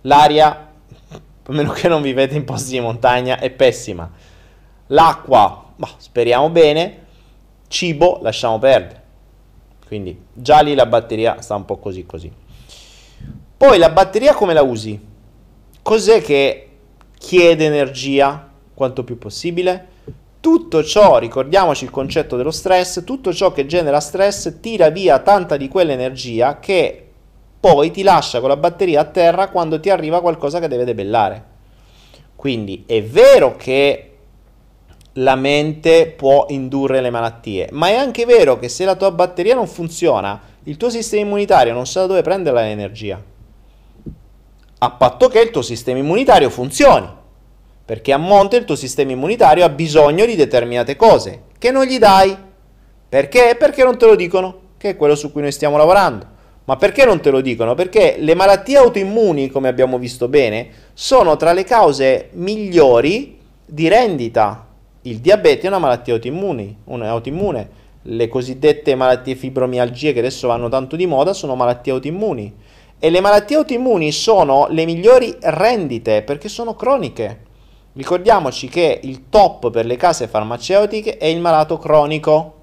[0.00, 0.72] L'aria,
[1.10, 4.10] a meno che non vivete in posti di montagna, è pessima.
[4.86, 7.04] L'acqua, bah, speriamo bene.
[7.68, 9.02] Cibo, lasciamo perdere.
[9.86, 12.32] Quindi già lì la batteria sta un po' così così.
[13.56, 15.00] Poi la batteria come la usi?
[15.82, 16.68] Cos'è che
[17.16, 19.94] chiede energia quanto più possibile?
[20.40, 25.56] Tutto ciò, ricordiamoci il concetto dello stress, tutto ciò che genera stress tira via tanta
[25.56, 27.08] di quell'energia che
[27.58, 31.44] poi ti lascia con la batteria a terra quando ti arriva qualcosa che deve debellare.
[32.36, 34.15] Quindi è vero che
[35.18, 39.54] la mente può indurre le malattie, ma è anche vero che se la tua batteria
[39.54, 43.22] non funziona, il tuo sistema immunitario non sa da dove prendere l'energia.
[44.78, 47.08] A patto che il tuo sistema immunitario funzioni.
[47.84, 51.98] Perché a monte il tuo sistema immunitario ha bisogno di determinate cose che non gli
[51.98, 52.36] dai.
[53.08, 53.56] Perché?
[53.56, 56.26] Perché non te lo dicono, che è quello su cui noi stiamo lavorando.
[56.64, 57.74] Ma perché non te lo dicono?
[57.74, 64.65] Perché le malattie autoimmuni, come abbiamo visto bene, sono tra le cause migliori di rendita.
[65.06, 67.68] Il diabete è una malattia autoimmune, autoimmune.
[68.02, 72.52] Le cosiddette malattie fibromialgie che adesso vanno tanto di moda sono malattie autoimmuni.
[72.98, 77.44] E le malattie autoimmuni sono le migliori rendite perché sono croniche.
[77.92, 82.54] Ricordiamoci che il top per le case farmaceutiche è il malato cronico,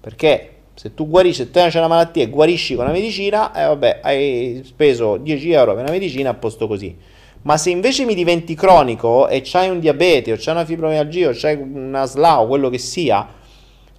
[0.00, 3.66] perché se tu guarisci, se te c'è una malattia e guarisci con una medicina, eh
[3.66, 6.96] vabbè, hai speso 10 euro per una medicina a posto così.
[7.44, 11.32] Ma se invece mi diventi cronico e c'hai un diabete o c'hai una fibromialgia o
[11.34, 13.26] c'hai una SLA o quello che sia,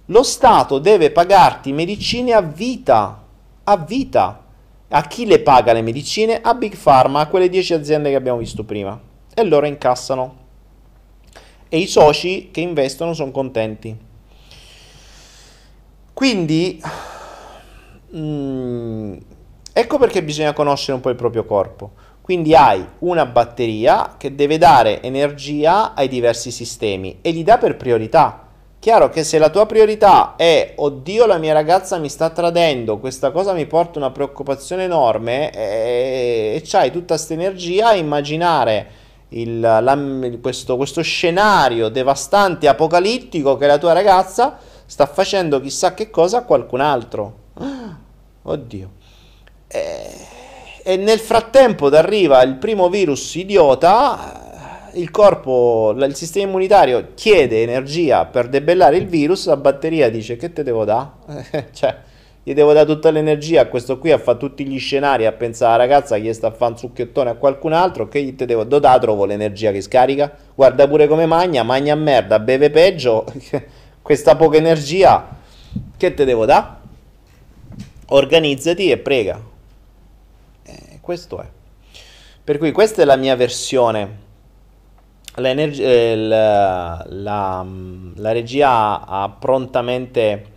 [0.06, 3.24] lo Stato deve pagarti medicine a vita,
[3.64, 4.44] a vita.
[4.88, 6.40] A chi le paga le medicine?
[6.40, 9.00] A Big Pharma, a quelle 10 aziende che abbiamo visto prima.
[9.34, 10.44] E loro incassano
[11.68, 13.96] e i soci che investono sono contenti.
[16.12, 16.80] Quindi,
[18.16, 19.16] mm,
[19.72, 21.92] ecco perché bisogna conoscere un po' il proprio corpo.
[22.26, 27.76] Quindi hai una batteria che deve dare energia ai diversi sistemi e li dà per
[27.76, 28.48] priorità.
[28.80, 33.30] Chiaro che se la tua priorità è oddio la mia ragazza mi sta tradendo, questa
[33.30, 38.88] cosa mi porta una preoccupazione enorme e, e c'hai tutta questa energia a immaginare
[39.28, 39.98] il, la,
[40.42, 46.42] questo, questo scenario devastante, apocalittico che la tua ragazza sta facendo chissà che cosa a
[46.42, 47.34] qualcun altro.
[48.42, 48.90] Oddio.
[49.68, 50.35] E,
[50.88, 58.24] e nel frattempo arriva il primo virus idiota, il corpo, il sistema immunitario chiede energia
[58.26, 61.70] per debellare il virus, la batteria dice che te devo dare?
[61.74, 61.96] cioè,
[62.40, 65.74] gli devo dare tutta l'energia a questo qui a fare tutti gli scenari a pensare
[65.74, 68.62] alla ragazza che sta a fare un succhiettone a qualcun altro che gli te devo
[68.62, 70.32] dare trovo l'energia che scarica.
[70.54, 73.24] Guarda pure come magna magna merda beve peggio
[74.00, 75.36] questa poca energia
[75.96, 76.74] che te devo dare
[78.06, 79.54] organizzati e prega
[81.06, 81.48] questo è.
[82.42, 84.24] Per cui questa è la mia versione.
[85.36, 87.66] Eh, la, la,
[88.16, 90.54] la regia ha prontamente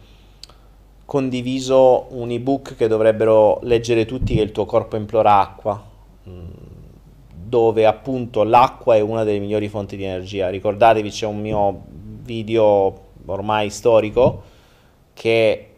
[1.05, 5.83] condiviso un ebook che dovrebbero leggere tutti che il tuo corpo implora acqua
[6.27, 6.47] mm,
[7.33, 10.49] dove appunto l'acqua è una delle migliori fonti di energia.
[10.49, 11.81] Ricordatevi c'è un mio
[12.23, 14.41] video ormai storico
[15.13, 15.68] che,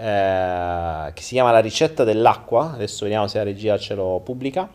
[0.00, 4.68] eh, che si chiama la ricetta dell'acqua adesso vediamo se la regia ce lo pubblica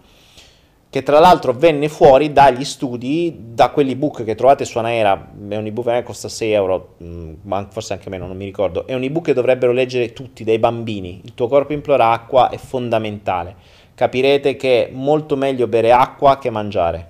[0.95, 5.65] che tra l'altro venne fuori dagli studi, da quell'ebook che trovate su Anaera, è un
[5.65, 9.03] ebook che costa 6 euro, mm, ma forse anche meno, non mi ricordo, è un
[9.03, 13.55] ebook che dovrebbero leggere tutti, dai bambini, il tuo corpo implora acqua è fondamentale,
[13.93, 17.09] capirete che è molto meglio bere acqua che mangiare.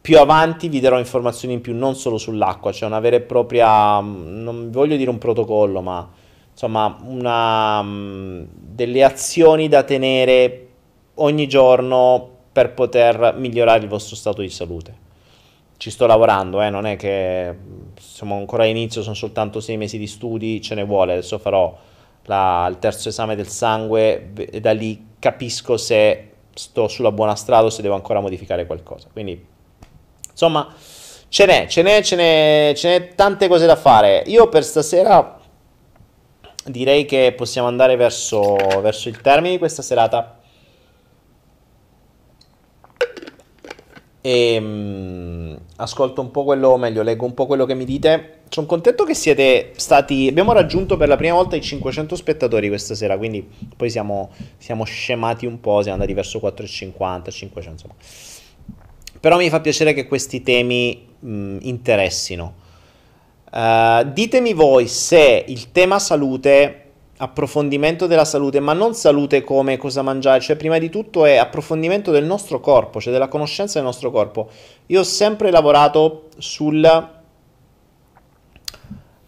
[0.00, 3.20] più avanti vi darò informazioni in più non solo sull'acqua, c'è cioè una vera e
[3.20, 6.10] propria, non voglio dire un protocollo, ma
[6.54, 10.68] insomma una, delle azioni da tenere
[11.16, 15.02] ogni giorno per poter migliorare il vostro stato di salute.
[15.76, 17.54] Ci sto lavorando, eh, non è che
[17.98, 21.76] siamo ancora all'inizio, sono soltanto sei mesi di studi, ce ne vuole, adesso farò
[22.24, 27.66] la, il terzo esame del sangue e da lì capisco se sto sulla buona strada
[27.66, 29.08] o se devo ancora modificare qualcosa.
[29.12, 29.52] Quindi
[30.34, 30.74] Insomma,
[31.28, 34.24] ce n'è, ce n'è, ce n'è, ce n'è tante cose da fare.
[34.26, 35.38] Io per stasera
[36.66, 40.38] direi che possiamo andare verso, verso il termine di questa serata.
[44.20, 48.40] E um, ascolto un po' quello, o meglio, leggo un po' quello che mi dite.
[48.48, 50.26] Sono contento che siete stati.
[50.28, 53.18] Abbiamo raggiunto per la prima volta i 500 spettatori questa sera.
[53.18, 53.46] Quindi
[53.76, 55.82] poi siamo, siamo scemati un po'.
[55.82, 57.94] Siamo andati verso 450, 500 insomma.
[59.20, 62.62] Però mi fa piacere che questi temi mh, interessino.
[63.54, 66.80] Uh, ditemi voi se il tema salute,
[67.18, 72.10] approfondimento della salute, ma non salute come cosa mangiare, cioè prima di tutto è approfondimento
[72.10, 74.48] del nostro corpo, cioè della conoscenza del nostro corpo.
[74.86, 76.82] Io ho sempre lavorato sul,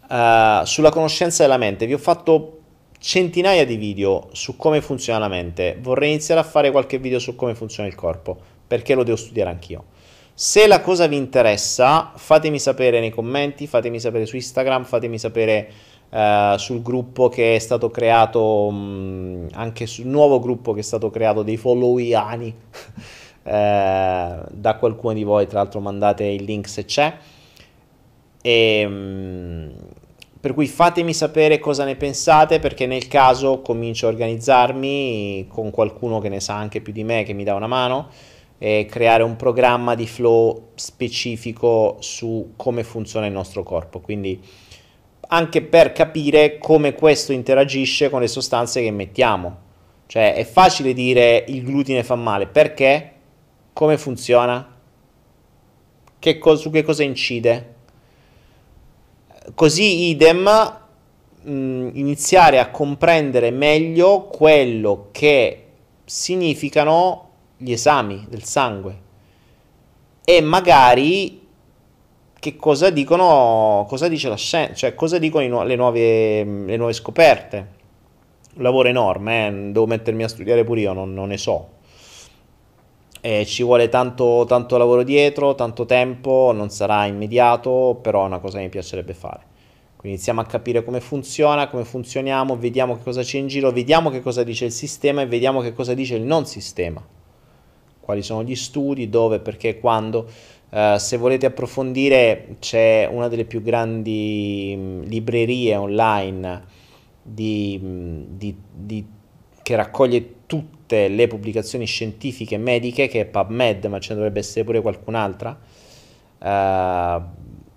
[0.09, 2.59] uh, sulla conoscenza della mente, vi ho fatto
[2.99, 7.33] centinaia di video su come funziona la mente, vorrei iniziare a fare qualche video su
[7.37, 8.37] come funziona il corpo
[8.67, 9.85] perché lo devo studiare anch'io.
[10.39, 15.67] Se la cosa vi interessa, fatemi sapere nei commenti, fatemi sapere su Instagram, fatemi sapere
[16.09, 21.09] uh, sul gruppo che è stato creato, um, anche sul nuovo gruppo che è stato
[21.09, 22.55] creato dei followiani
[23.45, 27.17] uh, da qualcuno di voi, tra l'altro mandate il link se c'è.
[28.39, 29.73] E, um,
[30.39, 36.19] per cui fatemi sapere cosa ne pensate perché nel caso comincio a organizzarmi con qualcuno
[36.19, 39.35] che ne sa anche più di me che mi dà una mano e creare un
[39.35, 43.99] programma di flow specifico su come funziona il nostro corpo.
[43.99, 44.41] Quindi
[45.29, 49.65] anche per capire come questo interagisce con le sostanze che mettiamo.
[50.07, 53.11] Cioè è facile dire il glutine fa male, perché?
[53.73, 54.75] Come funziona?
[56.17, 57.75] Che co- su che cosa incide?
[59.53, 60.79] Così idem
[61.41, 65.63] mh, iniziare a comprendere meglio quello che
[66.05, 67.26] significano
[67.57, 69.05] gli esami del sangue
[70.23, 71.45] e magari
[72.39, 77.75] che cosa dicono, cosa dice la scienza, cioè cosa dicono le nuove, le nuove scoperte.
[78.55, 79.51] Un lavoro enorme, eh?
[79.71, 81.69] devo mettermi a studiare pure io, non, non ne so.
[83.21, 88.39] E ci vuole tanto, tanto lavoro dietro, tanto tempo, non sarà immediato, però è una
[88.39, 89.41] cosa che mi piacerebbe fare.
[89.95, 94.09] Quindi iniziamo a capire come funziona, come funzioniamo, vediamo che cosa c'è in giro, vediamo
[94.09, 97.15] che cosa dice il sistema e vediamo che cosa dice il non sistema
[98.07, 100.29] quali sono gli studi, dove, perché, quando.
[100.69, 106.63] Uh, se volete approfondire c'è una delle più grandi mh, mm, librerie online
[107.21, 109.05] di, mh, mm, di, di,
[109.61, 114.63] che raccoglie tutte le pubblicazioni scientifiche mediche che è PubMed, ma ce ne dovrebbe essere
[114.63, 115.57] pure qualcun'altra.
[116.39, 117.21] Uh,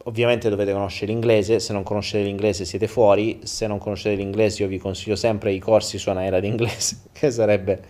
[0.05, 4.69] ovviamente dovete conoscere l'inglese, se non conoscete l'inglese siete fuori, se non conoscete l'inglese io
[4.69, 7.83] vi consiglio sempre i corsi su Anaera d'inglese, che sarebbe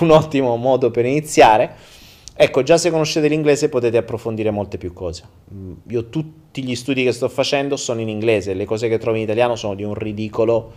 [0.00, 1.96] un ottimo modo per iniziare.
[2.40, 5.24] Ecco, già se conoscete l'inglese potete approfondire molte più cose.
[5.52, 9.16] Mm, io tutti gli studi che sto facendo sono in inglese, le cose che trovo
[9.16, 10.72] in italiano sono di un ridicolo,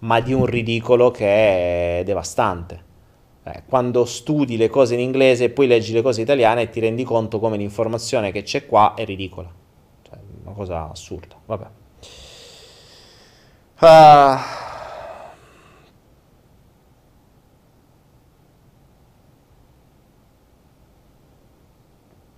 [0.00, 2.90] ma di un ridicolo che è devastante.
[3.44, 7.02] Eh, quando studi le cose in inglese e poi leggi le cose italiane ti rendi
[7.04, 9.61] conto come l'informazione che c'è qua è ridicola
[10.52, 11.36] una cosa assurda.
[11.46, 11.66] Vabbè.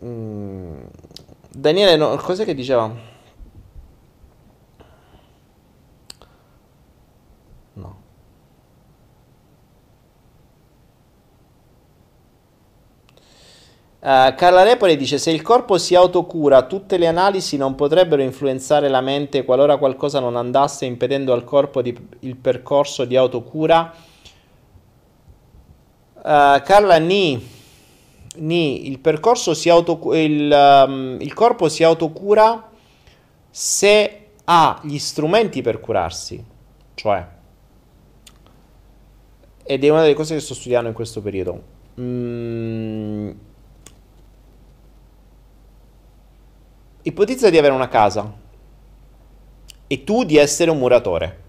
[0.00, 0.88] Uh,
[1.50, 3.12] Daniele, no, cos'è che diceva?
[14.04, 18.90] Uh, Carla Repoli dice: Se il corpo si autocura, tutte le analisi non potrebbero influenzare
[18.90, 23.94] la mente qualora qualcosa non andasse, impedendo al corpo di, il percorso di autocura.
[26.16, 27.42] Uh, Carla, ni,
[28.36, 29.00] ni, il
[29.70, 32.70] autocura, il, um, il corpo si autocura
[33.48, 36.44] se ha gli strumenti per curarsi,
[36.92, 37.26] cioè,
[39.64, 41.62] ed è una delle cose che sto studiando in questo periodo.
[41.98, 43.30] Mm,
[47.06, 48.32] Ipotizza di avere una casa
[49.86, 51.42] e tu di essere un muratore.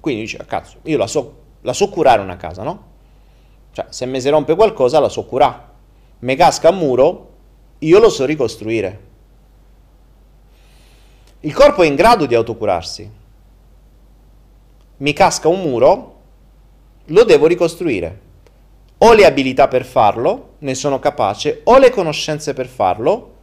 [0.00, 2.92] Quindi dici, ah, cazzo, io la so, la so curare una casa, no?
[3.72, 5.72] Cioè, se mi si rompe qualcosa la so curare.
[6.20, 7.32] Me casca a muro,
[7.80, 9.00] io lo so ricostruire.
[11.40, 13.10] Il corpo è in grado di autocurarsi.
[14.96, 16.20] Mi casca un muro,
[17.04, 18.20] lo devo ricostruire.
[18.96, 23.33] Ho le abilità per farlo, ne sono capace, ho le conoscenze per farlo,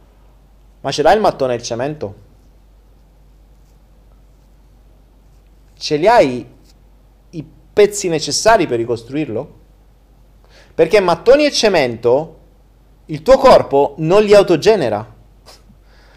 [0.82, 2.14] ma ce l'hai il mattone e il cemento?
[5.78, 6.44] Ce li hai
[7.30, 9.60] i pezzi necessari per ricostruirlo?
[10.74, 12.38] Perché mattoni e cemento
[13.06, 15.14] il tuo corpo non li autogenera.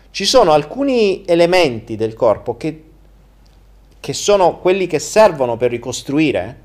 [0.10, 2.84] Ci sono alcuni elementi del corpo che,
[4.00, 6.64] che sono quelli che servono per ricostruire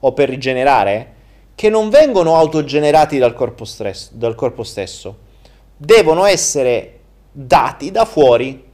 [0.00, 1.14] o per rigenerare,
[1.54, 5.18] che non vengono autogenerati dal corpo, stress, dal corpo stesso.
[5.76, 6.99] Devono essere
[7.30, 8.68] dati da fuori.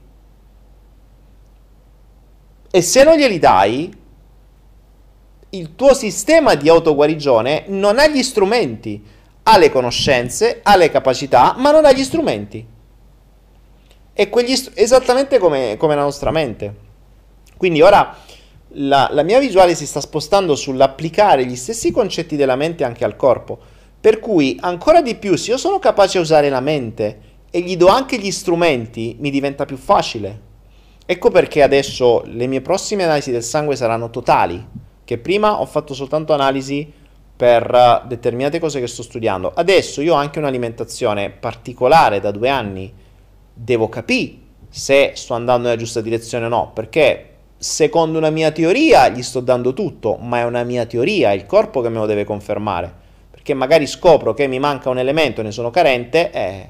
[2.70, 4.04] E se non glieli dai,
[5.50, 9.02] il tuo sistema di autoguarigione non ha gli strumenti,
[9.44, 12.66] ha le conoscenze, ha le capacità, ma non ha gli strumenti.
[14.12, 16.84] E quegli str- esattamente come, come, la nostra mente.
[17.56, 18.16] Quindi ora
[18.70, 23.16] la, la mia visuale si sta spostando sull'applicare gli stessi concetti della mente anche al
[23.16, 23.58] corpo.
[24.00, 27.25] Per cui ancora di più, se io sono capace a usare la mente
[27.56, 30.40] e gli do anche gli strumenti, mi diventa più facile.
[31.06, 34.62] Ecco perché adesso le mie prossime analisi del sangue saranno totali,
[35.02, 36.92] che prima ho fatto soltanto analisi
[37.34, 39.52] per uh, determinate cose che sto studiando.
[39.54, 42.92] Adesso io ho anche un'alimentazione particolare da due anni,
[43.54, 44.34] devo capire
[44.68, 49.40] se sto andando nella giusta direzione o no, perché secondo una mia teoria gli sto
[49.40, 52.92] dando tutto, ma è una mia teoria, è il corpo che me lo deve confermare,
[53.30, 56.68] perché magari scopro che mi manca un elemento e ne sono carente, eh,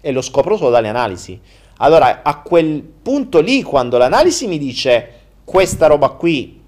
[0.00, 1.40] e lo scopro solo dalle analisi.
[1.78, 5.12] Allora, a quel punto lì, quando l'analisi mi dice
[5.44, 6.60] questa roba qui,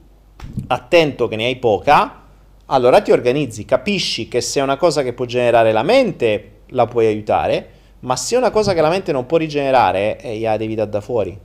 [0.69, 2.23] attento che ne hai poca,
[2.67, 6.87] allora ti organizzi, capisci che se è una cosa che può generare la mente, la
[6.87, 7.71] puoi aiutare,
[8.01, 10.91] ma se è una cosa che la mente non può rigenerare, eh, la devi dare
[10.91, 11.37] da fuori.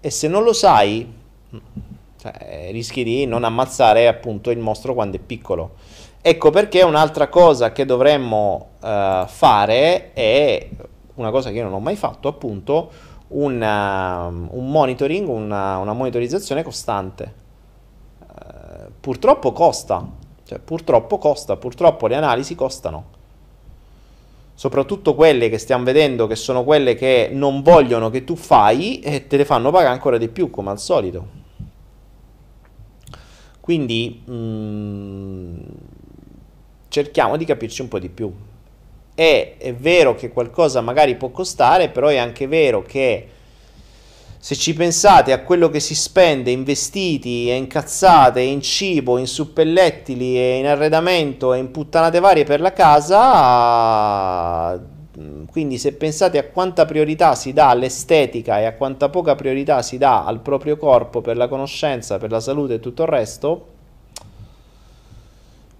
[0.00, 1.12] E se non lo sai,
[2.20, 5.74] cioè, rischi di non ammazzare appunto il mostro quando è piccolo.
[6.20, 10.68] Ecco perché un'altra cosa che dovremmo uh, fare è
[11.14, 12.90] una cosa che io non ho mai fatto, appunto,
[13.28, 17.34] una, un monitoring, una, una monitorizzazione costante.
[18.20, 20.06] Uh, purtroppo costa,
[20.44, 23.16] cioè, purtroppo costa, purtroppo le analisi costano.
[24.54, 29.28] Soprattutto quelle che stiamo vedendo, che sono quelle che non vogliono che tu fai e
[29.28, 31.26] te le fanno pagare ancora di più, come al solito.
[33.60, 35.58] Quindi, mh, mm,
[36.88, 38.32] cerchiamo di capirci un po' di più.
[39.14, 43.28] E è vero che qualcosa magari può costare, però è anche vero che
[44.40, 49.26] se ci pensate a quello che si spende in vestiti, in cazzate, in cibo, in
[49.26, 54.80] suppellettili e in arredamento e in puttanate varie per la casa,
[55.50, 59.98] quindi se pensate a quanta priorità si dà all'estetica e a quanta poca priorità si
[59.98, 63.66] dà al proprio corpo per la conoscenza, per la salute e tutto il resto,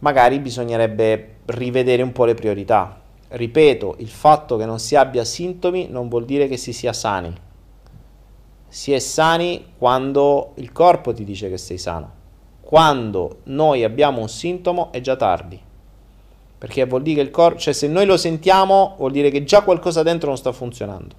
[0.00, 3.00] magari bisognerebbe rivedere un po' le priorità.
[3.28, 7.32] Ripeto, il fatto che non si abbia sintomi non vuol dire che si sia sani.
[8.68, 12.16] Si è sani quando il corpo ti dice che sei sano.
[12.60, 15.60] Quando noi abbiamo un sintomo è già tardi.
[16.58, 19.62] Perché vuol dire che il corpo, cioè se noi lo sentiamo, vuol dire che già
[19.62, 21.14] qualcosa dentro non sta funzionando.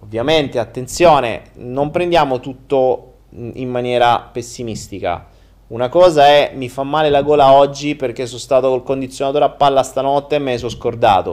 [0.00, 5.34] Ovviamente, attenzione, non prendiamo tutto in maniera pessimistica
[5.68, 9.50] una cosa è mi fa male la gola oggi perché sono stato col condizionatore a
[9.50, 11.30] palla stanotte e me ne sono scordato.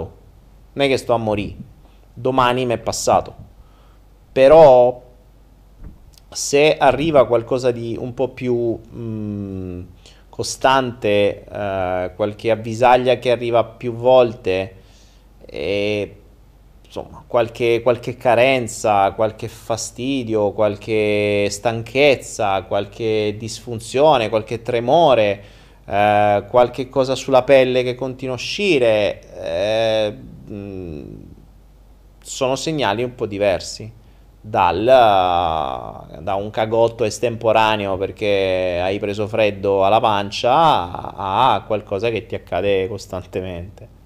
[0.74, 1.56] Non è che sto a morire.
[2.14, 3.36] Domani mi è passato.
[4.32, 5.02] Però
[6.30, 9.82] se arriva qualcosa di un po' più mh, mm,
[10.30, 14.76] costante, eh, qualche avvisaglia che arriva più volte
[15.46, 16.23] e
[16.94, 25.44] insomma, qualche, qualche, carenza, qualche fastidio, qualche stanchezza, qualche disfunzione, qualche tremore,
[25.86, 30.18] eh, qualche cosa sulla pelle che continua a uscire, eh,
[32.22, 33.92] sono segnali un po' diversi
[34.40, 42.36] dal, da un cagotto estemporaneo perché hai preso freddo alla pancia a qualcosa che ti
[42.36, 44.02] accade costantemente.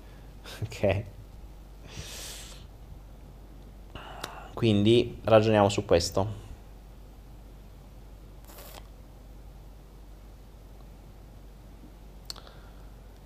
[0.64, 1.17] Ok.
[4.58, 6.28] Quindi ragioniamo su questo.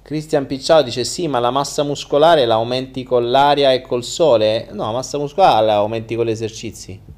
[0.01, 4.67] Cristian Picciao dice sì, ma la massa muscolare la aumenti con l'aria e col sole?
[4.73, 6.99] No, la massa muscolare la aumenti con gli esercizi.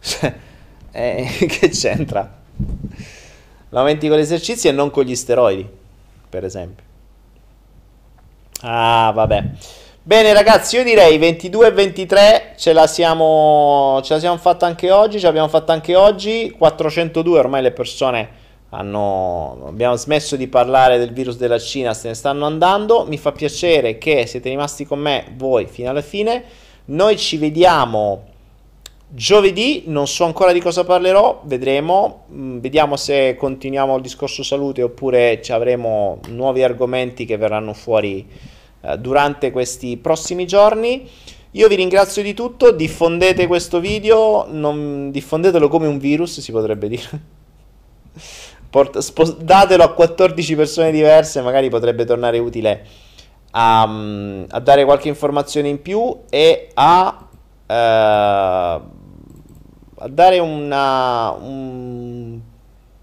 [0.00, 0.34] Cioè,
[0.92, 2.40] eh, che c'entra?
[3.68, 5.68] La aumenti con gli esercizi e non con gli steroidi,
[6.30, 6.84] per esempio.
[8.62, 9.82] Ah, vabbè.
[10.06, 14.90] Bene ragazzi, io direi 22 e 23 ce la siamo, ce la siamo fatta anche
[14.90, 18.28] oggi, ce l'abbiamo fatta anche oggi, 402 ormai le persone
[18.68, 23.32] hanno, abbiamo smesso di parlare del virus della Cina, se ne stanno andando, mi fa
[23.32, 26.44] piacere che siete rimasti con me voi fino alla fine,
[26.86, 28.24] noi ci vediamo
[29.08, 34.82] giovedì, non so ancora di cosa parlerò, vedremo, mm, vediamo se continuiamo il discorso salute
[34.82, 38.52] oppure ci avremo nuovi argomenti che verranno fuori
[38.84, 41.08] eh, durante questi prossimi giorni.
[41.52, 46.88] Io vi ringrazio di tutto, diffondete questo video, non, diffondetelo come un virus, si potrebbe
[46.88, 47.08] dire.
[48.68, 52.84] Port- spo- datelo a 14 persone diverse, magari potrebbe tornare utile
[53.52, 57.28] a, a dare qualche informazione in più e a,
[57.66, 58.82] uh, a
[60.08, 62.40] dare una, un,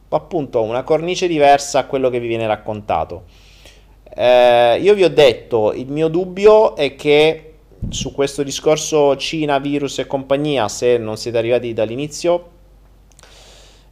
[0.10, 3.24] appunto una cornice diversa a quello che vi viene raccontato.
[4.22, 7.54] Eh, io vi ho detto, il mio dubbio è che
[7.90, 12.50] su questo discorso Cina, virus e compagnia, se non siete arrivati dall'inizio,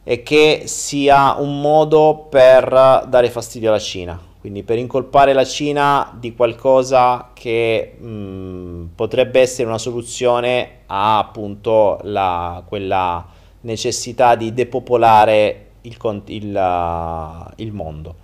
[0.04, 4.20] è che sia un modo per dare fastidio alla Cina.
[4.38, 11.18] Quindi per incolpare la Cina di qualcosa che mh, mm, potrebbe essere una soluzione a
[11.18, 13.26] appunto la, quella
[13.62, 18.19] necessità di depopolare il, il, il mondo.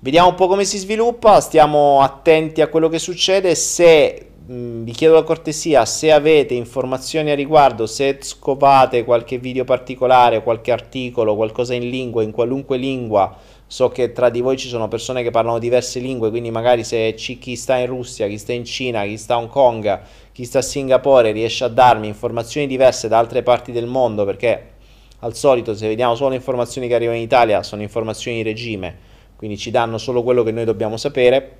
[0.00, 3.56] Vediamo un po' come si sviluppa, stiamo attenti a quello che succede.
[3.56, 9.64] Se mh, vi chiedo la cortesia, se avete informazioni a riguardo, se scopate qualche video
[9.64, 14.68] particolare, qualche articolo, qualcosa in lingua, in qualunque lingua, so che tra di voi ci
[14.68, 18.52] sono persone che parlano diverse lingue, quindi magari se chi sta in Russia, chi sta
[18.52, 20.00] in Cina, chi sta a Hong Kong,
[20.30, 24.74] chi sta a Singapore riesce a darmi informazioni diverse da altre parti del mondo, perché
[25.18, 29.07] al solito se vediamo solo informazioni che arrivano in Italia sono informazioni di regime
[29.38, 31.56] quindi ci danno solo quello che noi dobbiamo sapere.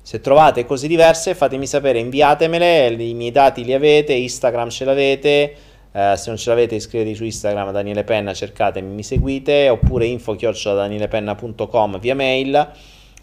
[0.00, 5.54] Se trovate cose diverse fatemi sapere, inviatemele, i miei dati li avete, Instagram ce l'avete,
[5.90, 10.36] eh, se non ce l'avete iscrivetevi su Instagram Daniele Penna, cercatemi, mi seguite, oppure info
[11.98, 12.70] via mail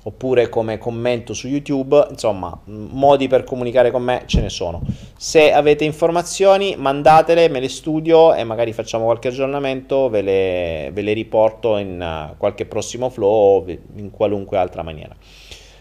[0.08, 4.82] oppure come commento su YouTube, insomma, modi per comunicare con me ce ne sono.
[5.18, 11.02] Se avete informazioni, mandatele, me le studio e magari facciamo qualche aggiornamento, ve le, ve
[11.02, 13.66] le riporto in uh, qualche prossimo flow o
[13.96, 15.16] in qualunque altra maniera.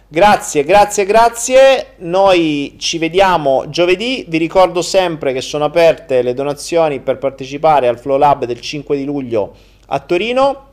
[0.08, 1.86] Grazie, grazie, grazie.
[1.98, 4.24] Noi ci vediamo giovedì.
[4.26, 8.96] Vi ricordo sempre che sono aperte le donazioni per partecipare al Flow Lab del 5
[8.96, 9.54] di luglio
[9.88, 10.72] a Torino.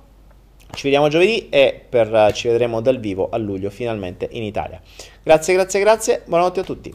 [0.74, 4.82] Ci vediamo giovedì e per, ci vedremo dal vivo a luglio finalmente in Italia.
[5.22, 6.22] Grazie, grazie, grazie.
[6.26, 6.94] Buonanotte a tutti.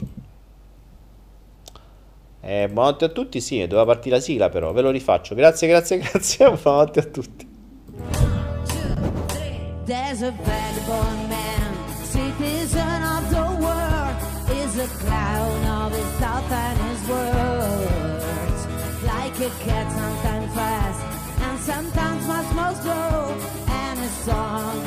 [2.40, 5.34] Eh, buonanotte a tutti, sì, doveva partire la sigla però, ve lo rifaccio.
[5.34, 6.48] Grazie, grazie, grazie.
[6.50, 7.54] Buonanotte a tutti.
[9.84, 11.74] There's a vagabond man,
[12.10, 14.16] citizen of the world,
[14.50, 18.66] is a clown of his thoughts and his words.
[19.04, 21.00] Like a cat, sometimes fast,
[21.40, 23.15] and sometimes much more slow.
[24.26, 24.85] Song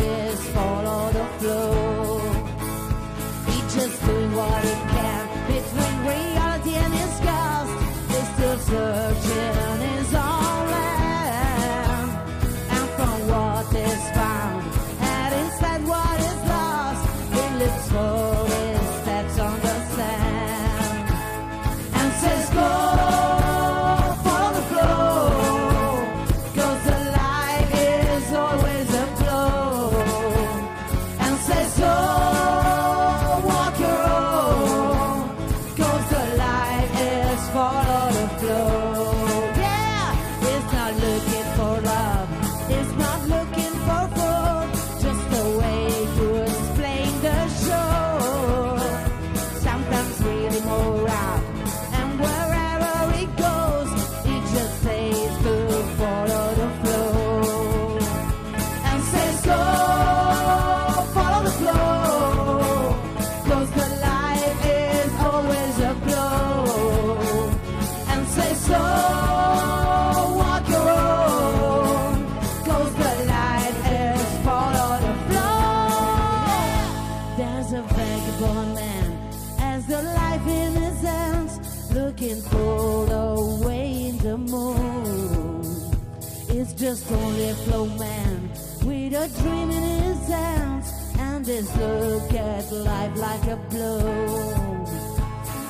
[86.90, 88.50] just only a flow man.
[88.84, 90.88] With a dream in his hands
[91.20, 94.00] and this look at life like a blow.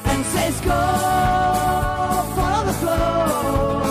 [0.06, 0.80] And says go
[2.36, 3.89] follow the flow